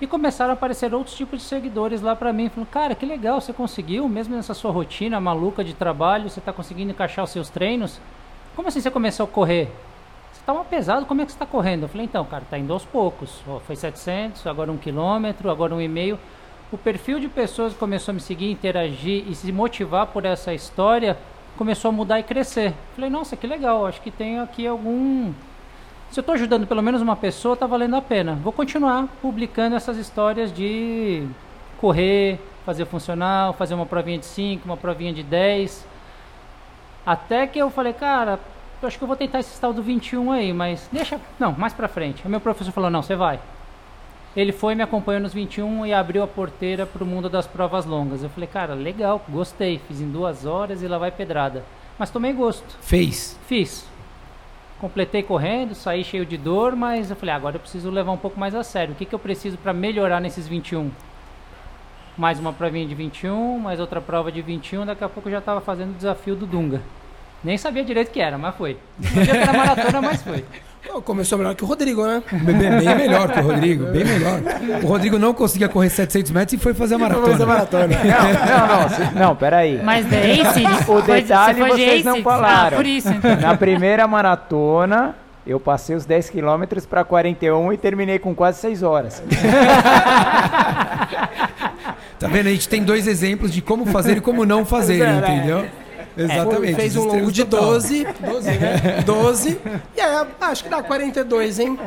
E 0.00 0.06
começaram 0.06 0.52
a 0.52 0.54
aparecer 0.54 0.94
outros 0.94 1.14
tipos 1.14 1.40
de 1.40 1.44
seguidores 1.44 2.00
lá 2.00 2.16
pra 2.16 2.32
mim, 2.32 2.48
falando: 2.48 2.68
"Cara, 2.68 2.94
que 2.94 3.04
legal, 3.04 3.40
você 3.40 3.52
conseguiu, 3.52 4.08
mesmo 4.08 4.34
nessa 4.34 4.54
sua 4.54 4.70
rotina 4.70 5.20
maluca 5.20 5.62
de 5.62 5.74
trabalho, 5.74 6.30
você 6.30 6.38
está 6.38 6.52
conseguindo 6.52 6.90
encaixar 6.90 7.24
os 7.24 7.30
seus 7.30 7.50
treinos?" 7.50 8.00
como 8.60 8.68
assim 8.68 8.80
você 8.80 8.90
começou 8.90 9.24
a 9.24 9.28
correr? 9.28 9.72
Você 10.32 10.40
estava 10.40 10.62
pesado, 10.64 11.06
como 11.06 11.22
é 11.22 11.24
que 11.24 11.32
você 11.32 11.36
está 11.36 11.46
correndo? 11.46 11.84
Eu 11.84 11.88
falei, 11.88 12.04
então, 12.04 12.24
cara, 12.24 12.44
tá 12.48 12.58
indo 12.58 12.72
aos 12.72 12.84
poucos. 12.84 13.42
Ó, 13.48 13.58
foi 13.60 13.74
700, 13.74 14.46
agora 14.46 14.70
um 14.70 14.76
quilômetro, 14.76 15.50
agora 15.50 15.74
um 15.74 15.80
e 15.80 15.88
meio. 15.88 16.18
O 16.70 16.78
perfil 16.78 17.18
de 17.18 17.28
pessoas 17.28 17.72
que 17.72 17.78
começou 17.78 18.12
a 18.12 18.14
me 18.14 18.20
seguir, 18.20 18.50
interagir 18.50 19.24
e 19.26 19.34
se 19.34 19.50
motivar 19.50 20.08
por 20.08 20.24
essa 20.24 20.52
história 20.52 21.16
começou 21.56 21.88
a 21.88 21.92
mudar 21.92 22.20
e 22.20 22.22
crescer. 22.22 22.74
Falei, 22.94 23.10
nossa, 23.10 23.36
que 23.36 23.46
legal, 23.46 23.86
acho 23.86 24.00
que 24.00 24.10
tem 24.10 24.38
aqui 24.38 24.66
algum. 24.66 25.32
Se 26.10 26.18
eu 26.18 26.22
estou 26.22 26.34
ajudando 26.34 26.66
pelo 26.66 26.82
menos 26.82 27.00
uma 27.00 27.14
pessoa, 27.14 27.54
está 27.54 27.66
valendo 27.66 27.94
a 27.94 28.02
pena. 28.02 28.34
Vou 28.42 28.52
continuar 28.52 29.06
publicando 29.22 29.76
essas 29.76 29.96
histórias 29.96 30.52
de 30.52 31.24
correr, 31.80 32.40
fazer 32.66 32.84
funcional, 32.84 33.52
fazer 33.52 33.74
uma 33.74 33.86
provinha 33.86 34.18
de 34.18 34.26
5, 34.26 34.64
uma 34.64 34.76
provinha 34.76 35.12
de 35.12 35.22
10. 35.22 35.86
Até 37.06 37.46
que 37.46 37.60
eu 37.60 37.70
falei, 37.70 37.92
cara, 37.92 38.40
eu 38.82 38.88
acho 38.88 38.98
que 38.98 39.04
eu 39.04 39.08
vou 39.08 39.16
tentar 39.16 39.38
esse 39.38 39.60
tal 39.60 39.72
do 39.72 39.82
21 39.82 40.32
aí, 40.32 40.52
mas 40.52 40.88
deixa. 40.90 41.20
Não, 41.38 41.52
mais 41.52 41.72
pra 41.72 41.86
frente. 41.86 42.26
O 42.26 42.30
meu 42.30 42.40
professor 42.40 42.72
falou: 42.72 42.90
não, 42.90 43.02
você 43.02 43.14
vai. 43.14 43.38
Ele 44.34 44.52
foi, 44.52 44.74
me 44.74 44.82
acompanhou 44.82 45.20
nos 45.20 45.34
21 45.34 45.86
e 45.86 45.92
abriu 45.92 46.22
a 46.22 46.26
porteira 46.26 46.86
pro 46.86 47.04
mundo 47.04 47.28
das 47.28 47.46
provas 47.46 47.84
longas. 47.84 48.22
Eu 48.22 48.30
falei, 48.30 48.48
cara, 48.48 48.74
legal, 48.74 49.22
gostei. 49.28 49.80
Fiz 49.86 50.00
em 50.00 50.08
duas 50.08 50.46
horas 50.46 50.82
e 50.82 50.88
lá 50.88 50.98
vai 50.98 51.10
pedrada. 51.10 51.64
Mas 51.98 52.10
tomei 52.10 52.32
gosto. 52.32 52.76
Fez? 52.80 53.38
Fiz. 53.46 53.89
Completei 54.80 55.22
correndo, 55.22 55.74
saí 55.74 56.02
cheio 56.02 56.24
de 56.24 56.38
dor, 56.38 56.74
mas 56.74 57.10
eu 57.10 57.16
falei, 57.16 57.34
ah, 57.34 57.36
agora 57.36 57.56
eu 57.56 57.60
preciso 57.60 57.90
levar 57.90 58.12
um 58.12 58.16
pouco 58.16 58.40
mais 58.40 58.54
a 58.54 58.64
sério. 58.64 58.94
O 58.94 58.96
que, 58.96 59.04
que 59.04 59.14
eu 59.14 59.18
preciso 59.18 59.58
para 59.58 59.74
melhorar 59.74 60.20
nesses 60.20 60.48
21? 60.48 60.90
Mais 62.16 62.40
uma 62.40 62.52
provinha 62.52 62.86
de 62.86 62.94
21, 62.94 63.58
mais 63.58 63.78
outra 63.78 64.00
prova 64.00 64.32
de 64.32 64.40
21. 64.40 64.86
Daqui 64.86 65.04
a 65.04 65.08
pouco 65.08 65.28
eu 65.28 65.32
já 65.32 65.38
estava 65.38 65.60
fazendo 65.60 65.90
o 65.90 65.94
desafio 65.94 66.34
do 66.34 66.46
Dunga. 66.46 66.80
Nem 67.44 67.58
sabia 67.58 67.84
direito 67.84 68.08
o 68.08 68.10
que 68.10 68.20
era, 68.20 68.38
mas 68.38 68.54
foi. 68.54 68.78
Não 68.98 69.08
sabia 69.08 69.32
que 69.32 69.38
era 69.38 69.52
maratona, 69.52 70.02
mas 70.02 70.22
foi. 70.22 70.44
Começou 71.04 71.38
melhor 71.38 71.54
que 71.54 71.62
o 71.62 71.66
Rodrigo, 71.66 72.04
né? 72.04 72.22
Bem, 72.32 72.56
bem 72.56 72.96
melhor 72.96 73.28
que 73.30 73.38
o 73.38 73.42
Rodrigo, 73.42 73.84
bem 73.86 74.04
melhor. 74.04 74.40
O 74.82 74.86
Rodrigo 74.86 75.18
não 75.18 75.32
conseguia 75.32 75.68
correr 75.68 75.88
700 75.90 76.30
metros 76.30 76.54
e 76.54 76.62
foi 76.62 76.74
fazer 76.74 76.94
a 76.96 76.98
maratona. 76.98 77.28
Fazer 77.28 77.42
a 77.42 77.46
maratona. 77.46 77.86
Não, 77.88 78.66
não, 78.80 78.88
cê- 78.88 79.10
não, 79.18 79.36
peraí. 79.36 79.80
Mas 79.82 80.06
daí, 80.06 80.44
Cid, 80.52 80.66
O 80.66 81.02
foi- 81.02 81.02
detalhe 81.22 81.60
você 81.60 81.68
foi 81.68 81.78
de 81.78 81.84
vocês 81.84 82.04
não 82.04 82.12
ASICS? 82.12 82.24
falaram. 82.24 82.66
Ah, 82.76 82.76
por 82.76 82.86
isso, 82.86 83.08
então. 83.08 83.36
Na 83.36 83.56
primeira 83.56 84.06
maratona, 84.08 85.14
eu 85.46 85.60
passei 85.60 85.94
os 85.96 86.04
10 86.04 86.28
quilômetros 86.30 86.84
para 86.86 87.04
41 87.04 87.72
e 87.72 87.76
terminei 87.78 88.18
com 88.18 88.34
quase 88.34 88.60
6 88.60 88.82
horas. 88.82 89.22
Tá 92.18 92.28
vendo? 92.28 92.48
A 92.48 92.50
gente 92.50 92.68
tem 92.68 92.82
dois 92.82 93.06
exemplos 93.06 93.50
de 93.50 93.62
como 93.62 93.86
fazer 93.86 94.18
e 94.18 94.20
como 94.20 94.44
não 94.44 94.62
fazer, 94.66 95.00
É, 95.02 95.16
entendeu? 95.18 95.64
Exatamente. 96.16 96.74
Fez 96.74 96.96
um 96.96 97.04
longo 97.04 97.30
de 97.32 97.44
total. 97.44 97.66
12. 97.70 98.06
12, 98.20 98.50
né? 98.50 99.02
12. 99.06 99.58
E 99.96 100.00
aí, 100.00 100.26
acho 100.40 100.64
que 100.64 100.68
dá 100.70 100.82
42, 100.82 101.58
hein? 101.58 101.78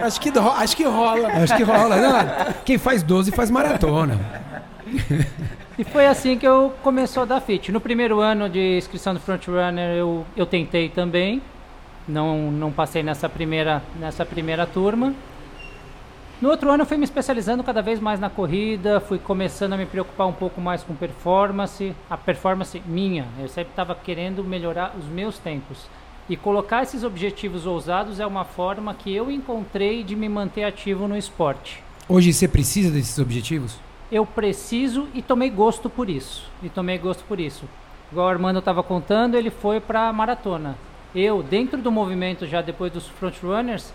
Acho 0.00 0.20
que, 0.20 0.30
ro- 0.30 0.50
acho 0.50 0.76
que 0.76 0.84
rola. 0.84 1.28
Acho 1.28 1.56
que 1.56 1.62
rola. 1.62 1.96
Não, 1.96 2.52
quem 2.64 2.78
faz 2.78 3.02
12 3.02 3.30
faz 3.32 3.50
maratona. 3.50 4.18
E 5.78 5.84
foi 5.84 6.06
assim 6.06 6.36
que 6.36 6.46
eu 6.46 6.72
começou 6.82 7.22
a 7.22 7.26
dar 7.26 7.40
fit. 7.40 7.72
No 7.72 7.80
primeiro 7.80 8.20
ano 8.20 8.48
de 8.48 8.76
inscrição 8.78 9.14
do 9.14 9.20
Frontrunner 9.20 9.96
eu, 9.96 10.24
eu 10.36 10.44
tentei 10.46 10.88
também. 10.88 11.40
Não, 12.06 12.50
não 12.50 12.72
passei 12.72 13.02
nessa 13.02 13.28
primeira, 13.28 13.82
nessa 13.98 14.26
primeira 14.26 14.66
turma. 14.66 15.14
No 16.40 16.48
outro 16.48 16.70
ano 16.70 16.84
eu 16.84 16.86
fui 16.86 16.96
me 16.96 17.04
especializando 17.04 17.62
cada 17.62 17.82
vez 17.82 18.00
mais 18.00 18.18
na 18.18 18.30
corrida, 18.30 18.98
fui 18.98 19.18
começando 19.18 19.74
a 19.74 19.76
me 19.76 19.84
preocupar 19.84 20.26
um 20.26 20.32
pouco 20.32 20.58
mais 20.58 20.82
com 20.82 20.94
performance, 20.94 21.94
a 22.08 22.16
performance 22.16 22.82
minha. 22.86 23.26
Eu 23.38 23.46
sempre 23.46 23.72
estava 23.72 23.94
querendo 23.94 24.42
melhorar 24.42 24.94
os 24.98 25.04
meus 25.04 25.38
tempos. 25.38 25.86
E 26.30 26.38
colocar 26.38 26.82
esses 26.82 27.04
objetivos 27.04 27.66
ousados 27.66 28.20
é 28.20 28.26
uma 28.26 28.44
forma 28.44 28.94
que 28.94 29.14
eu 29.14 29.30
encontrei 29.30 30.02
de 30.02 30.16
me 30.16 30.28
manter 30.28 30.64
ativo 30.64 31.08
no 31.08 31.16
esporte 31.16 31.82
Hoje 32.08 32.32
você 32.32 32.48
precisa 32.48 32.90
desses 32.90 33.18
objetivos? 33.18 33.76
eu 34.10 34.26
preciso 34.26 35.06
e 35.14 35.22
tomei 35.22 35.50
gosto 35.50 35.88
por 35.88 36.10
isso. 36.10 36.48
E 36.62 36.68
tomei 36.68 36.98
gosto 36.98 37.22
por 37.24 37.38
isso. 37.38 37.64
Igual 38.10 38.26
o 38.26 38.30
Armando 38.30 38.58
estava 38.58 38.82
contando, 38.82 39.36
ele 39.36 39.50
foi 39.50 39.78
para 39.78 40.08
a 40.08 40.12
maratona. 40.12 40.76
Eu, 41.14 41.42
dentro 41.44 41.78
do 41.80 41.92
movimento 41.92 42.46
já 42.46 42.60
depois 42.60 42.92
dos 42.92 43.06
frontrunners, 43.06 43.92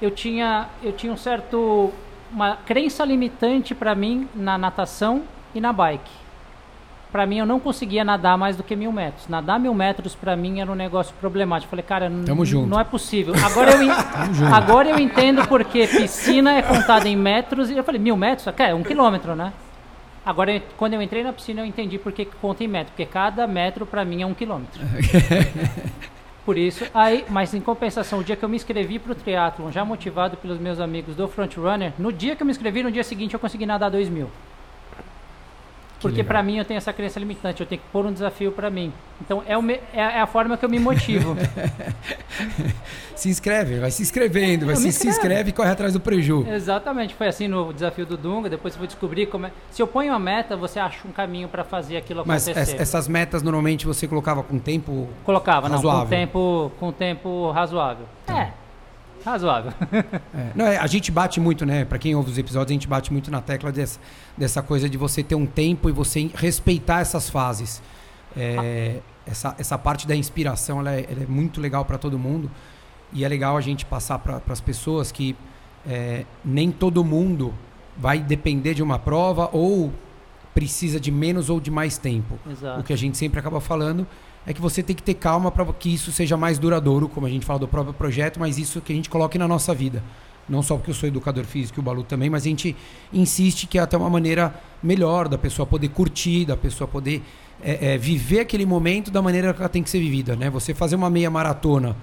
eu 0.00 0.10
tinha 0.10 0.66
eu 0.82 0.92
tinha 0.92 1.12
um 1.12 1.16
certo 1.16 1.92
uma 2.32 2.56
crença 2.56 3.04
limitante 3.04 3.74
para 3.74 3.94
mim 3.94 4.28
na 4.34 4.58
natação 4.58 5.22
e 5.54 5.60
na 5.60 5.72
bike. 5.72 6.10
Para 7.10 7.24
mim 7.24 7.38
eu 7.38 7.46
não 7.46 7.58
conseguia 7.58 8.04
nadar 8.04 8.36
mais 8.36 8.54
do 8.56 8.62
que 8.62 8.76
mil 8.76 8.92
metros. 8.92 9.28
Nadar 9.28 9.58
mil 9.58 9.72
metros 9.72 10.14
para 10.14 10.36
mim 10.36 10.60
era 10.60 10.70
um 10.70 10.74
negócio 10.74 11.14
problemático. 11.18 11.70
Falei, 11.70 11.82
cara, 11.82 12.10
não 12.66 12.78
é 12.78 12.84
possível. 12.84 13.32
Agora 13.42 13.70
eu, 13.72 13.90
agora 14.54 14.90
eu 14.90 14.98
entendo 14.98 15.46
porque 15.48 15.86
piscina 15.86 16.52
é 16.52 16.60
contada 16.60 17.08
em 17.08 17.16
metros. 17.16 17.70
E 17.70 17.76
eu 17.78 17.82
falei, 17.82 17.98
mil 17.98 18.14
metros? 18.14 18.46
É 18.58 18.74
um 18.74 18.82
quilômetro, 18.82 19.34
né? 19.34 19.54
Agora, 20.24 20.52
eu- 20.52 20.62
quando 20.76 20.92
eu 20.92 21.00
entrei 21.00 21.22
na 21.22 21.32
piscina, 21.32 21.62
eu 21.62 21.64
entendi 21.64 21.98
por 21.98 22.12
que 22.12 22.26
que 22.26 22.36
conta 22.36 22.62
em 22.62 22.68
metro. 22.68 22.92
Porque 22.92 23.06
cada 23.06 23.46
metro 23.46 23.86
para 23.86 24.04
mim 24.04 24.20
é 24.20 24.26
um 24.26 24.34
quilômetro. 24.34 24.78
Por 26.48 26.56
isso, 26.56 26.86
aí, 26.94 27.26
mas 27.28 27.52
em 27.52 27.60
compensação, 27.60 28.20
o 28.20 28.24
dia 28.24 28.34
que 28.34 28.42
eu 28.42 28.48
me 28.48 28.56
inscrevi 28.56 28.98
para 28.98 29.12
o 29.12 29.14
triatlon, 29.14 29.70
já 29.70 29.84
motivado 29.84 30.38
pelos 30.38 30.58
meus 30.58 30.80
amigos 30.80 31.14
do 31.14 31.28
Frontrunner, 31.28 31.92
no 31.98 32.10
dia 32.10 32.34
que 32.34 32.42
eu 32.42 32.46
me 32.46 32.50
inscrevi, 32.50 32.82
no 32.82 32.90
dia 32.90 33.04
seguinte 33.04 33.34
eu 33.34 33.38
consegui 33.38 33.66
nadar 33.66 33.90
2 33.90 34.08
mil. 34.08 34.30
Porque 36.00 36.22
para 36.22 36.42
mim 36.42 36.58
eu 36.58 36.64
tenho 36.64 36.78
essa 36.78 36.92
crença 36.92 37.18
limitante, 37.18 37.60
eu 37.60 37.66
tenho 37.66 37.80
que 37.80 37.88
pôr 37.92 38.06
um 38.06 38.12
desafio 38.12 38.52
para 38.52 38.70
mim. 38.70 38.92
Então 39.20 39.42
é, 39.46 39.58
o 39.58 39.62
me- 39.62 39.80
é, 39.92 40.00
é 40.00 40.20
a 40.20 40.26
forma 40.26 40.56
que 40.56 40.64
eu 40.64 40.68
me 40.68 40.78
motivo. 40.78 41.36
Se 43.14 43.28
inscreve, 43.28 43.80
vai 43.80 43.90
se 43.90 44.00
inscrevendo, 44.02 44.66
vai 44.66 44.74
Eu 44.76 44.80
se, 44.80 44.92
se 44.92 45.08
inscreve 45.08 45.50
e 45.50 45.52
corre 45.52 45.70
atrás 45.70 45.92
do 45.92 45.98
preju. 45.98 46.46
Exatamente, 46.48 47.14
foi 47.16 47.26
assim 47.26 47.48
no 47.48 47.72
desafio 47.72 48.06
do 48.06 48.16
Dunga, 48.16 48.48
depois 48.48 48.74
você 48.74 48.78
vai 48.78 48.86
descobrir 48.86 49.26
como 49.26 49.46
é. 49.46 49.52
Se 49.72 49.82
eu 49.82 49.88
ponho 49.88 50.12
uma 50.12 50.20
meta, 50.20 50.56
você 50.56 50.78
acha 50.78 50.98
um 51.06 51.10
caminho 51.10 51.48
para 51.48 51.64
fazer 51.64 51.96
aquilo 51.96 52.22
Mas 52.24 52.46
acontecer. 52.48 52.76
es- 52.76 52.80
essas 52.80 53.08
metas 53.08 53.42
normalmente 53.42 53.84
você 53.86 54.06
colocava 54.06 54.42
com 54.44 54.56
tempo. 54.58 55.08
Colocava, 55.24 55.68
não, 55.68 55.80
com 55.82 55.88
Razoável. 55.88 56.08
tempo, 56.10 56.72
com 56.78 56.92
tempo 56.92 57.50
razoável. 57.50 58.06
É, 58.28 58.50
razoável. 59.28 59.72
É, 59.92 60.52
não, 60.54 60.66
é, 60.66 60.76
a 60.76 60.86
gente 60.86 61.10
bate 61.10 61.40
muito, 61.40 61.66
né? 61.66 61.84
Pra 61.84 61.98
quem 61.98 62.14
ouve 62.14 62.30
os 62.30 62.38
episódios, 62.38 62.70
a 62.70 62.74
gente 62.74 62.88
bate 62.88 63.12
muito 63.12 63.30
na 63.30 63.40
tecla 63.40 63.72
dessa, 63.72 63.98
dessa 64.36 64.62
coisa 64.62 64.88
de 64.88 64.96
você 64.96 65.22
ter 65.22 65.34
um 65.34 65.46
tempo 65.46 65.88
e 65.88 65.92
você 65.92 66.30
respeitar 66.34 67.00
essas 67.00 67.28
fases. 67.28 67.82
É, 68.36 69.00
essa, 69.26 69.54
essa 69.58 69.78
parte 69.78 70.06
da 70.06 70.14
inspiração 70.14 70.80
ela 70.80 70.92
é, 70.92 71.06
ela 71.10 71.22
é 71.22 71.26
muito 71.26 71.60
legal 71.60 71.84
para 71.84 71.98
todo 71.98 72.18
mundo. 72.18 72.50
E 73.12 73.24
é 73.24 73.28
legal 73.28 73.56
a 73.56 73.60
gente 73.60 73.84
passar 73.84 74.18
para 74.18 74.40
as 74.48 74.60
pessoas 74.60 75.10
que 75.10 75.34
é, 75.86 76.24
nem 76.44 76.70
todo 76.70 77.02
mundo 77.04 77.54
vai 77.96 78.20
depender 78.20 78.74
de 78.74 78.82
uma 78.82 78.98
prova 78.98 79.48
ou 79.52 79.92
precisa 80.54 80.98
de 81.00 81.10
menos 81.10 81.48
ou 81.50 81.60
de 81.60 81.70
mais 81.70 81.98
tempo. 81.98 82.38
Exato. 82.50 82.80
O 82.80 82.84
que 82.84 82.92
a 82.92 82.96
gente 82.96 83.16
sempre 83.16 83.38
acaba 83.38 83.60
falando 83.60 84.06
é 84.48 84.54
que 84.54 84.62
você 84.62 84.82
tem 84.82 84.96
que 84.96 85.02
ter 85.02 85.12
calma 85.12 85.50
para 85.50 85.62
que 85.74 85.92
isso 85.92 86.10
seja 86.10 86.34
mais 86.34 86.58
duradouro, 86.58 87.06
como 87.06 87.26
a 87.26 87.28
gente 87.28 87.44
fala 87.44 87.58
do 87.58 87.68
próprio 87.68 87.92
projeto, 87.92 88.40
mas 88.40 88.56
isso 88.56 88.80
que 88.80 88.90
a 88.90 88.96
gente 88.96 89.10
coloque 89.10 89.36
na 89.36 89.46
nossa 89.46 89.74
vida. 89.74 90.02
Não 90.48 90.62
só 90.62 90.76
porque 90.76 90.90
eu 90.90 90.94
sou 90.94 91.06
educador 91.06 91.44
físico 91.44 91.78
e 91.78 91.82
o 91.82 91.84
Balu 91.84 92.02
também, 92.02 92.30
mas 92.30 92.44
a 92.44 92.48
gente 92.48 92.74
insiste 93.12 93.66
que 93.66 93.78
é 93.78 93.82
até 93.82 93.94
uma 93.94 94.08
maneira 94.08 94.54
melhor 94.82 95.28
da 95.28 95.36
pessoa 95.36 95.66
poder 95.66 95.90
curtir, 95.90 96.46
da 96.46 96.56
pessoa 96.56 96.88
poder 96.88 97.22
é, 97.62 97.92
é, 97.92 97.98
viver 97.98 98.40
aquele 98.40 98.64
momento 98.64 99.10
da 99.10 99.20
maneira 99.20 99.52
que 99.52 99.60
ela 99.60 99.68
tem 99.68 99.82
que 99.82 99.90
ser 99.90 99.98
vivida. 99.98 100.34
Né? 100.34 100.48
Você 100.48 100.72
fazer 100.72 100.96
uma 100.96 101.10
meia 101.10 101.28
maratona, 101.28 101.94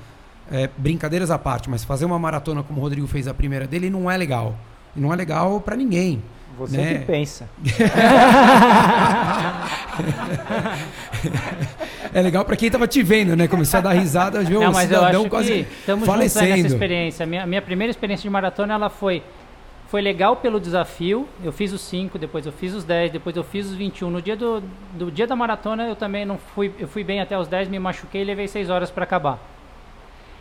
é, 0.51 0.69
brincadeiras 0.77 1.31
à 1.31 1.39
parte, 1.39 1.67
mas 1.67 1.83
fazer 1.83 2.05
uma 2.05 2.19
maratona 2.19 2.61
como 2.61 2.79
o 2.79 2.83
Rodrigo 2.83 3.07
fez 3.07 3.27
a 3.27 3.33
primeira 3.33 3.65
dele 3.65 3.89
não 3.89 4.11
é 4.11 4.15
legal. 4.15 4.55
E 4.95 4.99
não 4.99 5.11
é 5.11 5.15
legal 5.15 5.59
para 5.61 5.75
ninguém. 5.75 6.21
Você 6.59 6.77
né? 6.77 6.99
que 6.99 7.05
pensa. 7.05 7.49
É 12.13 12.21
legal 12.21 12.45
para 12.45 12.55
quem 12.55 12.69
tava 12.71 12.87
te 12.87 13.03
vendo, 13.03 13.35
né? 13.35 13.47
Começou 13.47 13.79
a 13.79 13.81
dar 13.81 13.91
risada, 13.93 14.41
viu 14.41 14.61
Não, 14.61 14.69
o 14.69 14.73
mas 14.73 14.89
eu 14.89 14.97
cidadão 14.99 15.21
acho 15.21 15.29
quase 15.29 15.51
que 15.51 15.59
estamos 15.79 16.07
aí 16.07 16.17
nessa 16.17 16.39
falecendo. 16.39 16.67
experiência. 16.67 17.25
Minha, 17.25 17.45
minha 17.45 17.61
primeira 17.61 17.91
experiência 17.91 18.23
de 18.23 18.29
maratona, 18.29 18.73
ela 18.73 18.89
foi 18.89 19.21
foi 19.87 20.01
legal 20.01 20.37
pelo 20.37 20.59
desafio. 20.59 21.27
Eu 21.43 21.51
fiz 21.51 21.71
os 21.71 21.81
5, 21.81 22.17
depois 22.17 22.45
eu 22.45 22.51
fiz 22.51 22.73
os 22.73 22.83
10, 22.83 23.11
depois 23.11 23.35
eu 23.35 23.43
fiz 23.43 23.67
os 23.67 23.73
21. 23.73 24.09
No 24.09 24.21
dia 24.21 24.35
do, 24.35 24.63
do 24.93 25.11
dia 25.11 25.27
da 25.27 25.35
maratona, 25.35 25.87
eu 25.87 25.95
também 25.95 26.25
não 26.25 26.37
fui, 26.37 26.71
eu 26.79 26.87
fui 26.87 27.03
bem 27.03 27.21
até 27.21 27.37
os 27.37 27.47
10, 27.47 27.69
me 27.69 27.79
machuquei 27.79 28.21
e 28.21 28.25
levei 28.25 28.47
6 28.47 28.69
horas 28.69 28.89
para 28.89 29.03
acabar. 29.03 29.39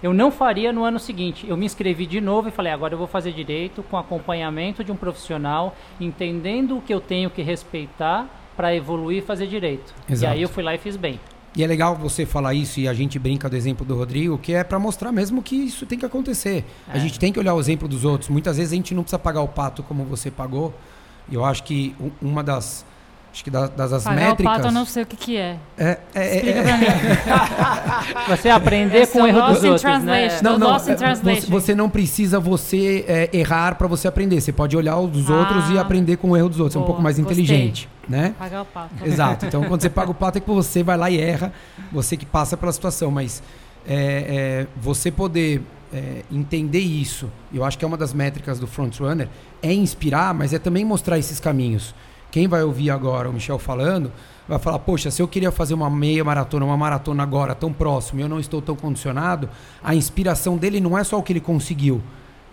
Eu 0.02 0.12
não 0.12 0.30
faria 0.30 0.72
no 0.72 0.84
ano 0.84 0.98
seguinte. 0.98 1.46
Eu 1.48 1.56
me 1.56 1.64
inscrevi 1.64 2.06
de 2.06 2.20
novo 2.20 2.48
e 2.48 2.50
falei, 2.50 2.72
agora 2.72 2.94
eu 2.94 2.98
vou 2.98 3.06
fazer 3.06 3.32
direito 3.32 3.82
com 3.84 3.96
acompanhamento 3.96 4.84
de 4.84 4.92
um 4.92 4.96
profissional, 4.96 5.76
entendendo 6.00 6.76
o 6.76 6.80
que 6.82 6.92
eu 6.92 7.00
tenho 7.00 7.30
que 7.30 7.42
respeitar 7.42 8.26
para 8.56 8.74
evoluir 8.74 9.18
e 9.18 9.22
fazer 9.22 9.46
direito. 9.46 9.94
Exato. 10.08 10.32
E 10.32 10.36
aí 10.36 10.42
eu 10.42 10.48
fui 10.48 10.62
lá 10.62 10.74
e 10.74 10.78
fiz 10.78 10.96
bem. 10.96 11.18
E 11.56 11.62
é 11.62 11.66
legal 11.66 11.94
você 11.94 12.26
falar 12.26 12.52
isso 12.52 12.80
e 12.80 12.88
a 12.88 12.92
gente 12.92 13.16
brinca 13.18 13.48
do 13.48 13.54
exemplo 13.56 13.86
do 13.86 13.94
Rodrigo, 13.96 14.36
que 14.36 14.52
é 14.52 14.64
para 14.64 14.76
mostrar 14.78 15.12
mesmo 15.12 15.40
que 15.40 15.54
isso 15.54 15.86
tem 15.86 15.96
que 15.98 16.04
acontecer. 16.04 16.64
A 16.88 16.96
É. 16.96 17.00
gente 17.00 17.16
tem 17.18 17.32
que 17.32 17.38
olhar 17.38 17.54
o 17.54 17.60
exemplo 17.60 17.86
dos 17.86 18.04
outros. 18.04 18.28
Muitas 18.28 18.56
vezes 18.56 18.72
a 18.72 18.76
gente 18.76 18.92
não 18.92 19.02
precisa 19.04 19.18
pagar 19.20 19.40
o 19.40 19.46
pato 19.48 19.82
como 19.82 20.04
você 20.04 20.30
pagou. 20.32 20.74
E 21.30 21.34
eu 21.34 21.44
acho 21.44 21.62
que 21.62 21.94
uma 22.20 22.42
das 22.42 22.84
acho 23.34 23.42
que 23.42 23.50
das, 23.50 23.68
das 23.70 23.92
as 23.92 24.04
Pagar 24.04 24.16
métricas. 24.16 24.46
o 24.52 24.56
pato 24.56 24.68
eu 24.68 24.72
não 24.72 24.86
sei 24.86 25.02
o 25.02 25.06
que, 25.06 25.16
que 25.16 25.36
é. 25.36 25.56
É, 25.76 25.98
é, 26.14 26.24
é, 26.24 26.36
Explica 26.36 26.58
é- 26.60 26.62
pra 26.62 26.76
mim. 26.78 26.86
Você 28.36 28.48
aprender 28.48 28.98
É 28.98 29.06
com 29.06 29.22
o 29.22 29.26
erro 29.26 29.42
dos 29.52 29.64
in 29.64 29.68
outros, 29.70 30.02
né? 30.04 30.38
Não, 30.40 30.56
não. 30.56 30.76
É, 30.76 30.94
translation. 30.94 31.40
Você, 31.40 31.50
você 31.50 31.74
não 31.74 31.90
precisa 31.90 32.38
você 32.38 33.04
é, 33.08 33.30
errar 33.36 33.74
para 33.74 33.88
você 33.88 34.06
aprender. 34.06 34.40
Você 34.40 34.52
pode 34.52 34.76
olhar 34.76 34.96
os 34.98 35.10
dos 35.10 35.28
Ah. 35.28 35.34
outros 35.34 35.68
e 35.70 35.76
aprender 35.78 36.16
com 36.16 36.30
o 36.30 36.36
erro 36.36 36.48
dos 36.48 36.60
outros. 36.60 36.76
é 36.76 36.78
um 36.78 36.82
Boa, 36.82 36.86
pouco 36.86 37.02
mais 37.02 37.18
gostei. 37.18 37.32
inteligente, 37.44 37.88
né? 38.08 38.34
Pagar 38.38 38.62
o 38.62 38.64
pato. 38.66 38.90
Exato. 39.04 39.46
Então, 39.46 39.64
quando 39.64 39.80
você 39.82 39.90
paga 39.90 40.10
o 40.12 40.14
pato 40.14 40.38
é 40.38 40.40
que 40.40 40.48
você 40.48 40.84
vai 40.84 40.96
lá 40.96 41.10
e 41.10 41.20
erra, 41.20 41.52
você 41.90 42.16
que 42.16 42.24
passa 42.24 42.56
pela 42.56 42.70
situação. 42.72 43.10
Mas 43.10 43.42
é, 43.84 43.96
é, 43.96 44.66
você 44.80 45.10
poder 45.10 45.60
é, 45.92 46.22
entender 46.30 46.78
isso, 46.78 47.28
eu 47.52 47.64
acho 47.64 47.76
que 47.76 47.84
é 47.84 47.88
uma 47.88 47.96
das 47.96 48.14
métricas 48.14 48.60
do 48.60 48.66
frontrunner, 48.68 49.28
é 49.60 49.72
inspirar, 49.72 50.32
mas 50.32 50.52
é 50.52 50.58
também 50.60 50.84
mostrar 50.84 51.18
esses 51.18 51.40
caminhos. 51.40 51.94
Quem 52.34 52.48
vai 52.48 52.64
ouvir 52.64 52.90
agora 52.90 53.30
o 53.30 53.32
Michel 53.32 53.60
falando, 53.60 54.10
vai 54.48 54.58
falar, 54.58 54.80
poxa, 54.80 55.08
se 55.08 55.22
eu 55.22 55.28
queria 55.28 55.52
fazer 55.52 55.72
uma 55.72 55.88
meia 55.88 56.24
maratona, 56.24 56.64
uma 56.64 56.76
maratona 56.76 57.22
agora, 57.22 57.54
tão 57.54 57.72
próximo, 57.72 58.18
e 58.18 58.22
eu 58.24 58.28
não 58.28 58.40
estou 58.40 58.60
tão 58.60 58.74
condicionado, 58.74 59.48
a 59.80 59.94
inspiração 59.94 60.56
dele 60.56 60.80
não 60.80 60.98
é 60.98 61.04
só 61.04 61.16
o 61.16 61.22
que 61.22 61.32
ele 61.32 61.38
conseguiu, 61.38 62.02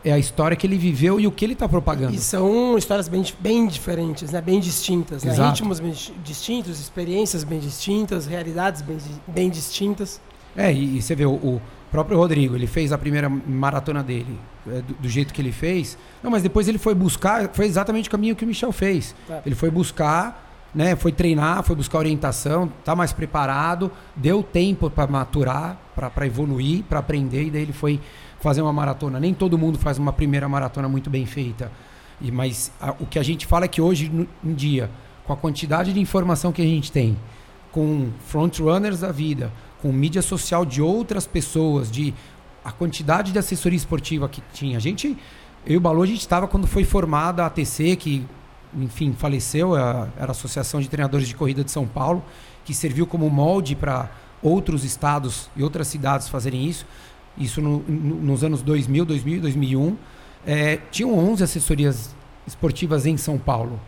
é 0.06 0.12
a 0.12 0.20
história 0.20 0.56
que 0.56 0.68
ele 0.68 0.78
viveu 0.78 1.20
e 1.20 1.26
o 1.26 1.32
que 1.32 1.44
ele 1.44 1.54
está 1.54 1.68
propagando. 1.68 2.14
E 2.14 2.20
são 2.20 2.78
histórias 2.78 3.08
bem, 3.08 3.26
bem 3.40 3.66
diferentes, 3.66 4.32
né? 4.32 4.40
bem 4.40 4.60
distintas. 4.60 5.24
Né? 5.24 5.34
Ritmos 5.34 5.80
bem 5.80 5.90
di- 5.90 6.14
distintos, 6.24 6.80
experiências 6.80 7.44
bem 7.44 7.58
distintas, 7.60 8.28
realidades 8.28 8.84
bem, 8.84 9.00
bem 9.26 9.50
distintas. 9.50 10.22
É, 10.56 10.72
e, 10.72 10.98
e 10.98 11.02
você 11.02 11.16
vê, 11.16 11.26
o, 11.26 11.32
o 11.32 11.62
próprio 11.92 12.18
Rodrigo, 12.18 12.56
ele 12.56 12.68
fez 12.68 12.92
a 12.94 12.98
primeira 12.98 13.28
maratona 13.30 14.02
dele 14.02 14.40
é, 14.68 14.82
do, 14.82 14.94
do 14.94 15.10
jeito 15.10 15.34
que 15.34 15.42
ele 15.42 15.52
fez. 15.52 15.98
Não, 16.24 16.32
mas 16.32 16.42
depois 16.42 16.68
ele 16.68 16.78
foi 16.78 16.96
buscar, 16.96 17.50
foi 17.54 17.66
exatamente 17.66 18.08
o 18.08 18.12
caminho 18.12 18.36
que 18.36 18.46
o 18.46 18.48
Michel 18.48 18.72
fez. 18.72 19.14
É. 19.30 19.42
Ele 19.46 19.56
foi 19.56 19.70
buscar, 19.70 20.70
né, 20.74 20.96
foi 20.96 21.12
treinar, 21.12 21.64
foi 21.64 21.76
buscar 21.76 21.98
orientação, 22.00 22.72
tá 22.86 22.96
mais 22.96 23.12
preparado, 23.12 23.92
deu 24.16 24.42
tempo 24.42 24.90
para 24.90 25.06
maturar, 25.12 25.78
para 25.96 26.26
evoluir, 26.26 26.84
para 26.84 27.00
aprender, 27.00 27.44
e 27.48 27.52
daí 27.52 27.62
ele 27.64 27.74
foi 27.74 28.00
fazer 28.40 28.62
uma 28.62 28.72
maratona. 28.74 29.20
Nem 29.20 29.34
todo 29.34 29.58
mundo 29.58 29.78
faz 29.78 29.98
uma 29.98 30.14
primeira 30.14 30.48
maratona 30.48 30.88
muito 30.88 31.10
bem 31.10 31.26
feita. 31.26 31.72
E, 32.22 32.32
mas 32.32 32.72
a- 32.80 32.96
o 33.00 33.06
que 33.06 33.20
a 33.20 33.24
gente 33.24 33.46
fala 33.46 33.66
é 33.66 33.68
que 33.68 33.82
hoje 33.82 34.10
no- 34.10 34.28
em 34.44 34.54
dia, 34.54 34.90
com 35.26 35.34
a 35.34 35.38
quantidade 35.38 35.92
de 35.94 36.00
informação 36.00 36.52
que 36.52 36.62
a 36.62 36.66
gente 36.66 36.92
tem, 36.92 37.18
com 37.72 38.10
frontrunners 38.28 39.00
da 39.02 39.12
vida, 39.12 39.52
com 39.82 39.92
mídia 39.92 40.22
social 40.22 40.66
de 40.66 40.82
outras 40.82 41.26
pessoas, 41.28 41.90
de 41.92 42.14
a 42.64 42.72
quantidade 42.72 43.32
de 43.32 43.40
assessoria 43.40 43.78
esportiva 43.78 44.30
que 44.30 44.42
tinha. 44.54 44.78
A 44.78 44.80
gente, 44.80 45.18
eu 45.66 45.74
e 45.74 45.78
o 45.78 45.82
Balu, 45.82 46.04
a 46.04 46.06
gente 46.06 46.20
estava 46.20 46.48
quando 46.48 46.68
foi 46.68 46.84
formada 46.84 47.44
a 47.44 47.48
ATC, 47.48 47.96
que, 47.96 48.26
enfim, 48.76 49.14
faleceu, 49.18 49.76
era 49.76 50.08
a 50.20 50.32
Associação 50.32 50.80
de 50.80 50.88
Treinadores 50.88 51.28
de 51.28 51.36
Corrida 51.36 51.64
de 51.64 51.72
São 51.72 51.88
Paulo, 51.88 52.24
que 52.64 52.74
serviu 52.74 53.08
como 53.08 53.30
molde 53.30 53.76
para 53.76 54.10
outros 54.44 54.84
estados 54.84 55.50
e 55.56 55.64
outras 55.64 55.88
cidades 55.88 56.30
fazerem 56.30 56.66
isso. 56.68 56.86
Isso 57.38 57.62
no- 57.62 57.80
no- 57.88 58.16
nos 58.22 58.44
anos 58.44 58.62
2000, 58.62 59.06
2000 59.06 59.38
e 59.38 59.40
2001. 59.40 59.98
É, 60.46 60.78
tinham 60.92 61.18
11 61.18 61.44
assessorias 61.44 62.16
esportivas 62.46 63.06
em 63.06 63.18
São 63.18 63.38
Paulo. 63.38 63.80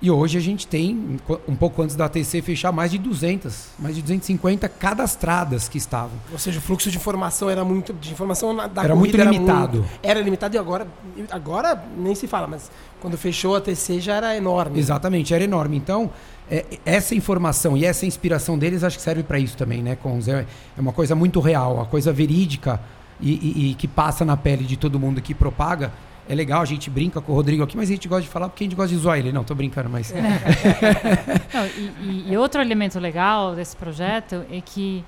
E 0.00 0.12
hoje 0.12 0.38
a 0.38 0.40
gente 0.40 0.64
tem, 0.64 1.18
um 1.48 1.56
pouco 1.56 1.82
antes 1.82 1.96
da 1.96 2.04
ATC 2.04 2.40
fechar, 2.40 2.70
mais 2.70 2.88
de 2.92 2.98
200, 2.98 3.70
mais 3.80 3.96
de 3.96 4.02
250 4.02 4.68
cadastradas 4.68 5.68
que 5.68 5.76
estavam. 5.76 6.12
Ou 6.30 6.38
seja, 6.38 6.60
o 6.60 6.62
fluxo 6.62 6.88
de 6.88 6.96
informação 6.96 7.50
era 7.50 7.64
muito. 7.64 7.92
De 7.92 8.12
informação 8.12 8.54
da 8.54 8.84
Era 8.84 8.94
muito 8.94 9.16
limitado. 9.16 9.78
muito- 9.78 9.90
Era, 10.00 10.20
limitado 10.20 10.54
e 10.54 10.58
agora. 10.58 10.86
Agora 11.32 11.82
nem 11.96 12.14
se 12.14 12.28
fala, 12.28 12.46
mas 12.46 12.70
quando 13.00 13.18
fechou 13.18 13.56
a 13.56 13.60
TC 13.60 13.98
já 14.00 14.14
era 14.14 14.36
enorme. 14.36 14.78
Exatamente, 14.78 15.34
era 15.34 15.42
enorme. 15.42 15.76
Então, 15.76 16.10
é, 16.48 16.64
essa 16.86 17.16
informação 17.16 17.76
e 17.76 17.84
essa 17.84 18.06
inspiração 18.06 18.56
deles 18.56 18.84
acho 18.84 18.96
que 18.98 19.02
serve 19.02 19.24
para 19.24 19.40
isso 19.40 19.56
também, 19.56 19.82
né? 19.82 19.96
Cons? 19.96 20.28
É, 20.28 20.46
é 20.76 20.80
uma 20.80 20.92
coisa 20.92 21.16
muito 21.16 21.40
real, 21.40 21.74
uma 21.74 21.86
coisa 21.86 22.12
verídica 22.12 22.80
e, 23.20 23.32
e- 23.32 23.70
e 23.70 23.74
que 23.74 23.88
passa 23.88 24.24
na 24.24 24.36
pele 24.36 24.62
de 24.62 24.76
todo 24.76 24.96
mundo 25.00 25.20
que 25.20 25.34
propaga. 25.34 25.92
É 26.28 26.34
legal, 26.34 26.60
a 26.60 26.64
gente 26.66 26.90
brinca 26.90 27.20
com 27.22 27.32
o 27.32 27.34
Rodrigo 27.34 27.62
aqui, 27.62 27.74
mas 27.76 27.88
a 27.88 27.92
gente 27.94 28.06
gosta 28.06 28.22
de 28.22 28.28
falar 28.28 28.48
porque 28.50 28.62
a 28.62 28.66
gente 28.66 28.76
gosta 28.76 28.94
de 28.94 29.00
zoar 29.00 29.18
ele. 29.18 29.32
Não, 29.32 29.42
tô 29.44 29.54
brincando, 29.54 29.88
mas. 29.88 30.12
Não, 31.54 31.66
e, 31.66 32.32
e- 32.32 32.36
outro 32.36 32.60
elemento 32.60 32.98
legal 32.98 33.54
desse 33.54 33.74
projeto 33.74 34.44
é 34.50 34.60
que 34.60 35.02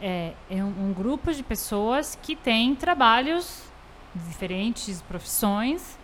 é, 0.00 0.32
é 0.50 0.64
um, 0.64 0.88
um 0.88 0.92
grupo 0.94 1.32
de 1.34 1.42
pessoas 1.42 2.18
que 2.22 2.34
têm 2.34 2.74
trabalhos 2.74 3.62
diferentes, 4.28 5.02
profissões, 5.02 5.98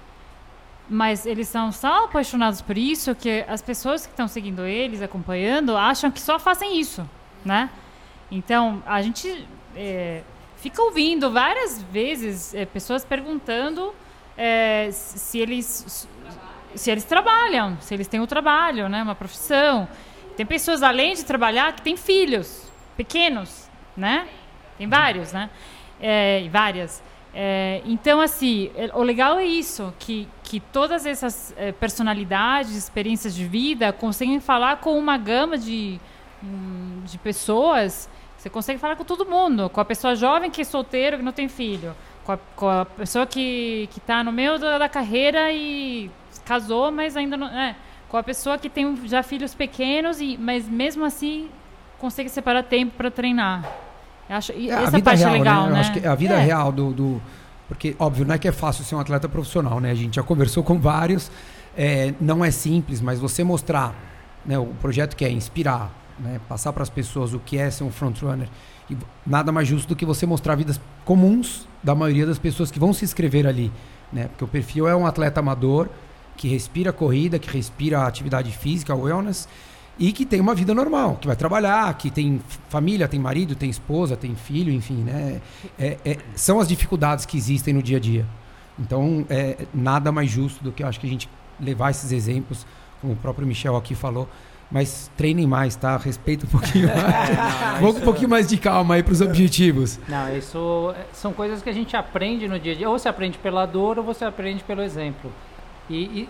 mas 0.89 1.25
eles 1.25 1.49
são 1.49 1.71
tão 1.71 2.05
apaixonados 2.05 2.61
por 2.61 2.77
isso 2.77 3.15
que 3.15 3.45
as 3.49 3.63
pessoas 3.63 4.05
que 4.05 4.13
estão 4.13 4.29
seguindo 4.29 4.67
eles, 4.67 5.01
acompanhando, 5.01 5.75
acham 5.77 6.11
que 6.11 6.21
só 6.21 6.39
fazem 6.39 6.79
isso, 6.79 7.09
né? 7.45 7.71
Então, 8.31 8.83
a 8.85 9.01
gente 9.01 9.47
é, 9.75 10.23
fica 10.57 10.83
ouvindo 10.83 11.31
várias 11.31 11.83
vezes 11.83 12.53
é, 12.55 12.67
pessoas 12.67 13.05
perguntando 13.05 13.95
é, 14.43 14.89
se 14.91 15.39
eles 15.39 16.09
se 16.75 16.91
eles 16.91 17.05
trabalham, 17.05 17.77
se 17.81 17.93
eles 17.93 18.09
têm 18.09 18.21
um 18.21 18.27
trabalho, 18.27 18.89
né, 18.89 19.03
uma 19.03 19.15
profissão. 19.15 19.87
Tem 20.35 20.47
pessoas 20.47 20.83
além 20.83 21.15
de 21.15 21.25
trabalhar 21.25 21.75
que 21.75 21.83
têm 21.83 21.97
filhos 21.97 22.71
pequenos, 22.97 23.69
né? 23.95 24.27
Tem 24.79 24.89
vários, 24.89 25.33
né? 25.33 25.51
É, 26.01 26.49
várias. 26.51 27.03
É, 27.35 27.83
então, 27.85 28.21
assim, 28.21 28.71
é- 28.77 28.91
o 28.95 29.03
legal 29.03 29.39
é 29.39 29.45
isso, 29.45 29.93
que, 29.99 30.27
que 30.43 30.59
todas 30.59 31.05
essas 31.05 31.53
é, 31.59 31.73
personalidades, 31.73 32.75
experiências 32.75 33.35
de 33.35 33.45
vida 33.45 33.93
conseguem 33.93 34.41
falar 34.41 34.79
com 34.79 34.97
uma 34.99 35.19
gama 35.19 35.59
de, 35.59 36.01
hum, 36.43 37.03
de 37.05 37.19
pessoas. 37.19 38.09
Você 38.39 38.49
consegue 38.49 38.79
falar 38.79 38.97
com 38.97 39.05
todo 39.05 39.27
mundo, 39.27 39.69
com 39.69 39.81
a 39.81 39.85
pessoa 39.85 40.15
jovem 40.15 40.51
que 40.51 40.63
é 40.63 40.65
solteiro, 40.65 41.19
que 41.19 41.23
não 41.23 41.33
tem 41.33 41.47
filho, 41.49 41.95
com 42.31 42.33
a, 42.33 42.39
com 42.57 42.69
a 42.69 42.85
pessoa 42.85 43.27
que 43.27 43.89
que 43.93 43.99
está 43.99 44.23
no 44.23 44.33
meio 44.33 44.59
da, 44.59 44.89
carreira 44.89 45.51
e 45.53 46.11
casou, 46.45 46.91
mas 46.91 47.17
ainda 47.17 47.37
não. 47.37 47.47
É, 47.49 47.75
com 48.09 48.17
a 48.17 48.23
pessoa 48.23 48.59
que 48.59 48.69
tem 48.69 48.97
já 49.07 49.23
filhos 49.23 49.55
pequenos, 49.55 50.21
e, 50.21 50.37
mas 50.39 50.69
mesmo 50.69 51.05
assim 51.05 51.49
consegue 51.99 52.29
separar 52.29 52.63
tempo 52.65 52.93
para 52.97 53.11
treinar. 53.11 53.65
Eu 54.29 54.37
acho, 54.37 54.53
É, 54.53 54.67
essa 54.69 54.91
vida 54.93 55.03
parte 55.03 55.19
real, 55.21 55.35
é 55.35 55.39
legal, 55.39 55.67
né? 55.67 55.73
né? 55.75 55.81
Acho 55.81 55.93
que 55.93 55.99
é 56.01 56.09
a 56.09 56.15
vida 56.15 56.35
É. 56.35 56.39
real 56.45 56.73
do, 56.73 56.93
do- 56.93 57.23
Porque, 57.69 57.95
óbvio, 57.99 58.25
não 58.27 58.35
é 58.35 58.39
que 58.39 58.49
é 58.49 58.53
fácil 58.53 58.85
ser 58.85 58.95
um 58.97 59.01
atleta 59.01 59.29
profissional, 59.29 59.79
né? 59.81 59.91
A 59.93 59.95
gente 59.95 60.17
já 60.17 60.23
conversou 60.23 60.63
com 60.65 60.79
vários. 60.79 61.31
é, 61.77 62.13
não 62.21 62.45
é 62.45 62.51
simples, 62.51 63.01
mas 63.01 63.21
você 63.21 63.45
mostrar 63.45 63.95
né, 64.45 64.59
o 64.59 64.67
projeto 64.81 65.15
que 65.15 65.25
é 65.25 65.31
inspirar, 65.31 65.89
né, 66.19 66.41
passar 66.49 66.73
para 66.73 66.83
as 66.83 66.91
pessoas 66.91 67.33
o 67.33 67.39
que 67.39 67.57
é 67.57 67.71
ser 67.71 67.85
um 67.85 67.93
frontrunner. 67.93 68.49
E 68.91 68.97
nada 69.25 69.53
mais 69.53 69.69
justo 69.69 69.89
do 69.89 69.97
que 69.97 70.05
você 70.05 70.27
mostrar 70.27 70.57
vidas 70.57 70.81
comuns 71.05 71.67
da 71.83 71.95
maioria 71.95 72.27
das 72.27 72.39
pessoas 72.39 72.71
que 72.71 72.79
vão 72.79 72.93
se 72.93 73.05
inscrever 73.05 73.47
ali. 73.47 73.71
Né? 74.13 74.29
Porque 74.29 74.45
o 74.45 74.49
perfil 74.49 74.89
é 74.89 74.97
um 74.97 75.07
atleta 75.07 75.41
amador 75.41 75.89
que 76.37 76.49
respira 76.49 76.93
corrida, 76.93 77.39
que 77.39 77.51
respira 77.51 78.07
atividade 78.07 78.51
física, 78.51 78.95
wellness, 78.95 79.47
e 79.99 80.13
que 80.13 80.25
tem 80.25 80.41
uma 80.41 80.55
vida 80.55 80.75
normal, 80.75 81.19
que 81.21 81.27
vai 81.27 81.37
trabalhar, 81.37 81.93
que 81.99 82.11
tem 82.11 82.41
família, 82.71 83.07
tem 83.07 83.21
marido, 83.21 83.55
tem 83.55 83.69
esposa, 83.69 84.17
tem 84.17 84.35
filho, 84.35 84.73
enfim, 84.73 85.03
né? 85.03 85.43
É- 85.79 85.99
é- 86.05 86.19
são 86.35 86.59
as 86.59 86.67
dificuldades 86.67 87.27
que 87.27 87.37
existem 87.37 87.75
no 87.75 87.83
dia 87.83 87.99
a 87.99 88.01
dia. 88.01 88.27
Então, 88.79 89.27
é 89.29 89.67
nada 89.75 90.11
mais 90.11 90.31
justo 90.31 90.65
do 90.65 90.73
que 90.73 90.83
eu 90.83 90.89
acho 90.89 90.99
que 90.99 91.07
a 91.07 91.11
gente 91.11 91.29
levar 91.61 91.91
esses 91.91 92.13
exemplos, 92.13 92.67
como 93.03 93.13
o 93.13 93.17
próprio 93.17 93.47
Michel 93.47 93.77
aqui 93.77 93.95
falou, 93.95 94.27
mas 94.71 95.11
treinem 95.17 95.47
mais, 95.47 95.75
tá? 95.77 95.97
Respeita 95.97 96.47
um 96.47 96.49
pouquinho 96.49 96.87
mais. 96.95 97.81
Vamos 97.81 97.97
com 97.97 98.01
um 98.03 98.05
pouquinho 98.05 98.29
mais 98.29 98.49
de 98.49 98.57
calma 98.57 98.95
aí 98.95 99.03
para 99.03 99.13
os 99.13 99.21
objetivos. 99.21 99.99
Não, 100.09 100.37
isso 100.37 100.95
é- 100.97 101.07
são 101.13 101.33
coisas 101.33 101.61
que 101.63 101.69
a 101.69 101.73
gente 101.73 101.97
aprende 101.97 102.47
no 102.47 102.59
dia 102.59 102.73
a 102.73 102.77
dia. 102.77 102.89
Ou 102.89 102.99
você 102.99 103.09
aprende 103.09 103.37
pela 103.39 103.67
dor 103.67 103.99
ou 103.99 104.05
você 104.05 104.25
aprende 104.25 104.63
pelo 104.63 104.81
exemplo. 104.83 105.33
E, 105.89 105.97
e 105.97 106.29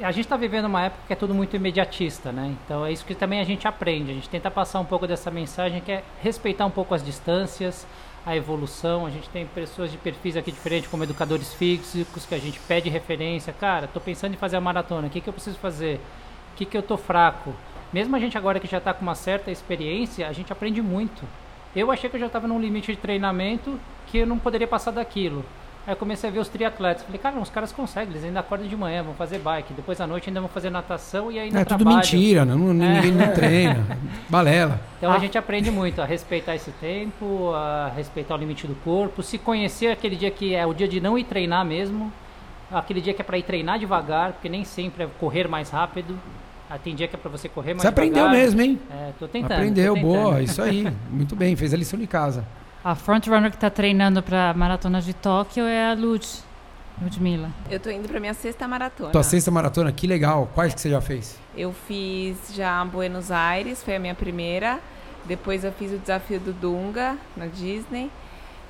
a 0.00 0.12
gente 0.12 0.26
está 0.26 0.36
vivendo 0.36 0.66
uma 0.66 0.84
época 0.84 1.02
que 1.08 1.12
é 1.12 1.16
tudo 1.16 1.34
muito 1.34 1.56
imediatista, 1.56 2.30
né? 2.30 2.54
Então 2.64 2.86
é 2.86 2.92
isso 2.92 3.04
que 3.04 3.14
também 3.14 3.40
a 3.40 3.44
gente 3.44 3.66
aprende. 3.66 4.12
A 4.12 4.14
gente 4.14 4.28
tenta 4.28 4.50
passar 4.50 4.78
um 4.78 4.84
pouco 4.84 5.06
dessa 5.06 5.30
mensagem 5.30 5.80
que 5.80 5.90
é 5.90 6.04
respeitar 6.22 6.64
um 6.64 6.70
pouco 6.70 6.94
as 6.94 7.04
distâncias, 7.04 7.84
a 8.24 8.36
evolução. 8.36 9.04
A 9.04 9.10
gente 9.10 9.28
tem 9.30 9.44
pessoas 9.46 9.90
de 9.90 9.96
perfis 9.96 10.36
aqui 10.36 10.52
diferentes, 10.52 10.88
como 10.88 11.02
educadores 11.02 11.52
físicos, 11.54 12.24
que 12.24 12.36
a 12.36 12.38
gente 12.38 12.60
pede 12.68 12.88
referência. 12.88 13.52
Cara, 13.52 13.86
estou 13.86 14.00
pensando 14.00 14.34
em 14.34 14.36
fazer 14.36 14.56
a 14.56 14.60
maratona. 14.60 15.08
O 15.08 15.10
que, 15.10 15.20
que 15.20 15.28
eu 15.28 15.32
preciso 15.32 15.58
fazer? 15.58 16.00
O 16.58 16.60
que, 16.60 16.66
que 16.66 16.76
eu 16.76 16.82
tô 16.82 16.96
fraco? 16.96 17.54
Mesmo 17.92 18.16
a 18.16 18.18
gente 18.18 18.36
agora 18.36 18.58
que 18.58 18.66
já 18.66 18.78
está 18.78 18.92
com 18.92 19.02
uma 19.02 19.14
certa 19.14 19.48
experiência, 19.48 20.26
a 20.26 20.32
gente 20.32 20.52
aprende 20.52 20.82
muito. 20.82 21.22
Eu 21.76 21.88
achei 21.92 22.10
que 22.10 22.16
eu 22.16 22.20
já 22.20 22.26
estava 22.26 22.48
num 22.48 22.58
limite 22.60 22.90
de 22.90 22.98
treinamento 22.98 23.78
que 24.08 24.18
eu 24.18 24.26
não 24.26 24.40
poderia 24.40 24.66
passar 24.66 24.90
daquilo. 24.90 25.44
Aí 25.86 25.92
eu 25.92 25.96
comecei 25.96 26.28
a 26.28 26.32
ver 26.32 26.40
os 26.40 26.48
triatletas. 26.48 27.04
Falei, 27.04 27.20
cara, 27.20 27.38
os 27.38 27.48
caras 27.48 27.70
conseguem, 27.70 28.10
eles 28.10 28.24
ainda 28.24 28.40
acordam 28.40 28.66
de 28.66 28.76
manhã, 28.76 29.04
vão 29.04 29.14
fazer 29.14 29.38
bike, 29.38 29.72
depois 29.72 30.00
à 30.00 30.06
noite 30.08 30.28
ainda 30.30 30.40
vão 30.40 30.48
fazer 30.48 30.68
natação 30.68 31.30
e 31.30 31.38
ainda 31.38 31.60
É 31.60 31.64
tudo 31.64 31.86
mentira, 31.86 32.44
não, 32.44 32.58
não- 32.58 32.74
ninguém 32.74 33.12
não 33.12 33.30
treina. 33.32 33.86
Balela. 34.28 34.80
Então 34.96 35.12
Ah. 35.12 35.14
a 35.14 35.18
gente 35.20 35.38
aprende 35.38 35.70
muito 35.70 36.02
a 36.02 36.04
respeitar 36.04 36.56
esse 36.56 36.72
tempo, 36.72 37.52
a 37.54 37.92
respeitar 37.94 38.34
o 38.34 38.36
limite 38.36 38.66
do 38.66 38.74
corpo, 38.82 39.22
se 39.22 39.38
conhecer 39.38 39.92
aquele 39.92 40.16
dia 40.16 40.32
que 40.32 40.56
é 40.56 40.66
o 40.66 40.74
dia 40.74 40.88
de 40.88 41.00
não 41.00 41.16
ir 41.16 41.22
treinar 41.22 41.64
mesmo, 41.64 42.12
aquele 42.68 43.00
dia 43.00 43.14
que 43.14 43.22
é 43.22 43.24
para 43.24 43.38
ir 43.38 43.44
treinar 43.44 43.78
devagar, 43.78 44.32
porque 44.32 44.48
nem 44.48 44.64
sempre 44.64 45.04
é 45.04 45.08
correr 45.20 45.46
mais 45.46 45.70
rápido. 45.70 46.18
Ah, 46.70 46.78
tem 46.78 46.94
dia 46.94 47.08
que 47.08 47.16
é 47.16 47.18
pra 47.18 47.30
você 47.30 47.48
correr 47.48 47.72
mais 47.72 47.82
Você 47.82 47.88
aprendeu 47.88 48.24
devagar. 48.24 48.32
mesmo, 48.36 48.60
hein? 48.60 48.78
É, 48.90 49.12
tô 49.18 49.26
tentando. 49.26 49.52
Aprendeu, 49.52 49.94
tô 49.94 50.00
tentando. 50.00 50.12
boa, 50.22 50.42
isso 50.42 50.62
aí. 50.62 50.86
Muito 51.10 51.34
bem, 51.34 51.56
fez 51.56 51.72
a 51.72 51.76
lição 51.76 51.98
de 51.98 52.06
casa. 52.06 52.44
A 52.84 52.94
frontrunner 52.94 53.50
que 53.50 53.56
está 53.56 53.70
treinando 53.70 54.22
para 54.22 54.52
maratona 54.54 55.00
de 55.00 55.14
Tóquio 55.14 55.64
é 55.64 55.90
a 55.90 55.94
Lud, 55.94 56.26
Ludmilla. 57.02 57.50
Eu 57.70 57.80
tô 57.80 57.90
indo 57.90 58.06
pra 58.08 58.20
minha 58.20 58.34
sexta 58.34 58.68
maratona. 58.68 59.10
Tua 59.10 59.22
sexta 59.22 59.50
maratona, 59.50 59.90
que 59.92 60.06
legal. 60.06 60.50
Quais 60.54 60.74
que 60.74 60.80
você 60.80 60.90
já 60.90 61.00
fez? 61.00 61.38
Eu 61.56 61.72
fiz 61.72 62.36
já 62.54 62.84
Buenos 62.84 63.30
Aires, 63.30 63.82
foi 63.82 63.96
a 63.96 63.98
minha 63.98 64.14
primeira. 64.14 64.78
Depois 65.24 65.64
eu 65.64 65.72
fiz 65.72 65.90
o 65.92 65.98
desafio 65.98 66.38
do 66.38 66.52
Dunga 66.52 67.16
na 67.36 67.46
Disney. 67.46 68.10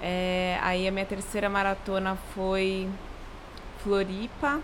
É, 0.01 0.59
aí 0.63 0.87
a 0.87 0.93
minha 0.93 1.05
terceira 1.05 1.49
maratona 1.49 2.17
foi 2.35 2.89
Floripa. 3.83 4.61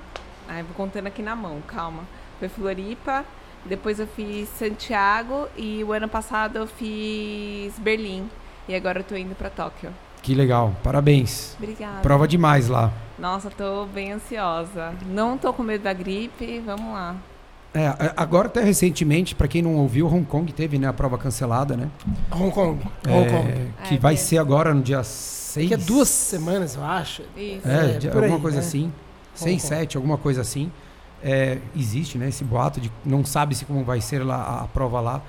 Ai, 0.48 0.62
vou 0.62 0.74
contando 0.74 1.06
aqui 1.06 1.22
na 1.22 1.34
mão, 1.34 1.60
calma. 1.66 2.04
Foi 2.38 2.48
Floripa. 2.48 3.24
Depois 3.66 3.98
eu 3.98 4.06
fiz 4.06 4.48
Santiago 4.58 5.48
e 5.56 5.82
o 5.84 5.92
ano 5.92 6.08
passado 6.08 6.56
eu 6.56 6.66
fiz 6.66 7.78
Berlim. 7.78 8.28
E 8.68 8.74
agora 8.74 9.00
eu 9.00 9.04
tô 9.04 9.16
indo 9.16 9.34
pra 9.34 9.48
Tóquio. 9.50 9.90
Que 10.22 10.34
legal, 10.34 10.74
parabéns. 10.82 11.54
Obrigada. 11.58 12.00
Prova 12.00 12.26
demais 12.28 12.68
lá. 12.68 12.90
Nossa, 13.18 13.50
tô 13.50 13.86
bem 13.86 14.12
ansiosa. 14.12 14.94
Não 15.06 15.36
tô 15.38 15.52
com 15.52 15.62
medo 15.62 15.84
da 15.84 15.92
gripe, 15.92 16.60
vamos 16.64 16.92
lá. 16.92 17.16
É, 17.74 17.92
agora 18.16 18.46
até 18.46 18.62
recentemente, 18.62 19.34
pra 19.34 19.48
quem 19.48 19.60
não 19.60 19.74
ouviu, 19.76 20.06
Hong 20.06 20.24
Kong 20.24 20.52
teve 20.52 20.78
né, 20.78 20.86
a 20.86 20.92
prova 20.92 21.18
cancelada, 21.18 21.76
né? 21.76 21.88
Hong 22.30 22.50
Kong. 22.52 22.80
Hong 23.08 23.26
É, 23.26 23.30
Kong. 23.30 23.72
Que 23.88 23.94
É, 23.94 23.98
vai 23.98 24.16
ser 24.16 24.38
agora 24.38 24.72
no 24.72 24.80
dia 24.80 25.02
6. 25.02 25.68
Que 25.68 25.74
é 25.74 25.76
duas 25.76 26.08
semanas, 26.08 26.76
eu 26.76 26.84
acho. 26.84 27.22
Isso. 27.36 27.66
É, 27.68 27.96
É, 27.96 28.10
por 28.10 28.18
aí, 28.22 28.24
alguma 28.24 28.40
coisa 28.40 28.58
né? 28.60 28.64
assim. 28.66 28.92
6, 29.34 29.62
Kong. 29.62 29.68
7, 29.76 29.96
alguma 29.96 30.16
coisa 30.16 30.40
assim. 30.40 30.70
É, 31.26 31.58
existe, 31.74 32.18
né? 32.18 32.28
Esse 32.28 32.44
boato 32.44 32.78
de 32.80 32.92
não 33.04 33.24
sabe 33.24 33.54
se 33.54 33.64
como 33.64 33.82
vai 33.82 33.98
ser 34.02 34.22
lá 34.22 34.60
a, 34.62 34.68
prova 34.68 35.00
lá. 35.00 35.22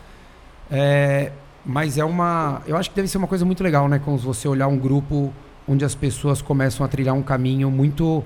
É, 0.69 1.31
mas 1.65 1.97
é 1.97 2.03
uma. 2.03 2.61
Eu 2.67 2.75
acho 2.75 2.89
que 2.89 2.95
deve 2.97 3.07
ser 3.07 3.17
uma 3.17 3.27
coisa 3.27 3.45
muito 3.45 3.63
legal, 3.63 3.87
né? 3.87 3.97
Quando 4.03 4.19
você 4.19 4.45
olhar 4.47 4.67
um 4.67 4.77
grupo 4.77 5.33
onde 5.67 5.85
as 5.85 5.95
pessoas 5.95 6.41
começam 6.41 6.85
a 6.85 6.89
trilhar 6.89 7.15
um 7.15 7.23
caminho 7.23 7.71
muito 7.71 8.23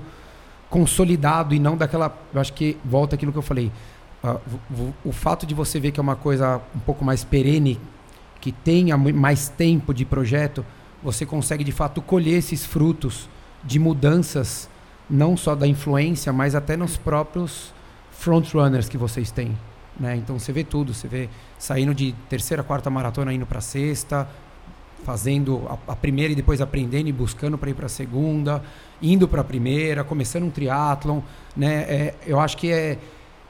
consolidado 0.68 1.54
e 1.54 1.58
não 1.58 1.76
daquela. 1.76 2.16
Eu 2.32 2.40
acho 2.40 2.52
que 2.52 2.76
volta 2.84 3.14
aquilo 3.14 3.32
que 3.32 3.38
eu 3.38 3.42
falei. 3.42 3.70
V- 4.22 4.38
v- 4.68 4.92
o 5.04 5.12
fato 5.12 5.46
de 5.46 5.54
você 5.54 5.80
ver 5.80 5.92
que 5.92 6.00
é 6.00 6.02
uma 6.02 6.16
coisa 6.16 6.60
um 6.74 6.78
pouco 6.80 7.04
mais 7.04 7.24
perene, 7.24 7.80
que 8.40 8.52
tenha 8.52 8.96
mais 8.96 9.48
tempo 9.48 9.94
de 9.94 10.04
projeto, 10.04 10.64
você 11.02 11.24
consegue 11.24 11.64
de 11.64 11.72
fato 11.72 12.02
colher 12.02 12.34
esses 12.36 12.64
frutos 12.64 13.28
de 13.64 13.78
mudanças, 13.78 14.68
não 15.10 15.36
só 15.36 15.54
da 15.54 15.66
influência, 15.66 16.32
mas 16.32 16.54
até 16.54 16.76
nos 16.76 16.96
próprios 16.96 17.72
frontrunners 18.12 18.88
que 18.88 18.96
vocês 18.96 19.30
têm. 19.30 19.56
Né? 19.98 20.16
Então 20.16 20.38
você 20.38 20.52
vê 20.52 20.62
tudo, 20.62 20.94
você 20.94 21.08
vê 21.08 21.28
saindo 21.58 21.94
de 21.94 22.12
terceira, 22.28 22.62
quarta 22.62 22.88
maratona 22.88 23.32
indo 23.32 23.44
para 23.44 23.60
sexta, 23.60 24.28
fazendo 25.04 25.66
a, 25.68 25.92
a 25.92 25.96
primeira 25.96 26.32
e 26.32 26.36
depois 26.36 26.60
aprendendo 26.60 27.08
e 27.08 27.12
buscando 27.12 27.58
para 27.58 27.70
ir 27.70 27.74
para 27.74 27.86
a 27.86 27.88
segunda, 27.88 28.62
indo 29.02 29.26
para 29.26 29.40
a 29.40 29.44
primeira, 29.44 30.04
começando 30.04 30.44
um 30.44 30.50
triatlon, 30.50 31.20
né? 31.56 31.82
É, 31.82 32.14
eu 32.26 32.38
acho 32.38 32.56
que 32.56 32.70
é, 32.70 32.98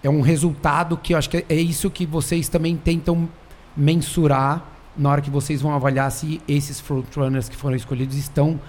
é 0.03 0.09
um 0.09 0.21
resultado 0.21 0.97
que 0.97 1.15
eu 1.15 1.19
acho 1.19 1.29
que 1.29 1.39
é, 1.39 1.45
é 1.49 1.55
isso 1.55 1.91
que 1.91 2.07
vocês 2.07 2.49
também 2.49 2.77
tentam 2.77 3.29
mensurar 3.77 4.65
na 4.97 5.11
hora 5.11 5.21
que 5.21 5.31
vocês 5.31 5.63
vão 5.63 5.73
avaliar 5.75 6.11
se 6.11 6.41
esses 6.49 6.81
frontrunners 6.81 7.49
que 7.49 7.57
foram 7.57 7.77
escolhidos 7.77 8.17
estão 8.17 8.61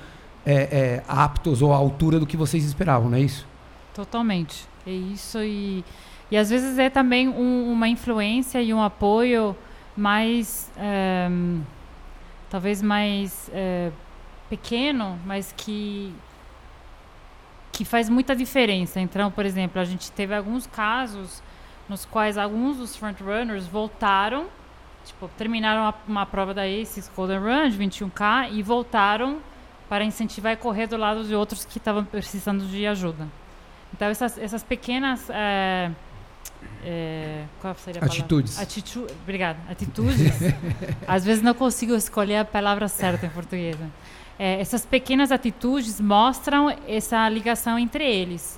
é, 0.45 0.53
é, 0.53 1.03
aptos 1.07 1.61
ou 1.61 1.71
à 1.73 1.77
altura 1.77 2.19
do 2.19 2.25
que 2.25 2.35
vocês 2.37 2.63
esperavam, 2.65 3.09
não 3.09 3.17
é 3.17 3.21
isso? 3.21 3.45
Totalmente. 3.93 4.65
É 4.87 4.91
isso 4.91 5.37
e, 5.43 5.83
e 6.31 6.37
às 6.37 6.49
vezes 6.49 6.79
é 6.79 6.89
também 6.89 7.27
um- 7.29 7.71
uma 7.71 7.87
influência 7.87 8.61
e 8.61 8.73
um 8.73 8.81
apoio 8.81 9.55
mais 9.95 10.71
ehm, 10.77 11.61
talvez 12.49 12.81
mais 12.81 13.49
eh, 13.53 13.91
pequeno, 14.49 15.19
mas 15.25 15.53
que 15.55 16.13
que 17.71 17.85
faz 17.85 18.09
muita 18.09 18.35
diferença. 18.35 18.99
Então, 18.99 19.31
por 19.31 19.45
exemplo, 19.45 19.79
a 19.81 19.85
gente 19.85 20.11
teve 20.11 20.35
alguns 20.35 20.67
casos 20.67 21.41
nos 21.87 22.05
quais 22.05 22.37
alguns 22.37 22.77
dos 22.77 22.95
frontrunners 22.95 23.65
voltaram, 23.65 24.47
tipo, 25.05 25.29
terminaram 25.37 25.83
a- 25.85 25.93
uma 26.07 26.25
prova 26.25 26.53
da 26.53 26.63
ACES 26.67 27.09
Golden 27.15 27.39
Run 27.39 27.69
de 27.69 27.77
21K 27.77 28.49
e 28.51 28.61
voltaram 28.61 29.37
para 29.91 30.05
incentivar 30.05 30.53
e 30.53 30.55
correr 30.55 30.87
do 30.87 30.95
lado 30.95 31.21
de 31.25 31.35
outros 31.35 31.65
que 31.65 31.77
estavam 31.77 32.05
precisando 32.05 32.65
de 32.65 32.87
ajuda. 32.87 33.27
Então, 33.93 34.07
essas, 34.07 34.37
essas 34.37 34.63
pequenas. 34.63 35.29
eh, 35.29 35.91
eh, 36.81 37.43
qual 37.59 37.75
seria 37.75 37.99
a 37.99 38.07
palavra? 38.07 38.21
Atitudes. 38.21 38.57
Atitu 38.57 39.05
Obrigada. 39.21 39.59
Atitudes. 39.69 40.39
Às 41.05 41.25
vezes 41.25 41.43
não 41.43 41.53
consigo 41.53 41.93
escolher 41.93 42.37
a 42.37 42.45
palavra 42.45 42.87
certa 42.87 43.25
em 43.25 43.29
português. 43.31 43.75
Eh, 44.39 44.61
essas 44.61 44.85
pequenas 44.85 45.29
atitudes 45.29 45.99
mostram 45.99 46.73
essa 46.87 47.27
ligação 47.27 47.77
entre 47.77 48.05
eles. 48.05 48.57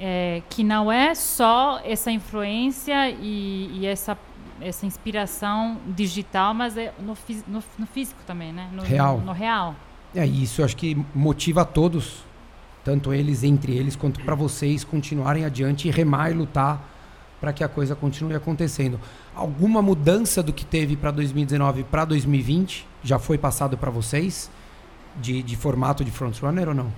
Eh, 0.00 0.40
que 0.48 0.64
não 0.64 0.90
é 0.90 1.14
só 1.14 1.78
essa 1.84 2.10
influência 2.10 3.10
e, 3.10 3.80
e 3.80 3.86
essa, 3.86 4.16
essa 4.62 4.86
inspiração 4.86 5.78
digital, 5.88 6.54
mas 6.54 6.74
é 6.78 6.90
no, 6.98 7.14
no, 7.48 7.62
no 7.80 7.86
físico 7.86 8.22
também, 8.26 8.50
né? 8.50 8.66
No, 8.72 8.82
Real. 8.82 9.18
No, 9.18 9.26
no 9.26 9.32
real. 9.32 9.74
É 10.14 10.24
isso, 10.26 10.60
eu 10.60 10.64
acho 10.64 10.76
que 10.76 10.96
motiva 11.14 11.62
a 11.62 11.64
todos, 11.64 12.22
tanto 12.84 13.12
eles 13.12 13.42
entre 13.42 13.76
eles, 13.76 13.96
quanto 13.96 14.20
para 14.24 14.34
vocês 14.34 14.84
continuarem 14.84 15.44
adiante 15.44 15.88
e 15.88 15.90
remar 15.90 16.30
e 16.30 16.34
lutar 16.34 16.90
para 17.40 17.52
que 17.52 17.64
a 17.64 17.68
coisa 17.68 17.94
continue 17.96 18.34
acontecendo. 18.34 18.98
Alguma 19.34 19.82
mudança 19.82 20.42
do 20.42 20.52
que 20.52 20.64
teve 20.64 20.96
para 20.96 21.10
2019 21.10 21.84
para 21.84 22.04
2020 22.04 22.86
já 23.02 23.18
foi 23.18 23.36
passado 23.36 23.76
para 23.76 23.90
vocês 23.90 24.50
de, 25.20 25.42
de 25.42 25.56
formato 25.56 26.04
de 26.04 26.10
frontrunner 26.10 26.68
ou 26.68 26.74
não? 26.74 26.92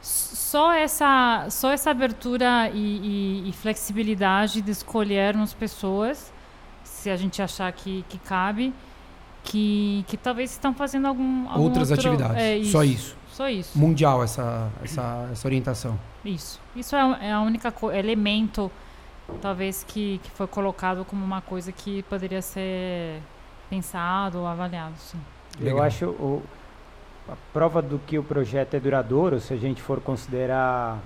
Só 0.00 0.72
essa, 0.72 1.46
só 1.50 1.70
essa 1.70 1.90
abertura 1.90 2.70
e, 2.72 3.42
e- 3.44 3.48
e 3.50 3.52
flexibilidade 3.52 4.62
de 4.62 4.70
escolhermos 4.70 5.52
pessoas, 5.52 6.32
se 6.82 7.10
a 7.10 7.16
gente 7.16 7.42
achar 7.42 7.70
que, 7.72 8.04
que 8.08 8.18
cabe, 8.18 8.72
que, 9.48 10.04
que 10.06 10.16
talvez 10.16 10.50
estão 10.50 10.74
fazendo 10.74 11.08
algum, 11.08 11.48
algum 11.48 11.62
Outras 11.62 11.90
outro- 11.90 12.08
atividades, 12.10 12.36
é, 12.42 12.62
só 12.64 12.84
isso. 12.84 13.16
Só 13.32 13.48
isso. 13.48 13.78
Mundial 13.78 14.22
essa, 14.22 14.68
essa, 14.82 15.28
essa 15.32 15.48
orientação. 15.48 15.98
Isso. 16.24 16.60
Isso 16.76 16.94
é, 16.96 17.28
é 17.28 17.32
a 17.32 17.40
única 17.40 17.72
elemento, 17.94 18.70
talvez, 19.40 19.84
que, 19.86 20.20
que 20.22 20.30
foi 20.32 20.46
colocado 20.46 21.04
como 21.04 21.24
uma 21.24 21.40
coisa 21.40 21.72
que 21.72 22.02
poderia 22.04 22.42
ser 22.42 23.20
pensado 23.70 24.38
ou 24.40 24.46
avaliado. 24.46 24.94
Sim. 24.98 25.18
Eu 25.60 25.80
acho 25.82 26.06
o, 26.06 26.42
a 27.28 27.36
prova 27.52 27.80
do 27.80 27.98
que 28.00 28.18
o 28.18 28.22
projeto 28.24 28.74
é 28.74 28.80
duradouro, 28.80 29.40
se 29.40 29.54
a 29.54 29.56
gente 29.56 29.80
for 29.80 30.00
considerar 30.00 30.98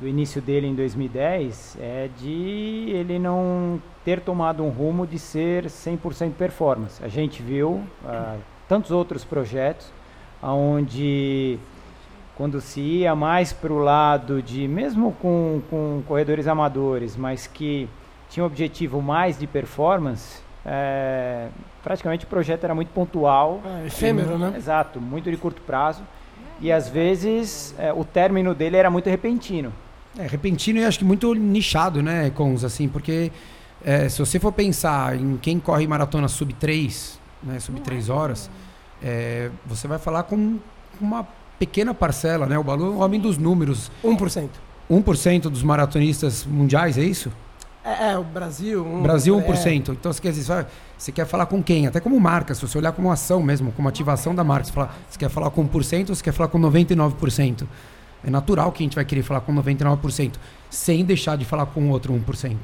do 0.00 0.06
início 0.06 0.40
dele 0.40 0.66
em 0.66 0.74
2010, 0.74 1.76
é 1.80 2.08
de 2.16 2.90
ele 2.90 3.18
não 3.18 3.80
ter 4.04 4.20
tomado 4.20 4.62
um 4.62 4.68
rumo 4.68 5.06
de 5.06 5.18
ser 5.18 5.64
100% 5.66 6.32
performance. 6.34 7.02
A 7.04 7.08
gente 7.08 7.42
viu 7.42 7.82
ah, 8.04 8.36
tantos 8.68 8.90
outros 8.90 9.24
projetos 9.24 9.92
onde 10.42 11.58
quando 12.36 12.60
se 12.60 12.80
ia 12.80 13.16
mais 13.16 13.52
para 13.52 13.72
o 13.72 13.78
lado 13.78 14.40
de, 14.40 14.68
mesmo 14.68 15.12
com, 15.20 15.60
com 15.68 16.00
corredores 16.06 16.46
amadores, 16.46 17.16
mas 17.16 17.48
que 17.48 17.88
tinha 18.30 18.44
um 18.44 18.46
objetivo 18.46 19.02
mais 19.02 19.36
de 19.36 19.46
performance, 19.48 20.40
é, 20.64 21.48
praticamente 21.82 22.24
o 22.24 22.28
projeto 22.28 22.62
era 22.62 22.74
muito 22.74 22.90
pontual. 22.90 23.60
É, 23.82 23.86
efêmero, 23.86 24.36
e- 24.36 24.38
né? 24.38 24.52
Exato, 24.56 25.00
muito 25.00 25.28
de 25.28 25.36
curto 25.36 25.60
prazo. 25.62 26.04
E 26.60 26.70
às 26.70 26.88
vezes 26.88 27.74
é, 27.78 27.92
o 27.92 28.04
término 28.04 28.54
dele 28.54 28.76
era 28.76 28.88
muito 28.90 29.10
repentino. 29.10 29.72
É, 30.18 30.26
repentino 30.26 30.80
e 30.80 30.84
acho 30.84 30.98
que 30.98 31.04
muito 31.04 31.32
nichado, 31.32 32.02
né, 32.02 32.28
Cons, 32.30 32.64
assim, 32.64 32.88
porque 32.88 33.30
é, 33.84 34.08
se 34.08 34.18
você 34.18 34.40
for 34.40 34.50
pensar 34.50 35.14
em 35.14 35.36
quem 35.36 35.60
corre 35.60 35.86
maratona 35.86 36.26
sub 36.26 36.52
3, 36.54 37.20
né, 37.44 37.60
sub 37.60 37.80
3 37.80 38.10
horas, 38.10 38.50
é, 39.00 39.48
você 39.64 39.86
vai 39.86 39.98
falar 39.98 40.24
com 40.24 40.58
uma 41.00 41.24
pequena 41.56 41.94
parcela, 41.94 42.46
né, 42.46 42.58
o 42.58 42.64
Balu 42.64 42.86
é 42.86 42.88
o 42.88 42.98
homem 42.98 43.20
dos 43.20 43.38
números. 43.38 43.92
1%. 44.02 44.48
1% 44.90 45.42
dos 45.42 45.62
maratonistas 45.62 46.44
mundiais, 46.44 46.98
é 46.98 47.04
isso? 47.04 47.30
É, 47.84 48.10
é, 48.10 48.18
o 48.18 48.24
Brasil. 48.24 48.84
Um, 48.84 49.02
Brasil 49.02 49.38
é, 49.38 49.42
1%. 49.42 49.90
Então 49.90 50.12
você 50.12 50.20
quer 50.20 50.32
dizer, 50.32 50.66
você 50.96 51.12
quer 51.12 51.26
falar 51.26 51.46
com 51.46 51.62
quem? 51.62 51.86
Até 51.86 52.00
como 52.00 52.18
marca, 52.18 52.54
se 52.54 52.60
você 52.60 52.76
olhar 52.76 52.90
como 52.90 53.10
ação 53.12 53.40
mesmo, 53.40 53.70
como 53.70 53.88
ativação 53.88 54.34
da 54.34 54.42
marca, 54.42 54.64
você, 54.64 54.72
fala, 54.72 54.90
você 55.08 55.18
quer 55.18 55.30
falar 55.30 55.50
com 55.50 55.66
1% 55.66 56.08
ou 56.08 56.14
você 56.16 56.22
quer 56.24 56.32
falar 56.32 56.48
com 56.48 56.58
99%? 56.58 57.66
É 58.24 58.30
natural 58.30 58.72
que 58.72 58.82
a 58.82 58.84
gente 58.84 58.94
vai 58.94 59.04
querer 59.04 59.22
falar 59.22 59.40
com 59.40 59.54
99%, 59.54 60.34
sem 60.70 61.04
deixar 61.04 61.36
de 61.36 61.44
falar 61.44 61.66
com 61.66 61.88
o 61.88 61.90
outro 61.90 62.12
1%. 62.12 62.56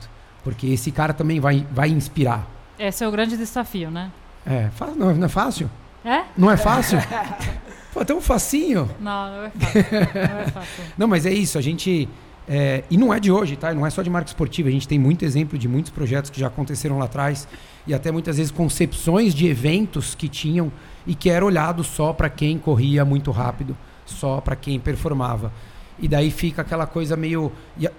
Porque 0.42 0.66
esse 0.66 0.90
cara 0.90 1.12
também 1.12 1.40
vai, 1.40 1.66
vai 1.72 1.88
inspirar. 1.88 2.46
Esse 2.78 3.04
é 3.04 3.08
o 3.08 3.10
grande 3.10 3.36
desafio, 3.36 3.90
né? 3.90 4.10
É, 4.46 4.68
não, 4.96 5.24
é 5.24 5.28
fácil? 5.28 5.70
É? 6.04 6.22
Não 6.36 6.50
é 6.50 6.56
fácil? 6.56 6.98
Pô, 7.94 8.00
é 8.02 8.04
tão 8.04 8.20
facinho. 8.20 8.90
Não, 9.00 9.36
não 9.36 9.44
é 9.44 9.50
fácil. 9.50 9.84
Não 10.14 10.40
é 10.40 10.46
fácil. 10.48 10.84
Não, 10.98 11.08
mas 11.08 11.24
é 11.24 11.32
isso, 11.32 11.56
a 11.56 11.60
gente 11.60 12.08
É, 12.46 12.84
e 12.90 12.98
não 12.98 13.14
é 13.14 13.18
de 13.18 13.32
hoje, 13.32 13.56
tá? 13.56 13.72
Não 13.72 13.86
é 13.86 13.90
só 13.90 14.02
de 14.02 14.10
marca 14.10 14.28
esportiva. 14.28 14.68
A 14.68 14.72
gente 14.72 14.86
tem 14.86 14.98
muito 14.98 15.24
exemplo 15.24 15.56
de 15.56 15.66
muitos 15.66 15.90
projetos 15.90 16.28
que 16.28 16.38
já 16.38 16.48
aconteceram 16.48 16.98
lá 16.98 17.06
atrás 17.06 17.48
e 17.86 17.94
até 17.94 18.10
muitas 18.10 18.36
vezes 18.36 18.50
concepções 18.52 19.32
de 19.34 19.46
eventos 19.46 20.14
que 20.14 20.28
tinham 20.28 20.70
e 21.06 21.14
que 21.14 21.30
era 21.30 21.44
olhado 21.44 21.82
só 21.82 22.12
para 22.12 22.28
quem 22.28 22.58
corria 22.58 23.04
muito 23.04 23.30
rápido, 23.30 23.76
só 24.04 24.40
para 24.40 24.56
quem 24.56 24.78
performava. 24.78 25.52
E 25.98 26.08
daí 26.08 26.30
fica 26.30 26.62
aquela 26.62 26.86
coisa 26.86 27.16
meio 27.16 27.52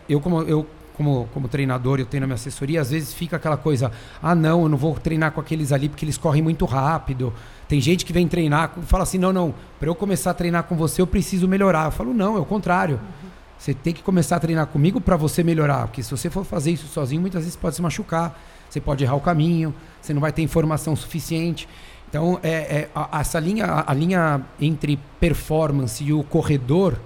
eu 0.07 0.19
como 0.19 0.41
eu 0.41 0.67
como, 0.95 1.27
como 1.33 1.47
treinador, 1.47 1.99
eu 1.99 2.05
tenho 2.05 2.21
na 2.21 2.27
minha 2.27 2.35
assessoria, 2.35 2.81
às 2.81 2.89
vezes 2.89 3.13
fica 3.13 3.35
aquela 3.35 3.57
coisa: 3.57 3.91
ah, 4.21 4.33
não, 4.33 4.63
eu 4.63 4.69
não 4.69 4.77
vou 4.77 4.95
treinar 4.95 5.31
com 5.31 5.41
aqueles 5.41 5.71
ali 5.71 5.89
porque 5.89 6.05
eles 6.05 6.17
correm 6.17 6.41
muito 6.41 6.65
rápido. 6.65 7.33
Tem 7.67 7.81
gente 7.81 8.05
que 8.05 8.13
vem 8.13 8.27
treinar 8.27 8.71
e 8.81 8.85
fala 8.85 9.03
assim: 9.03 9.17
não, 9.17 9.33
não, 9.33 9.53
para 9.79 9.89
eu 9.89 9.95
começar 9.95 10.31
a 10.31 10.33
treinar 10.33 10.63
com 10.63 10.75
você 10.75 11.01
eu 11.01 11.07
preciso 11.07 11.47
melhorar. 11.47 11.85
Eu 11.85 11.91
falo: 11.91 12.13
não, 12.13 12.37
é 12.37 12.39
o 12.39 12.45
contrário. 12.45 12.99
Você 13.57 13.73
tem 13.73 13.93
que 13.93 14.03
começar 14.03 14.35
a 14.35 14.39
treinar 14.39 14.67
comigo 14.67 14.99
para 14.99 15.15
você 15.15 15.43
melhorar, 15.43 15.87
porque 15.87 16.03
se 16.03 16.11
você 16.11 16.29
for 16.29 16.43
fazer 16.43 16.71
isso 16.71 16.87
sozinho, 16.87 17.21
muitas 17.21 17.43
vezes 17.43 17.55
pode 17.55 17.75
se 17.75 17.81
machucar, 17.81 18.37
você 18.69 18.81
pode 18.81 19.03
errar 19.03 19.15
o 19.15 19.21
caminho, 19.21 19.73
você 20.01 20.13
não 20.13 20.21
vai 20.21 20.31
ter 20.31 20.41
informação 20.41 20.95
suficiente. 20.95 21.67
Então, 22.09 22.39
é, 22.43 22.49
é 22.49 22.89
a, 22.93 23.19
essa 23.19 23.39
linha, 23.39 23.65
a, 23.65 23.91
a 23.91 23.93
linha 23.93 24.41
entre 24.59 24.97
performance 25.19 26.03
e 26.03 26.13
o 26.13 26.23
corredor, 26.23 26.99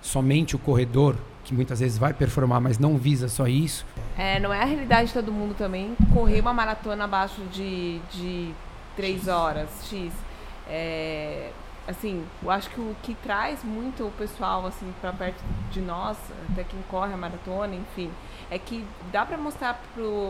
somente 0.00 0.56
o 0.56 0.58
corredor, 0.58 1.16
que 1.44 1.54
muitas 1.54 1.80
vezes 1.80 1.96
vai 1.98 2.12
performar, 2.12 2.60
mas 2.60 2.78
não 2.78 2.96
visa 2.96 3.28
só 3.28 3.46
isso. 3.46 3.84
É, 4.16 4.38
não 4.38 4.52
é 4.52 4.60
a 4.60 4.64
realidade 4.64 5.08
de 5.08 5.14
todo 5.14 5.32
mundo 5.32 5.54
também 5.56 5.96
correr 6.12 6.40
uma 6.40 6.52
maratona 6.52 7.04
abaixo 7.04 7.40
de, 7.52 7.98
de 8.10 8.52
3 8.96 9.28
horas, 9.28 9.68
X. 9.88 10.12
É, 10.68 11.50
assim, 11.86 12.22
eu 12.42 12.50
acho 12.50 12.68
que 12.68 12.78
o 12.78 12.94
que 13.02 13.14
traz 13.14 13.64
muito 13.64 14.06
o 14.06 14.10
pessoal 14.12 14.66
assim 14.66 14.92
para 15.00 15.10
perto 15.12 15.42
de 15.70 15.80
nós, 15.80 16.18
até 16.52 16.64
quem 16.64 16.80
corre 16.90 17.14
a 17.14 17.16
maratona, 17.16 17.74
enfim, 17.74 18.10
é 18.50 18.58
que 18.58 18.84
dá 19.10 19.24
para 19.24 19.38
mostrar 19.38 19.80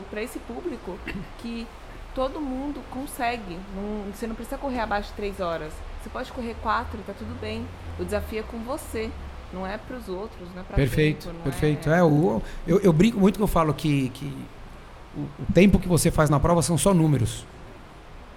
para 0.08 0.22
esse 0.22 0.38
público 0.38 0.96
que 1.38 1.66
todo 2.14 2.40
mundo 2.40 2.80
consegue. 2.90 3.58
Não, 3.74 4.12
você 4.12 4.26
não 4.26 4.34
precisa 4.34 4.58
correr 4.58 4.80
abaixo 4.80 5.08
de 5.10 5.14
3 5.14 5.40
horas. 5.40 5.72
Você 6.02 6.10
pode 6.10 6.32
correr 6.32 6.54
4, 6.62 6.98
tá 7.06 7.12
tudo 7.12 7.38
bem. 7.40 7.66
O 7.98 8.04
desafio 8.04 8.40
é 8.40 8.42
com 8.42 8.58
você. 8.58 9.10
Não 9.52 9.66
é 9.66 9.78
para 9.78 9.96
os 9.96 10.08
outros, 10.08 10.48
não 10.54 10.60
é 10.60 10.64
para 10.64 10.76
Perfeito, 10.76 11.30
perfeito. 11.42 11.90
É, 11.90 12.00
é 12.00 12.02
o, 12.02 12.42
eu, 12.66 12.80
eu 12.80 12.92
brinco 12.92 13.18
muito 13.18 13.36
que 13.36 13.42
eu 13.42 13.46
falo 13.46 13.72
que, 13.72 14.10
que 14.10 14.30
o, 15.16 15.52
tempo 15.54 15.78
que 15.78 15.88
você 15.88 16.10
faz 16.10 16.28
na 16.28 16.38
prova 16.38 16.60
são 16.60 16.76
só 16.76 16.92
números. 16.92 17.46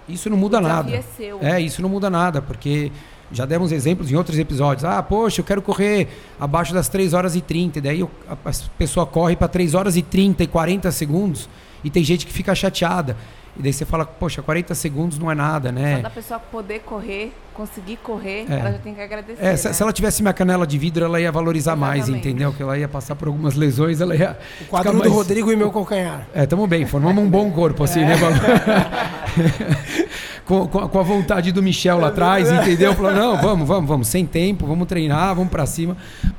Isso 0.08 0.30
não 0.30 0.38
muda 0.38 0.58
nada. 0.58 0.90
É, 0.90 1.02
seu. 1.02 1.38
é, 1.42 1.60
isso 1.60 1.82
não 1.82 1.88
muda 1.88 2.08
nada, 2.08 2.40
porque 2.40 2.90
já 3.30 3.44
demos 3.44 3.72
exemplos 3.72 4.10
em 4.10 4.16
outros 4.16 4.38
episódios. 4.38 4.86
Ah, 4.86 5.02
poxa, 5.02 5.42
eu 5.42 5.44
quero 5.44 5.60
correr 5.60 6.08
abaixo 6.40 6.72
das 6.72 6.88
3 6.88 7.12
horas 7.12 7.36
e 7.36 7.42
30. 7.42 7.78
E 7.78 7.82
daí 7.82 8.00
eu, 8.00 8.10
a, 8.26 8.32
a 8.32 8.52
pessoa 8.78 9.04
corre 9.04 9.36
para 9.36 9.48
3 9.48 9.74
horas 9.74 9.96
e 9.96 10.02
30 10.02 10.44
e 10.44 10.46
40 10.46 10.90
segundos 10.92 11.48
e 11.84 11.90
tem 11.90 12.02
gente 12.02 12.26
que 12.26 12.32
fica 12.32 12.54
chateada. 12.54 13.16
E 13.56 13.62
daí 13.62 13.72
você 13.72 13.84
fala, 13.84 14.06
poxa, 14.06 14.40
40 14.40 14.74
segundos 14.74 15.18
não 15.18 15.30
é 15.30 15.34
nada, 15.34 15.70
né? 15.70 15.96
Só 15.96 16.02
da 16.02 16.10
pessoa 16.10 16.40
poder 16.40 16.80
correr, 16.80 17.32
conseguir 17.52 17.96
correr, 17.98 18.46
é. 18.48 18.58
ela 18.58 18.72
já 18.72 18.78
tem 18.78 18.94
que 18.94 19.00
agradecer. 19.00 19.42
É, 19.42 19.50
né? 19.50 19.56
se, 19.56 19.74
se, 19.74 19.82
ela 19.82 19.92
tivesse 19.92 20.22
minha 20.22 20.32
canela 20.32 20.66
de 20.66 20.78
vidro, 20.78 21.04
ela 21.04 21.20
ia 21.20 21.30
valorizar 21.30 21.72
Exatamente. 21.72 21.98
mais, 21.98 22.08
entendeu? 22.08 22.52
Que 22.52 22.62
ela 22.62 22.78
ia 22.78 22.88
passar 22.88 23.14
por 23.14 23.28
algumas 23.28 23.54
lesões, 23.54 24.00
ela 24.00 24.16
ia. 24.16 24.38
O 24.62 24.64
quadro 24.64 24.94
mais... 24.94 25.10
do 25.10 25.14
Rodrigo 25.14 25.52
e 25.52 25.56
meu 25.56 25.70
calcanhar. 25.70 26.26
É, 26.32 26.46
tamo 26.46 26.66
bem, 26.66 26.86
formamos 26.86 27.22
um 27.22 27.28
bom 27.28 27.50
corpo, 27.50 27.84
assim, 27.84 28.00
né, 28.00 28.14
é. 28.14 28.18
né? 28.18 30.08
com, 30.46 30.66
com, 30.66 30.88
com, 30.88 30.98
a 30.98 31.02
vontade 31.02 31.52
do 31.52 31.62
Michel 31.62 31.98
lá 31.98 32.08
atrás, 32.08 32.50
entendeu? 32.50 32.94
Falou, 32.94 33.12
não, 33.12 33.36
vamos, 33.36 33.68
vamos, 33.68 33.88
vamos, 33.88 34.08
sem 34.08 34.24
tempo, 34.24 34.66
vamos 34.66 34.88
treinar, 34.88 35.34
vamos 35.34 35.50
para 35.50 35.66
cima. 35.66 35.94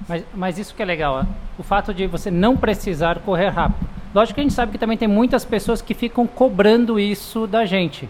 Mas, 0.10 0.24
mas 0.34 0.58
isso 0.58 0.74
que 0.74 0.82
é 0.82 0.86
legal, 0.86 1.26
ó. 1.28 1.62
o 1.62 1.64
fato 1.64 1.94
de 1.94 2.08
você 2.08 2.32
não 2.32 2.58
precisar 2.58 3.20
correr 3.20 3.50
rápido. 3.50 4.03
Lógico 4.14 4.36
que 4.36 4.42
a 4.42 4.44
gente 4.44 4.54
sabe 4.54 4.72
que 4.72 4.78
também 4.78 4.98
tem 4.98 5.08
muitas 5.08 5.44
pessoas 5.44 5.82
que 5.82 5.94
ficam 5.94 6.28
cobrando 6.28 7.00
isso 7.00 7.48
da 7.48 7.66
gente. 7.66 8.08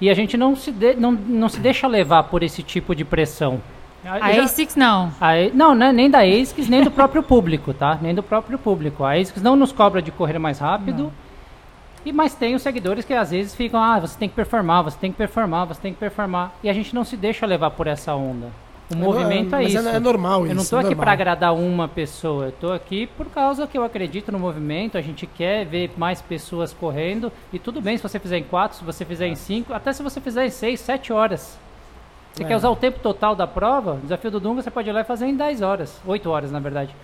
E 0.00 0.10
a 0.10 0.14
gente 0.14 0.36
não 0.36 0.56
se, 0.56 0.72
de, 0.72 0.94
não, 0.94 1.12
não 1.12 1.48
se 1.48 1.60
deixa 1.60 1.86
levar 1.86 2.24
por 2.24 2.42
esse 2.42 2.62
tipo 2.62 2.94
de 2.94 3.04
pressão. 3.04 3.60
A 4.04 4.32
já, 4.32 4.42
ASICS 4.42 4.76
não. 4.76 5.12
A, 5.20 5.32
não, 5.54 5.74
né, 5.74 5.92
nem 5.92 6.10
da 6.10 6.20
ASICS, 6.20 6.68
nem 6.68 6.82
do 6.82 6.90
próprio 6.90 7.22
público, 7.22 7.72
tá? 7.72 7.98
Nem 8.02 8.14
do 8.14 8.22
próprio 8.22 8.58
público. 8.58 9.04
A 9.04 9.12
ASICS 9.12 9.40
não 9.40 9.56
nos 9.56 9.72
cobra 9.72 10.02
de 10.02 10.10
correr 10.10 10.38
mais 10.38 10.58
rápido. 10.58 11.04
Não. 11.04 11.12
E 12.04 12.12
mas 12.12 12.34
tem 12.34 12.54
os 12.54 12.60
seguidores 12.60 13.04
que 13.04 13.14
às 13.14 13.30
vezes 13.30 13.54
ficam, 13.54 13.82
ah, 13.82 13.98
você 13.98 14.18
tem 14.18 14.28
que 14.28 14.34
performar, 14.34 14.82
você 14.82 14.98
tem 14.98 15.10
que 15.10 15.16
performar, 15.16 15.66
você 15.66 15.80
tem 15.80 15.92
que 15.92 15.98
performar. 15.98 16.52
E 16.62 16.68
a 16.68 16.72
gente 16.72 16.94
não 16.94 17.02
se 17.02 17.16
deixa 17.16 17.46
levar 17.46 17.70
por 17.70 17.86
essa 17.86 18.14
onda. 18.14 18.48
O 18.90 18.94
é, 18.94 18.96
movimento 18.96 19.54
é, 19.54 19.64
é 19.64 19.66
isso. 19.66 19.88
É, 19.88 19.98
normal 19.98 20.42
isso. 20.42 20.52
Eu 20.52 20.54
não 20.56 20.62
estou 20.62 20.78
é 20.80 20.82
aqui 20.84 20.94
para 20.94 21.12
agradar 21.12 21.54
uma 21.54 21.88
pessoa. 21.88 22.44
Eu 22.44 22.48
estou 22.50 22.72
aqui 22.72 23.06
por 23.06 23.26
causa 23.26 23.66
que 23.66 23.78
eu 23.78 23.84
acredito 23.84 24.30
no 24.30 24.38
movimento. 24.38 24.98
A 24.98 25.00
gente 25.00 25.26
quer 25.26 25.64
ver 25.64 25.90
mais 25.96 26.20
pessoas 26.20 26.72
correndo. 26.72 27.32
E 27.52 27.58
tudo 27.58 27.80
bem 27.80 27.96
se 27.96 28.02
você 28.02 28.18
fizer 28.18 28.38
em 28.38 28.44
quatro, 28.44 28.76
se 28.76 28.84
você 28.84 29.04
fizer 29.04 29.26
em 29.26 29.34
cinco, 29.34 29.72
até 29.72 29.92
se 29.92 30.02
você 30.02 30.20
fizer 30.20 30.46
em 30.46 30.50
seis, 30.50 30.80
sete 30.80 31.12
horas. 31.12 31.58
Você 32.34 32.42
é. 32.42 32.46
quer 32.46 32.56
usar 32.56 32.68
o 32.68 32.76
tempo 32.76 32.98
total 32.98 33.36
da 33.36 33.46
prova? 33.46 33.94
O 33.94 34.00
desafio 34.00 34.30
do 34.30 34.40
Dunga 34.40 34.60
você 34.60 34.70
pode 34.70 34.88
ir 34.88 34.92
lá 34.92 35.02
e 35.02 35.04
fazer 35.04 35.26
em 35.26 35.36
10 35.36 35.62
horas. 35.62 36.00
8 36.04 36.28
horas, 36.28 36.50
na 36.50 36.58
verdade. 36.58 36.94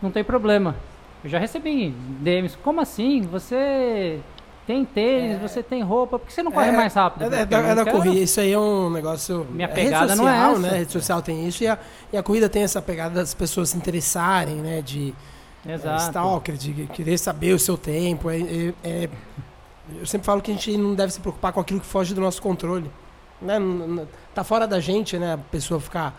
Não 0.00 0.10
tem 0.10 0.22
problema. 0.22 0.76
Eu 1.24 1.28
já 1.28 1.38
recebi 1.38 1.90
DMs. 2.20 2.56
Como 2.62 2.80
assim? 2.80 3.22
Você 3.22 4.20
tem 4.66 4.84
tênis, 4.84 5.36
é. 5.36 5.38
você 5.38 5.62
tem 5.62 5.82
roupa, 5.82 6.18
por 6.18 6.26
que 6.26 6.32
você 6.32 6.42
não 6.42 6.52
corre 6.52 6.68
é, 6.68 6.72
mais 6.72 6.94
rápido? 6.94 7.22
É, 7.34 7.40
é 7.40 7.46
da, 7.46 7.58
é 7.58 7.74
da 7.74 7.84
corrida, 7.84 8.20
isso 8.20 8.40
aí 8.40 8.52
é 8.52 8.58
um 8.58 8.90
negócio. 8.90 9.46
Minha 9.50 9.68
pegada 9.68 10.14
social, 10.14 10.24
não 10.24 10.28
é 10.28 10.50
essa. 10.50 10.58
né? 10.58 10.68
A 10.68 10.72
rede 10.72 10.92
social 10.92 11.22
tem 11.22 11.48
isso 11.48 11.64
e 11.64 11.66
a, 11.66 11.78
e 12.12 12.16
a 12.16 12.22
corrida 12.22 12.48
tem 12.48 12.62
essa 12.62 12.80
pegada 12.80 13.14
das 13.14 13.34
pessoas 13.34 13.70
se 13.70 13.76
interessarem, 13.76 14.56
né? 14.56 14.80
De 14.80 15.12
é, 15.66 15.74
Exato. 15.74 16.02
stalker, 16.04 16.56
de 16.56 16.72
querer 16.86 17.18
saber 17.18 17.54
o 17.54 17.58
seu 17.58 17.76
tempo. 17.76 18.30
É, 18.30 18.40
é, 18.40 18.74
é, 18.84 19.08
eu 19.98 20.06
sempre 20.06 20.24
falo 20.24 20.40
que 20.40 20.52
a 20.52 20.54
gente 20.54 20.76
não 20.76 20.94
deve 20.94 21.12
se 21.12 21.20
preocupar 21.20 21.52
com 21.52 21.60
aquilo 21.60 21.80
que 21.80 21.86
foge 21.86 22.14
do 22.14 22.20
nosso 22.20 22.40
controle. 22.40 22.88
Né? 23.40 23.58
Tá 24.32 24.44
fora 24.44 24.66
da 24.66 24.78
gente, 24.78 25.18
né? 25.18 25.34
A 25.34 25.38
pessoa 25.38 25.80
ficar 25.80 26.14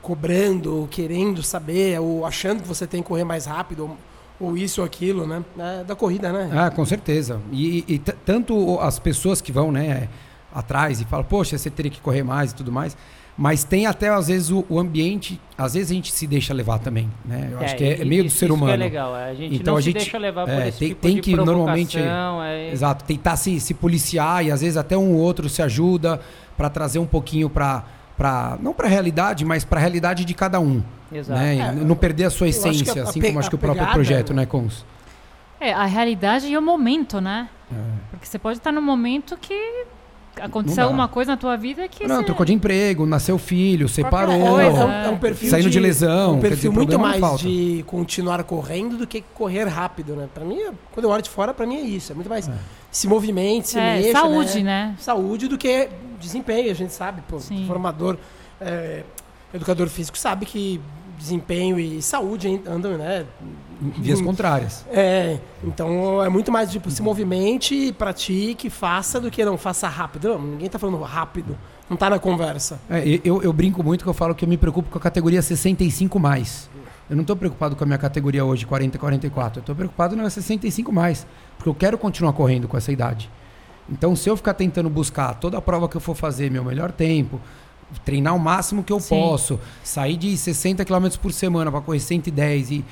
cobrando, 0.00 0.88
querendo 0.90 1.42
saber, 1.42 2.00
ou 2.00 2.24
achando 2.24 2.62
que 2.62 2.68
você 2.68 2.86
tem 2.86 3.02
que 3.02 3.08
correr 3.08 3.24
mais 3.24 3.46
rápido 3.46 3.84
ou 3.84 3.96
isso 4.56 4.80
ou 4.80 4.86
aquilo, 4.86 5.26
né? 5.26 5.44
É 5.58 5.84
da 5.84 5.94
corrida, 5.94 6.32
né? 6.32 6.50
Ah, 6.52 6.70
com 6.70 6.84
certeza. 6.84 7.40
E, 7.52 7.84
e 7.88 7.98
tanto 7.98 8.78
as 8.80 8.98
pessoas 8.98 9.40
que 9.40 9.52
vão, 9.52 9.70
né, 9.72 10.08
atrás 10.54 11.00
e 11.00 11.04
falam, 11.04 11.24
poxa, 11.24 11.56
você 11.56 11.70
teria 11.70 11.90
que 11.90 12.00
correr 12.00 12.22
mais 12.22 12.52
e 12.52 12.54
tudo 12.54 12.70
mais. 12.70 12.96
Mas 13.36 13.64
tem 13.64 13.86
até, 13.86 14.10
às 14.10 14.28
vezes, 14.28 14.50
o, 14.50 14.64
o 14.68 14.78
ambiente. 14.78 15.40
Às 15.56 15.72
vezes 15.72 15.90
a 15.90 15.94
gente 15.94 16.12
se 16.12 16.26
deixa 16.26 16.52
levar 16.52 16.78
também, 16.78 17.10
né? 17.24 17.48
Eu 17.50 17.60
é, 17.60 17.64
acho 17.64 17.76
que 17.76 17.84
é, 17.84 18.02
é 18.02 18.04
meio 18.04 18.26
isso, 18.26 18.36
do 18.36 18.38
ser 18.38 18.52
humano. 18.52 18.72
Isso 18.72 18.82
é 18.82 18.84
legal. 18.84 19.14
A 19.14 19.34
gente 19.34 19.54
então, 19.54 19.72
não 19.72 19.78
a 19.78 19.80
gente, 19.80 19.98
se 19.98 20.04
deixa 20.04 20.18
levar 20.18 20.44
por 20.44 20.52
é, 20.52 20.68
esse 20.68 20.78
tem, 20.78 20.88
tipo 20.88 21.00
tem 21.00 21.14
de 21.14 21.20
que 21.22 21.34
normalmente. 21.34 21.98
É... 21.98 22.70
Exato, 22.70 23.04
tentar 23.04 23.36
se, 23.36 23.58
se 23.58 23.72
policiar 23.72 24.44
e 24.44 24.50
às 24.50 24.60
vezes 24.60 24.76
até 24.76 24.96
um 24.98 25.14
ou 25.14 25.20
outro 25.20 25.48
se 25.48 25.62
ajuda 25.62 26.20
para 26.56 26.68
trazer 26.68 26.98
um 26.98 27.06
pouquinho 27.06 27.48
para 27.48 27.84
para 28.16 28.58
não 28.60 28.74
para 28.74 28.86
a 28.86 28.90
realidade, 28.90 29.44
mas 29.44 29.64
para 29.64 29.78
a 29.78 29.80
realidade 29.80 30.24
de 30.26 30.34
cada 30.34 30.60
um. 30.60 30.82
Exato. 31.12 31.40
Né? 31.40 31.58
É, 31.58 31.72
não 31.72 31.94
perder 31.94 32.24
a 32.24 32.30
sua 32.30 32.48
essência, 32.48 33.02
a, 33.02 33.08
assim 33.08 33.20
como 33.20 33.38
acho 33.38 33.48
que 33.48 33.54
o 33.54 33.58
próprio 33.58 33.86
projeto, 33.88 34.32
né, 34.32 34.46
Cons? 34.46 34.84
É, 35.60 35.72
a 35.72 35.84
realidade 35.84 36.46
e 36.48 36.56
o 36.56 36.62
momento, 36.62 37.20
né? 37.20 37.48
É. 37.70 37.76
Porque 38.10 38.26
você 38.26 38.38
pode 38.38 38.58
estar 38.58 38.72
num 38.72 38.82
momento 38.82 39.36
que 39.36 39.86
aconteceu 40.40 40.84
alguma 40.84 41.08
coisa 41.08 41.32
na 41.32 41.36
tua 41.36 41.56
vida 41.56 41.86
que 41.88 42.06
não 42.06 42.16
você... 42.16 42.24
trocou 42.24 42.46
de 42.46 42.52
emprego 42.54 43.04
nasceu 43.04 43.36
filho 43.36 43.88
separou 43.88 44.38
coisa, 44.38 44.78
é, 44.78 44.84
um, 44.84 44.90
é 44.90 45.08
um 45.10 45.18
perfil 45.18 45.50
saindo 45.50 45.64
de, 45.64 45.72
de 45.72 45.80
lesão 45.80 46.36
um 46.36 46.40
perfil 46.40 46.70
dizer, 46.70 46.84
muito 46.84 46.98
mais 46.98 47.40
de 47.40 47.84
continuar 47.86 48.42
correndo 48.44 48.96
do 48.96 49.06
que 49.06 49.22
correr 49.34 49.64
rápido 49.64 50.16
né 50.16 50.28
para 50.32 50.44
mim 50.44 50.58
quando 50.92 51.04
eu 51.04 51.10
olho 51.10 51.22
de 51.22 51.28
fora 51.28 51.52
para 51.52 51.66
mim 51.66 51.76
é 51.76 51.80
isso 51.82 52.12
é 52.12 52.14
muito 52.14 52.30
mais 52.30 52.48
é. 52.48 52.52
se 52.90 53.06
movimente 53.06 53.68
se 53.68 53.78
é, 53.78 53.96
mexa 53.96 54.12
saúde 54.12 54.62
né? 54.62 54.86
né? 54.86 54.96
saúde 54.98 55.48
do 55.48 55.58
que 55.58 55.90
desempenho 56.18 56.70
a 56.70 56.74
gente 56.74 56.94
sabe 56.94 57.22
pô, 57.28 57.38
formador 57.66 58.16
é, 58.58 59.02
educador 59.52 59.88
físico 59.88 60.16
sabe 60.16 60.46
que 60.46 60.80
desempenho 61.22 61.78
e 61.78 62.02
saúde 62.02 62.60
andam, 62.66 62.98
né? 62.98 63.24
Vias 63.98 64.20
contrárias. 64.20 64.84
É, 64.90 65.38
então 65.64 66.22
é 66.22 66.28
muito 66.28 66.52
mais 66.52 66.70
tipo, 66.70 66.90
se 66.90 67.02
movimente, 67.02 67.92
pratique, 67.92 68.68
faça 68.68 69.20
do 69.20 69.30
que 69.30 69.44
não 69.44 69.56
faça 69.56 69.88
rápido. 69.88 70.28
Não, 70.28 70.42
ninguém 70.42 70.66
está 70.66 70.78
falando 70.78 71.00
rápido, 71.02 71.56
não 71.88 71.94
está 71.94 72.10
na 72.10 72.18
conversa. 72.18 72.80
É, 72.90 73.02
eu, 73.24 73.42
eu 73.42 73.52
brinco 73.52 73.82
muito 73.82 74.04
que 74.04 74.10
eu 74.10 74.14
falo 74.14 74.34
que 74.34 74.44
eu 74.44 74.48
me 74.48 74.56
preocupo 74.56 74.90
com 74.90 74.98
a 74.98 75.00
categoria 75.00 75.40
65 75.40 76.18
mais. 76.18 76.68
Eu 77.08 77.16
não 77.16 77.22
estou 77.22 77.36
preocupado 77.36 77.76
com 77.76 77.84
a 77.84 77.86
minha 77.86 77.98
categoria 77.98 78.44
hoje, 78.44 78.64
40 78.64 78.96
e 78.96 79.00
44. 79.00 79.58
Eu 79.58 79.60
estou 79.60 79.74
preocupado 79.74 80.16
na 80.16 80.28
65 80.30 80.92
mais, 80.92 81.26
porque 81.56 81.68
eu 81.68 81.74
quero 81.74 81.98
continuar 81.98 82.32
correndo 82.32 82.68
com 82.68 82.76
essa 82.76 82.92
idade. 82.92 83.28
Então, 83.90 84.14
se 84.14 84.30
eu 84.30 84.36
ficar 84.36 84.54
tentando 84.54 84.88
buscar 84.88 85.34
toda 85.34 85.58
a 85.58 85.60
prova 85.60 85.88
que 85.88 85.96
eu 85.96 86.00
for 86.00 86.14
fazer, 86.14 86.50
meu 86.50 86.64
melhor 86.64 86.92
tempo, 86.92 87.40
treinar 88.04 88.34
o 88.34 88.38
máximo 88.38 88.82
que 88.82 88.92
eu 88.92 89.00
Sim. 89.00 89.16
posso, 89.16 89.60
sair 89.82 90.16
de 90.16 90.36
60 90.36 90.84
km 90.84 91.08
por 91.20 91.32
semana 91.32 91.70
para 91.70 91.80
correr 91.80 92.00
110 92.00 92.70
e 92.70 92.84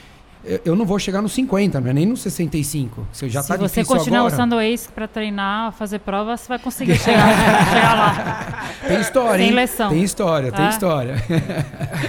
eu 0.64 0.74
não 0.74 0.86
vou 0.86 0.98
chegar 0.98 1.20
nos 1.20 1.32
50, 1.32 1.80
não 1.80 1.90
é 1.90 1.92
nem 1.92 2.07
nos 2.07 2.22
65. 2.22 3.07
Você 3.12 3.28
já 3.28 3.42
Se 3.42 3.48
tá 3.48 3.57
você 3.59 3.84
continuar 3.84 4.20
agora. 4.20 4.34
usando 4.34 4.55
o 4.55 4.61
Ace 4.61 4.88
para 4.88 5.07
treinar, 5.07 5.72
fazer 5.72 5.98
prova, 5.98 6.36
você 6.36 6.48
vai 6.48 6.59
conseguir 6.59 6.96
chegar, 6.96 7.28
chegar 7.68 7.94
lá. 7.94 8.64
Tem 8.86 9.01
história, 9.01 9.38
Tem 9.38 9.48
hein? 9.48 9.55
lição. 9.55 9.90
Tem 9.90 10.03
história, 10.03 10.51
tem 10.51 10.64
ah. 10.64 10.70
história. 10.70 11.14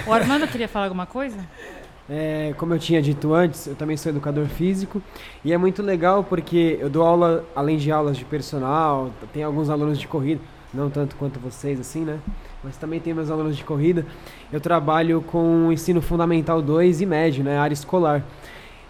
O 0.06 0.12
Armando 0.12 0.48
queria 0.48 0.66
falar 0.66 0.86
alguma 0.86 1.04
coisa? 1.04 1.36
É, 2.08 2.54
como 2.56 2.74
eu 2.74 2.78
tinha 2.78 3.00
dito 3.02 3.32
antes, 3.34 3.66
eu 3.66 3.74
também 3.74 3.96
sou 3.96 4.10
educador 4.10 4.46
físico 4.46 5.02
e 5.44 5.52
é 5.52 5.58
muito 5.58 5.82
legal 5.82 6.24
porque 6.24 6.78
eu 6.80 6.90
dou 6.90 7.04
aula, 7.04 7.44
além 7.54 7.76
de 7.76 7.92
aulas 7.92 8.16
de 8.16 8.24
personal, 8.24 9.10
tem 9.32 9.42
alguns 9.42 9.70
alunos 9.70 9.98
de 9.98 10.08
corrida, 10.08 10.40
não 10.74 10.90
tanto 10.90 11.16
quanto 11.16 11.38
vocês 11.38 11.78
assim, 11.78 12.00
né? 12.00 12.18
Mas 12.64 12.76
também 12.76 13.00
tem 13.00 13.12
meus 13.12 13.30
alunos 13.30 13.56
de 13.56 13.64
corrida. 13.64 14.06
Eu 14.52 14.60
trabalho 14.60 15.20
com 15.22 15.70
ensino 15.72 16.00
fundamental 16.00 16.62
2 16.62 17.00
e 17.00 17.06
médio, 17.06 17.42
né? 17.42 17.58
Área 17.58 17.74
escolar. 17.74 18.22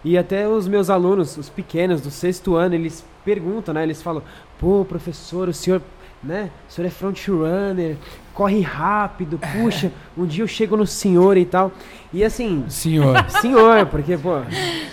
E 0.05 0.17
até 0.17 0.47
os 0.47 0.67
meus 0.67 0.89
alunos, 0.89 1.37
os 1.37 1.49
pequenos 1.49 2.01
do 2.01 2.11
sexto 2.11 2.55
ano, 2.55 2.75
eles 2.75 3.03
perguntam, 3.25 3.73
né? 3.73 3.81
Eles 3.83 4.01
falam: 4.01 4.21
"Pô, 4.59 4.85
professor, 4.87 5.47
o 5.49 5.53
senhor, 5.53 5.81
né? 6.21 6.51
O 6.69 6.71
senhor 6.71 6.87
é 6.87 6.91
front 6.91 7.27
runner, 7.29 7.95
corre 8.33 8.61
rápido, 8.61 9.39
puxa, 9.39 9.91
um 10.15 10.25
dia 10.25 10.43
eu 10.43 10.47
chego 10.47 10.77
no 10.77 10.85
senhor 10.85 11.35
e 11.37 11.45
tal". 11.45 11.71
E 12.13 12.23
assim, 12.23 12.65
Senhor. 12.67 13.15
senhor, 13.41 13.87
porque 13.87 14.15
pô, 14.17 14.39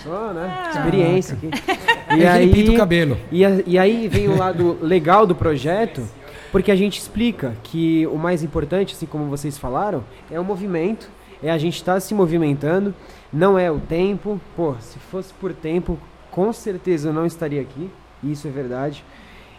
só, 0.03 0.31
né? 0.33 0.69
Experiência 0.73 1.35
aqui. 1.37 1.49
E 2.17 2.25
aí 2.25 2.51
pinta 2.51 2.71
o 2.71 2.77
cabelo. 2.77 3.17
E, 3.31 3.45
a- 3.45 3.61
e 3.67 3.77
aí 3.77 4.07
vem 4.07 4.27
o 4.27 4.35
lado 4.37 4.77
legal 4.81 5.27
do 5.27 5.35
projeto, 5.35 6.01
porque 6.51 6.71
a 6.71 6.75
gente 6.75 6.99
explica 6.99 7.55
que 7.63 8.05
o 8.07 8.17
mais 8.17 8.43
importante, 8.43 8.93
assim 8.93 9.05
como 9.05 9.25
vocês 9.25 9.57
falaram, 9.57 10.03
é 10.29 10.39
o 10.39 10.43
movimento, 10.43 11.09
é 11.41 11.49
a 11.49 11.57
gente 11.57 11.75
estar 11.75 11.99
se 11.99 12.13
movimentando, 12.13 12.93
não 13.31 13.57
é 13.57 13.71
o 13.71 13.79
tempo. 13.79 14.39
Pô, 14.55 14.75
se 14.79 14.99
fosse 14.99 15.33
por 15.33 15.53
tempo, 15.53 15.97
com 16.29 16.51
certeza 16.51 17.09
eu 17.09 17.13
não 17.13 17.25
estaria 17.25 17.61
aqui, 17.61 17.89
isso 18.23 18.47
é 18.47 18.51
verdade. 18.51 19.03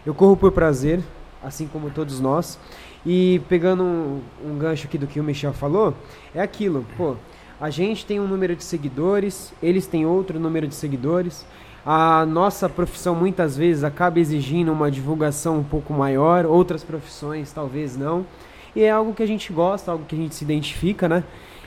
Eu 0.05 0.13
corro 0.13 0.37
por 0.37 0.51
prazer, 0.51 1.01
assim 1.41 1.67
como 1.67 1.89
todos 1.89 2.19
nós. 2.19 2.59
E 3.05 3.41
pegando 3.49 3.83
um, 3.83 4.21
um 4.45 4.57
gancho 4.57 4.87
aqui 4.87 4.97
do 4.97 5.07
que 5.07 5.19
o 5.19 5.23
Michel 5.23 5.51
falou, 5.51 5.93
é 6.33 6.41
aquilo, 6.41 6.85
pô, 6.95 7.15
a 7.59 7.69
gente 7.69 8.05
tem 8.05 8.19
um 8.19 8.27
número 8.27 8.55
de 8.55 8.63
seguidores, 8.63 9.53
eles 9.61 9.87
têm 9.87 10.05
outro 10.05 10.39
número 10.39 10.67
de 10.67 10.75
seguidores. 10.75 11.45
A 11.85 12.25
nossa 12.25 12.69
profissão 12.69 13.13
muitas 13.13 13.57
vezes 13.57 13.83
acaba 13.83 14.19
exigindo 14.19 14.71
uma 14.71 14.89
divulgação 14.89 15.57
um 15.57 15.63
pouco 15.63 15.93
maior, 15.93 16.45
outras 16.45 16.83
profissões 16.83 17.51
talvez 17.51 17.97
não. 17.97 18.25
E 18.75 18.83
é 18.83 18.89
algo 18.89 19.13
que 19.13 19.21
a 19.21 19.27
gente 19.27 19.51
gosta, 19.51 19.91
algo 19.91 20.05
que 20.05 20.15
a 20.15 20.17
gente 20.17 20.33
se 20.33 20.43
identifica, 20.43 21.09
né? 21.09 21.23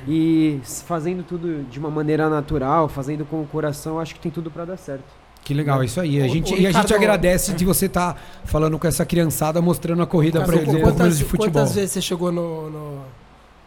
E 0.08 0.58
fazendo 0.64 1.22
tudo 1.22 1.64
de 1.70 1.78
uma 1.78 1.90
maneira 1.90 2.28
natural, 2.28 2.88
fazendo 2.88 3.24
com 3.24 3.42
o 3.42 3.46
coração, 3.46 4.00
acho 4.00 4.14
que 4.14 4.20
tem 4.20 4.32
tudo 4.32 4.50
para 4.50 4.64
dar 4.64 4.76
certo. 4.76 5.04
Que 5.44 5.54
legal, 5.54 5.80
é 5.80 5.84
isso 5.84 6.00
aí. 6.00 6.20
A 6.20 6.26
gente, 6.26 6.52
ô, 6.52 6.56
e 6.56 6.66
a 6.66 6.72
gente 6.72 6.82
Ricardo, 6.82 6.94
agradece 6.94 7.52
de 7.52 7.64
você 7.64 7.86
estar 7.86 8.20
falando 8.44 8.78
com 8.78 8.86
essa 8.86 9.06
criançada, 9.06 9.62
mostrando 9.62 10.02
a 10.02 10.06
corrida 10.06 10.42
para 10.42 10.56
eles, 10.56 10.68
um 10.68 10.72
pouco 10.72 10.86
menos 10.86 10.96
quantas, 10.96 11.18
de 11.18 11.24
futebol. 11.24 11.52
quantas 11.52 11.74
vezes 11.74 11.92
você 11.92 12.00
chegou 12.00 12.32
no, 12.32 12.68
no 12.68 13.00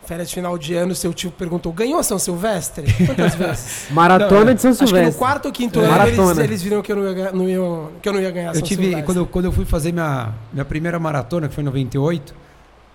férias 0.09 0.27
de 0.29 0.33
final 0.35 0.57
de 0.57 0.73
ano, 0.73 0.93
seu 0.95 1.13
tio 1.13 1.29
perguntou, 1.31 1.71
ganhou 1.71 2.01
São 2.03 2.17
Silvestre? 2.19 2.85
Quantas 3.05 3.35
vezes? 3.37 3.87
Maratona 3.91 4.53
de 4.55 4.61
São 4.61 4.71
Acho 4.71 4.79
que 4.79 4.83
no 4.85 4.87
Silvestre. 4.89 5.19
quarto 5.19 5.45
ou 5.45 5.51
quinto 5.51 5.79
É. 5.79 5.85
ano 5.85 6.03
eles, 6.07 6.17
Maratona. 6.17 6.43
eles 6.43 6.61
viram 6.63 6.81
que 6.81 6.91
eu 6.91 6.95
não 6.95 7.03
ia, 7.05 7.13
ganhar- 7.13 7.33
não 7.33 7.47
ia- 7.47 7.89
que 8.01 8.09
eu 8.09 8.13
não 8.13 8.19
ia 8.19 8.31
ganhar 8.31 8.49
Eu 8.49 8.53
São 8.55 8.63
tive, 8.63 8.81
Silvestre. 8.81 9.05
quando 9.05 9.17
eu, 9.17 9.25
quando 9.27 9.45
eu 9.45 9.51
fui 9.51 9.65
fazer 9.65 9.91
minha, 9.91 10.33
minha 10.51 10.65
primeira 10.65 10.99
maratona, 10.99 11.47
que 11.47 11.53
foi 11.53 11.61
em 11.61 11.65
98, 11.65 12.33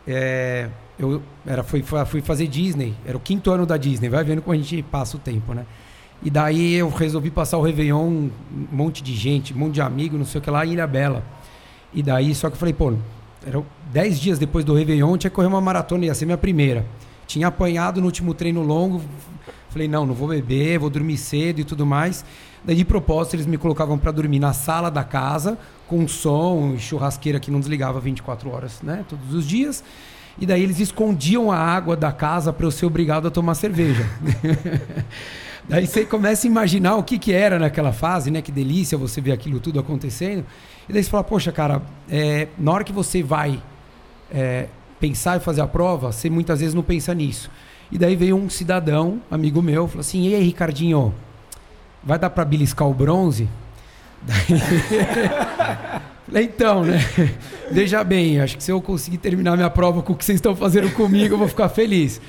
é, 0.07 0.69
eu 0.99 1.23
era, 1.47 1.63
fui, 1.63 1.83
fui 2.07 2.21
fazer 2.21 2.47
Disney, 2.49 2.95
era 3.07 3.17
o 3.17 3.21
quinto 3.21 3.51
ano 3.51 3.65
da 3.65 3.77
Disney, 3.77 4.09
vai 4.09 4.23
vendo 4.25 4.43
como 4.43 4.53
a 4.55 4.57
gente 4.59 4.83
passa 4.83 5.17
o 5.17 5.21
tempo, 5.21 5.55
né? 5.55 5.65
E 6.23 6.31
daí 6.31 6.75
eu 6.75 6.89
resolvi 6.89 7.31
passar 7.31 7.59
o 7.59 7.63
Réveillon, 7.63 8.07
um 8.09 8.31
monte 8.73 9.03
de 9.03 9.15
gente, 9.15 9.55
um 9.55 9.59
monte 9.59 9.75
de 9.75 9.81
amigo, 9.83 10.17
não 10.19 10.25
sei 10.25 10.41
o 10.41 10.43
que 10.43 10.51
lá, 10.51 10.65
em 10.67 10.73
Ilha 10.73 10.87
Bela. 10.87 11.23
E 11.93 12.03
daí, 12.03 12.35
só 12.35 12.49
que 12.49 12.55
eu 12.55 12.59
falei, 12.59 12.75
pô, 12.75 12.93
era 13.47 13.63
dez 13.93 14.19
dias 14.19 14.39
depois 14.39 14.65
do 14.65 14.75
Réveillon, 14.75 15.17
tinha 15.17 15.31
que 15.31 15.37
correr 15.37 15.49
uma 15.49 15.61
maratona, 15.61 16.07
ia 16.07 16.15
ser 16.15 16.25
minha 16.25 16.39
primeira. 16.39 16.85
Tinha 17.27 17.49
apanhado 17.49 18.01
no 18.01 18.07
último 18.07 18.35
treino 18.35 18.63
longo, 18.63 19.03
falei, 19.71 19.89
não, 19.89 20.07
não 20.07 20.15
vou 20.15 20.29
beber, 20.29 20.79
vou 20.79 20.91
dormir 20.91 21.17
cedo 21.17 21.61
e 21.61 21.65
tudo 21.65 21.85
mais. 21.85 22.25
Daí, 22.65 22.77
de 22.77 22.85
propósito, 22.85 23.37
eles 23.37 23.47
me 23.47 23.59
colocavam 23.59 23.99
para 23.99 24.11
dormir 24.11 24.39
na 24.39 24.53
sala 24.53 24.91
da 24.91 25.05
casa, 25.05 25.59
com 25.87 26.09
som 26.09 26.77
churrasqueira 26.79 27.39
que 27.39 27.51
não 27.51 27.61
desligava 27.61 28.01
24 28.01 28.51
horas, 28.51 28.81
né? 28.83 29.05
Todos 29.09 29.35
os 29.35 29.47
dias. 29.47 29.85
E 30.39 30.47
daí 30.47 30.63
eles 30.63 30.81
escondiam 30.81 31.53
a 31.53 31.59
água 31.59 31.95
da 31.95 32.11
casa 32.11 32.53
para 32.53 32.67
eu 32.67 32.71
ser 32.71 32.87
obrigado 32.87 33.29
a 33.29 33.31
tomar 33.31 33.55
cerveja. 33.55 34.09
daí 35.69 35.87
você 35.87 36.05
começa 36.05 36.47
a 36.47 36.49
imaginar 36.49 36.97
o 36.97 37.03
que, 37.03 37.19
que 37.19 37.33
era 37.33 37.59
naquela 37.59 37.93
fase, 37.93 38.31
né? 38.31 38.41
Que 38.41 38.51
delícia 38.51 38.97
você 38.97 39.21
ver 39.21 39.33
aquilo 39.33 39.61
tudo 39.61 39.79
acontecendo. 39.79 40.45
E 40.89 40.93
daí 40.93 41.03
você 41.03 41.11
fala, 41.11 41.25
poxa, 41.25 41.51
cara, 41.51 41.83
é, 42.09 42.49
na 42.59 42.73
hora 42.73 42.85
que 42.85 42.93
você 42.93 43.23
vai 43.23 43.61
é, 44.31 44.69
pensar 45.01 45.37
e 45.37 45.41
fazer 45.41 45.61
a 45.61 45.67
prova, 45.67 46.13
você 46.13 46.29
muitas 46.31 46.61
vezes 46.61 46.75
não 46.75 46.83
pensa 46.83 47.15
nisso. 47.15 47.51
E 47.91 47.99
daí 47.99 48.17
veio 48.17 48.37
um 48.37 48.49
cidadão, 48.51 49.21
amigo 49.31 49.63
meu, 49.63 49.87
falou 49.87 50.01
assim: 50.01 50.29
E 50.29 50.35
aí, 50.35 50.43
Ricardinho, 50.43 51.15
vai 52.03 52.19
dar 52.19 52.31
para 52.31 52.45
beliscar 52.45 52.89
o 52.89 52.95
bronze? 52.95 53.49
Daí... 54.25 56.05
Falei, 56.27 56.45
então, 56.45 56.85
né? 56.85 56.99
Veja 57.71 58.03
bem, 58.03 58.41
acho 58.41 58.57
que 58.57 58.65
se 58.65 58.73
eu 58.73 58.81
conseguir 58.81 59.19
terminar 59.19 59.57
minha 59.57 59.69
prova 59.69 60.03
com 60.03 60.15
o 60.15 60.17
que 60.17 60.25
vocês 60.25 60.37
estão 60.37 60.57
fazendo 60.57 60.91
comigo, 60.95 61.35
eu 61.35 61.39
vou 61.39 61.49
ficar 61.49 61.69
feliz. 61.69 62.21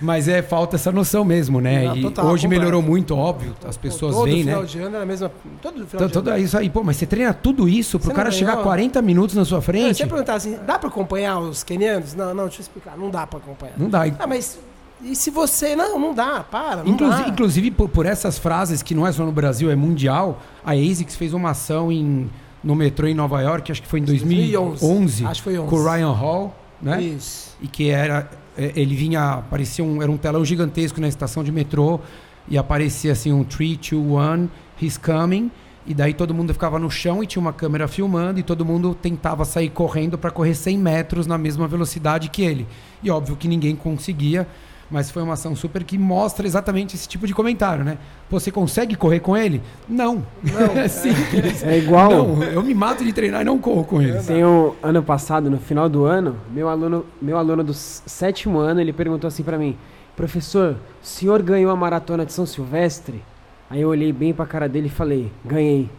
Mas 0.00 0.26
é 0.26 0.42
falta 0.42 0.76
essa 0.76 0.90
noção 0.90 1.24
mesmo, 1.24 1.60
né? 1.60 1.84
Não, 1.84 1.96
e 1.96 2.02
total, 2.02 2.26
hoje 2.26 2.48
melhorou 2.48 2.82
muito, 2.82 3.16
óbvio. 3.16 3.54
As 3.64 3.76
pessoas 3.76 4.14
todo 4.14 4.24
veem, 4.24 4.42
final 4.42 4.62
né? 4.62 4.66
de 4.66 4.78
ano 4.78 4.94
era 4.96 5.02
a 5.04 5.06
mesma... 5.06 5.30
Todo 5.62 5.86
final 5.86 6.08
de 6.08 6.18
ano. 6.18 6.30
é 6.30 6.40
isso 6.40 6.58
aí. 6.58 6.68
Pô, 6.68 6.82
mas 6.82 6.96
você 6.96 7.06
treina 7.06 7.32
tudo 7.32 7.68
isso 7.68 7.98
pro 7.98 8.08
Você 8.08 8.14
cara 8.14 8.30
chegar 8.30 8.52
ganhou? 8.52 8.64
40 8.64 9.00
minutos 9.02 9.36
na 9.36 9.44
sua 9.44 9.58
Não, 9.58 9.62
frente? 9.62 9.96
Você 9.96 10.06
perguntar 10.06 10.34
assim, 10.34 10.58
dá 10.66 10.78
pra 10.78 10.88
acompanhar 10.88 11.38
os 11.38 11.62
quenianos? 11.62 12.14
Não, 12.14 12.34
não, 12.34 12.44
deixa 12.44 12.60
eu 12.60 12.62
explicar. 12.62 12.96
Não 12.98 13.10
dá 13.10 13.26
pra 13.26 13.38
acompanhar. 13.38 13.74
Não 13.78 13.88
dá. 13.88 14.04
Ah, 14.18 14.26
mas 14.26 14.58
e 15.02 15.14
se 15.14 15.30
você... 15.30 15.76
Não, 15.76 15.98
não 15.98 16.14
dá, 16.14 16.40
para, 16.40 16.82
não 16.82 16.92
Inclusive, 16.92 17.22
dá. 17.22 17.28
inclusive 17.28 17.70
por, 17.70 17.88
por 17.88 18.06
essas 18.06 18.38
frases 18.38 18.82
que 18.82 18.94
não 18.94 19.06
é 19.06 19.12
só 19.12 19.24
no 19.24 19.32
Brasil, 19.32 19.70
é 19.70 19.76
mundial, 19.76 20.40
a 20.64 20.72
ASICS 20.72 21.16
fez 21.16 21.32
uma 21.32 21.50
ação 21.50 21.92
em, 21.92 22.28
no 22.66 22.74
metrô 22.74 23.06
em 23.06 23.14
Nova 23.14 23.40
York, 23.40 23.70
acho 23.70 23.80
que 23.80 23.86
foi 23.86 24.00
em 24.00 24.04
2011, 24.04 25.24
Acho 25.24 25.40
que 25.40 25.44
foi 25.44 25.58
11. 25.58 25.70
com 25.70 25.76
o 25.76 25.84
Ryan 25.88 26.10
Hall, 26.10 26.54
né? 26.82 27.00
Isso. 27.00 27.56
E 27.62 27.68
que 27.68 27.88
era. 27.90 28.28
é, 28.58 28.72
Ele 28.74 28.96
vinha. 28.96 29.44
Parecia 29.48 29.84
um. 29.84 30.02
Era 30.02 30.10
um 30.10 30.16
telão 30.16 30.44
gigantesco 30.44 31.00
na 31.00 31.06
estação 31.06 31.44
de 31.44 31.52
metrô. 31.52 32.00
E 32.48 32.58
aparecia 32.58 33.12
assim 33.12 33.32
um 33.32 33.44
3, 33.44 33.78
2, 33.78 33.92
1, 34.02 34.48
he's 34.82 34.98
coming. 34.98 35.48
E 35.86 35.94
daí 35.94 36.12
todo 36.12 36.34
mundo 36.34 36.52
ficava 36.52 36.78
no 36.80 36.90
chão 36.90 37.22
e 37.22 37.26
tinha 37.28 37.40
uma 37.40 37.52
câmera 37.52 37.86
filmando. 37.86 38.40
E 38.40 38.42
todo 38.42 38.64
mundo 38.64 38.94
tentava 38.94 39.44
sair 39.44 39.70
correndo 39.70 40.18
para 40.18 40.32
correr 40.32 40.54
100 40.54 40.76
metros 40.76 41.26
na 41.28 41.38
mesma 41.38 41.68
velocidade 41.68 42.28
que 42.28 42.42
ele. 42.42 42.66
E 43.00 43.08
óbvio 43.10 43.36
que 43.36 43.46
ninguém 43.46 43.76
conseguia. 43.76 44.46
Mas 44.90 45.10
foi 45.10 45.22
uma 45.22 45.32
ação 45.32 45.56
super 45.56 45.82
que 45.82 45.98
mostra 45.98 46.46
exatamente 46.46 46.94
esse 46.94 47.08
tipo 47.08 47.26
de 47.26 47.34
comentário, 47.34 47.84
né? 47.84 47.98
Você 48.30 48.52
consegue 48.52 48.94
correr 48.94 49.18
com 49.18 49.36
ele? 49.36 49.60
Não. 49.88 50.24
Não. 50.42 50.70
é 50.78 50.86
simples. 50.86 51.64
É 51.64 51.76
igual. 51.76 52.10
Não, 52.10 52.42
eu 52.44 52.62
me 52.62 52.72
mato 52.72 53.04
de 53.04 53.12
treinar 53.12 53.40
e 53.42 53.44
não 53.44 53.58
corro 53.58 53.84
com 53.84 54.00
ele. 54.00 54.18
Tem 54.22 54.44
um 54.44 54.74
ano 54.82 55.02
passado, 55.02 55.50
no 55.50 55.58
final 55.58 55.88
do 55.88 56.04
ano, 56.04 56.36
meu 56.52 56.68
aluno, 56.68 57.04
meu 57.20 57.36
aluno 57.36 57.64
do 57.64 57.74
sétimo 57.74 58.58
ano, 58.58 58.80
ele 58.80 58.92
perguntou 58.92 59.26
assim 59.26 59.42
pra 59.42 59.58
mim: 59.58 59.76
Professor, 60.14 60.76
o 61.02 61.06
senhor 61.06 61.42
ganhou 61.42 61.70
a 61.70 61.76
maratona 61.76 62.24
de 62.24 62.32
São 62.32 62.46
Silvestre? 62.46 63.22
Aí 63.68 63.80
eu 63.80 63.88
olhei 63.88 64.12
bem 64.12 64.32
pra 64.32 64.46
cara 64.46 64.68
dele 64.68 64.86
e 64.86 64.90
falei: 64.90 65.32
Ganhei. 65.44 65.90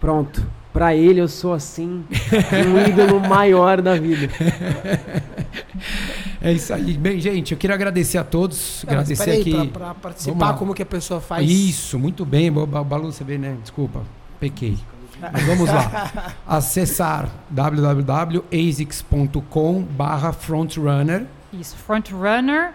Pronto. 0.00 0.44
Pra 0.72 0.92
ele 0.92 1.20
eu 1.20 1.28
sou 1.28 1.54
assim, 1.54 2.04
um 2.66 2.88
ídolo 2.88 3.20
maior 3.20 3.80
da 3.80 3.94
vida. 3.94 4.28
É 6.44 6.52
isso 6.52 6.74
aí. 6.74 6.92
Bem, 6.98 7.18
gente, 7.18 7.52
eu 7.52 7.58
queria 7.58 7.74
agradecer 7.74 8.18
a 8.18 8.24
todos. 8.24 8.84
Não, 8.86 8.92
agradecer 8.92 9.24
peraí, 9.24 9.40
aqui. 9.40 9.68
Pra 9.68 9.94
participar, 9.94 10.52
como 10.54 10.74
que 10.74 10.82
a 10.82 10.86
pessoa 10.86 11.18
faz... 11.20 11.50
Isso, 11.50 11.98
muito 11.98 12.24
bem. 12.26 12.52
Ba- 12.52 12.66
Ba- 12.66 12.84
Balu, 12.84 13.10
você 13.10 13.24
vê, 13.24 13.38
né? 13.38 13.56
Desculpa, 13.62 14.02
pequei. 14.38 14.76
Mas 15.32 15.42
vamos 15.44 15.68
lá. 15.70 16.34
Acessar 16.46 17.30
www.asics.com 18.52 19.82
barra 19.82 20.32
frontrunner. 20.32 21.26
Isso, 21.52 21.76
frontrunner, 21.76 22.72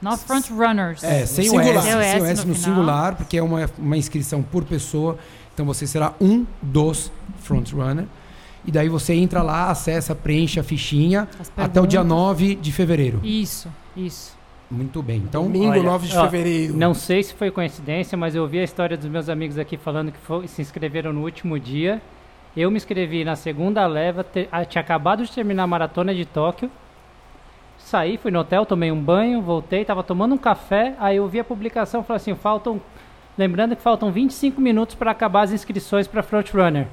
not 0.00 0.22
frontrunners. 0.24 1.02
É, 1.02 1.26
sem 1.26 1.50
o 1.50 1.60
S, 1.60 1.82
Sem 1.82 1.94
o 1.96 2.00
S 2.00 2.26
S 2.30 2.42
no 2.46 2.52
no 2.52 2.58
singular, 2.58 3.16
porque 3.16 3.36
é 3.38 3.42
uma, 3.42 3.68
uma 3.78 3.96
inscrição 3.96 4.42
por 4.42 4.64
pessoa. 4.64 5.18
Então 5.54 5.66
você 5.66 5.86
será 5.86 6.12
um 6.20 6.46
dos 6.62 7.10
frontrunner. 7.42 8.04
E 8.68 8.70
daí 8.70 8.86
você 8.90 9.14
entra 9.14 9.40
lá, 9.42 9.70
acessa, 9.70 10.14
preenche 10.14 10.60
a 10.60 10.62
fichinha 10.62 11.26
até 11.56 11.80
o 11.80 11.86
dia 11.86 12.00
perguntas. 12.00 12.18
9 12.26 12.54
de 12.56 12.70
fevereiro. 12.70 13.18
Isso, 13.24 13.72
isso. 13.96 14.36
Muito 14.70 15.02
bem. 15.02 15.16
Então, 15.26 15.44
Domingo, 15.44 15.70
Olha, 15.70 15.82
9 15.82 16.06
de 16.06 16.14
ó, 16.18 16.24
fevereiro. 16.24 16.76
Não 16.76 16.92
sei 16.92 17.22
se 17.22 17.32
foi 17.32 17.50
coincidência, 17.50 18.16
mas 18.18 18.34
eu 18.34 18.42
ouvi 18.42 18.58
a 18.58 18.62
história 18.64 18.94
dos 18.94 19.08
meus 19.08 19.30
amigos 19.30 19.56
aqui 19.56 19.78
falando 19.78 20.12
que 20.12 20.18
foi- 20.18 20.46
se 20.46 20.60
inscreveram 20.60 21.14
no 21.14 21.22
último 21.22 21.58
dia. 21.58 22.02
Eu 22.54 22.70
me 22.70 22.76
inscrevi 22.76 23.24
na 23.24 23.36
segunda 23.36 23.86
leva, 23.86 24.22
te- 24.22 24.46
ah, 24.52 24.62
tinha 24.66 24.82
acabado 24.82 25.24
de 25.24 25.32
terminar 25.32 25.62
a 25.62 25.66
maratona 25.66 26.14
de 26.14 26.26
Tóquio. 26.26 26.70
Saí, 27.78 28.18
fui 28.18 28.30
no 28.30 28.40
hotel, 28.40 28.66
tomei 28.66 28.92
um 28.92 29.00
banho, 29.00 29.40
voltei, 29.40 29.82
tava 29.82 30.02
tomando 30.02 30.34
um 30.34 30.38
café, 30.38 30.94
aí 30.98 31.16
eu 31.16 31.26
vi 31.26 31.40
a 31.40 31.44
publicação 31.44 32.02
e 32.02 32.04
falei 32.04 32.18
assim, 32.18 32.34
faltam. 32.34 32.78
Lembrando 33.38 33.74
que 33.74 33.80
faltam 33.80 34.12
25 34.12 34.60
minutos 34.60 34.94
para 34.94 35.10
acabar 35.10 35.42
as 35.42 35.52
inscrições 35.52 36.06
para 36.06 36.22
Frontrunner. 36.22 36.86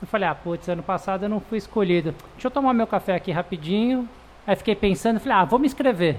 Eu 0.00 0.06
falei, 0.06 0.28
ah, 0.28 0.34
putz, 0.34 0.68
ano 0.68 0.82
passado 0.82 1.24
eu 1.24 1.28
não 1.28 1.40
fui 1.40 1.58
escolhido. 1.58 2.14
Deixa 2.34 2.46
eu 2.46 2.50
tomar 2.50 2.72
meu 2.72 2.86
café 2.86 3.14
aqui 3.14 3.32
rapidinho. 3.32 4.08
Aí 4.46 4.54
fiquei 4.56 4.74
pensando, 4.74 5.18
falei, 5.20 5.36
ah, 5.38 5.44
vou 5.44 5.58
me 5.58 5.66
inscrever. 5.66 6.16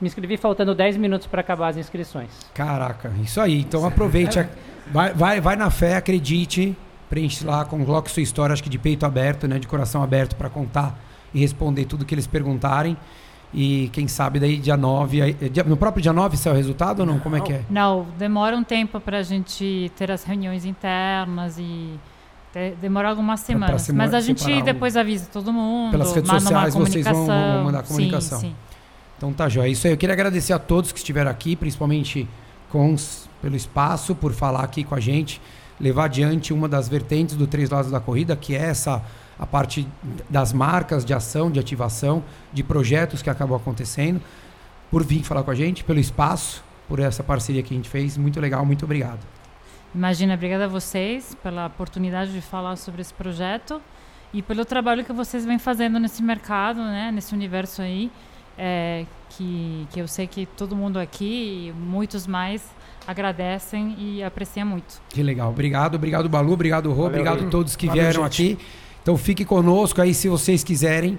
me 0.00 0.06
inscrevi 0.06 0.36
faltando 0.36 0.74
10 0.76 0.96
minutos 0.96 1.26
para 1.26 1.40
acabar 1.40 1.68
as 1.68 1.76
inscrições. 1.76 2.28
Caraca, 2.54 3.12
isso 3.22 3.40
aí. 3.40 3.60
Então 3.60 3.84
aproveite, 3.84 4.38
a- 4.38 4.48
vai, 4.92 5.12
vai, 5.12 5.40
vai 5.40 5.56
na 5.56 5.70
fé, 5.70 5.96
acredite, 5.96 6.76
preenche 7.10 7.44
lá, 7.44 7.64
coloque 7.64 8.08
sua 8.10 8.22
história, 8.22 8.52
acho 8.52 8.62
que 8.62 8.68
de 8.70 8.78
peito 8.78 9.04
aberto, 9.04 9.48
né, 9.48 9.58
de 9.58 9.66
coração 9.66 10.00
aberto 10.02 10.36
para 10.36 10.48
contar 10.48 10.96
e 11.34 11.40
responder 11.40 11.84
tudo 11.84 12.04
que 12.04 12.14
eles 12.14 12.28
perguntarem. 12.28 12.96
E 13.52 13.88
quem 13.92 14.06
sabe 14.06 14.38
daí 14.38 14.56
dia 14.58 14.76
9, 14.76 15.20
aí- 15.20 15.32
dia- 15.50 15.64
no 15.64 15.76
próprio 15.76 16.00
dia 16.02 16.12
9 16.12 16.36
sai 16.36 16.52
o 16.52 16.56
resultado 16.56 17.00
ou 17.00 17.06
não? 17.06 17.18
Como 17.18 17.34
é 17.34 17.40
que 17.40 17.52
é? 17.54 17.62
Não, 17.68 18.06
demora 18.16 18.56
um 18.56 18.62
tempo 18.62 19.00
para 19.00 19.18
a 19.18 19.22
gente 19.22 19.90
ter 19.96 20.10
as 20.12 20.22
reuniões 20.22 20.64
internas 20.64 21.58
e 21.58 21.98
demora 22.80 23.08
algumas 23.10 23.40
semanas. 23.40 23.82
semo- 23.82 23.98
Mas 23.98 24.14
a 24.14 24.20
gente 24.20 24.40
separar 24.42 24.62
depois 24.64 24.96
avisa 24.96 25.28
todo 25.32 25.52
mundo. 25.52 25.90
Pelas 25.92 26.12
redes 26.14 26.30
sociais 26.30 26.74
vocês 26.74 27.04
vão- 27.06 27.26
vão 27.26 27.64
mandar 27.64 27.82
comunicação. 27.82 28.40
Sim, 28.40 28.48
sim. 28.48 28.54
Então 29.16 29.32
tá 29.32 29.48
joia. 29.48 29.68
Isso 29.68 29.86
aí. 29.86 29.92
Eu 29.92 29.96
queria 29.96 30.12
agradecer 30.12 30.52
a 30.52 30.58
todos 30.58 30.92
que 30.92 30.98
estiveram 30.98 31.30
aqui, 31.30 31.56
principalmente 31.56 32.28
Cons, 32.70 33.28
pelo 33.42 33.56
espaço, 33.56 34.14
por 34.14 34.32
falar 34.32 34.62
aqui 34.62 34.84
com 34.84 34.94
a 34.94 35.00
gente, 35.00 35.40
levar 35.80 36.04
adiante 36.04 36.52
uma 36.52 36.68
das 36.68 36.88
vertentes 36.88 37.34
do 37.34 37.46
Três 37.46 37.70
Lados 37.70 37.90
da 37.90 37.98
Corrida, 38.00 38.36
que 38.36 38.54
é 38.54 38.58
essa 38.58 39.02
a 39.38 39.46
parte 39.46 39.86
das 40.28 40.52
marcas 40.52 41.04
de 41.04 41.14
ação, 41.14 41.50
de 41.50 41.58
ativação, 41.60 42.22
de 42.52 42.62
projetos 42.64 43.22
que 43.22 43.30
acabam 43.30 43.56
acontecendo, 43.56 44.20
por 44.90 45.04
vir 45.04 45.22
falar 45.22 45.42
com 45.44 45.50
a 45.50 45.54
gente, 45.54 45.84
pelo 45.84 46.00
espaço, 46.00 46.62
por 46.88 46.98
essa 46.98 47.22
parceria 47.22 47.62
que 47.62 47.72
a 47.72 47.76
gente 47.76 47.88
fez. 47.88 48.16
Muito 48.16 48.40
legal, 48.40 48.64
muito 48.66 48.84
obrigado. 48.84 49.20
Imagina, 49.94 50.34
obrigada 50.34 50.66
a 50.66 50.68
vocês 50.68 51.36
pela 51.42 51.66
oportunidade 51.66 52.32
de 52.32 52.40
falar 52.40 52.76
sobre 52.76 53.00
esse 53.00 53.14
projeto 53.14 53.80
e 54.32 54.42
pelo 54.42 54.64
trabalho 54.64 55.04
que 55.04 55.12
vocês 55.12 55.44
vêm 55.46 55.58
fazendo 55.58 55.98
nesse 55.98 56.22
mercado, 56.22 56.80
né, 56.80 57.10
nesse 57.12 57.34
universo 57.34 57.80
aí, 57.80 58.10
é, 58.58 59.06
que, 59.30 59.86
que 59.90 60.00
eu 60.00 60.06
sei 60.06 60.26
que 60.26 60.44
todo 60.44 60.76
mundo 60.76 60.98
aqui 60.98 61.68
e 61.68 61.72
muitos 61.72 62.26
mais 62.26 62.62
agradecem 63.06 63.96
e 63.98 64.22
apreciam 64.22 64.66
muito. 64.66 65.00
Que 65.08 65.22
legal. 65.22 65.48
Obrigado, 65.48 65.94
obrigado 65.94 66.28
Balu, 66.28 66.52
obrigado 66.52 66.92
Rô, 66.92 67.06
obrigado 67.06 67.46
a 67.46 67.48
todos 67.48 67.74
que 67.74 67.86
Valeu, 67.86 68.02
vieram 68.02 68.22
gente. 68.24 68.52
aqui. 68.52 68.64
Então 69.02 69.16
fique 69.16 69.44
conosco 69.44 70.02
aí 70.02 70.12
se 70.12 70.28
vocês 70.28 70.62
quiserem. 70.62 71.18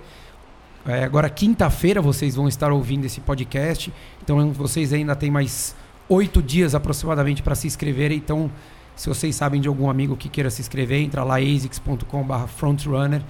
É, 0.86 1.04
agora 1.04 1.30
quinta-feira 1.30 2.02
vocês 2.02 2.36
vão 2.36 2.48
estar 2.48 2.72
ouvindo 2.72 3.06
esse 3.06 3.20
podcast. 3.20 3.92
Então 4.22 4.52
vocês 4.52 4.94
ainda 4.94 5.16
têm 5.16 5.32
mais 5.32 5.76
oito 6.10 6.42
dias 6.42 6.76
aproximadamente 6.76 7.42
para 7.42 7.56
se 7.56 7.68
inscreverem. 7.68 8.18
Então 8.18 8.52
se 9.00 9.08
vocês 9.08 9.34
sabem 9.34 9.62
de 9.62 9.68
algum 9.70 9.90
amigo 9.90 10.18
que 10.18 10.28
queira 10.28 10.50
se 10.50 10.62
inscrever, 10.62 11.02
entra 11.02 11.24
lá 11.24 11.38
asics.com/frontrunner 11.38 13.22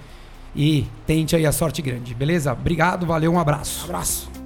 e 0.54 0.84
tente 1.06 1.36
aí 1.36 1.46
a 1.46 1.52
sorte 1.52 1.80
grande, 1.80 2.12
beleza? 2.12 2.52
Obrigado, 2.52 3.06
valeu, 3.06 3.32
um 3.32 3.38
abraço. 3.38 3.84
Abraço. 3.84 4.39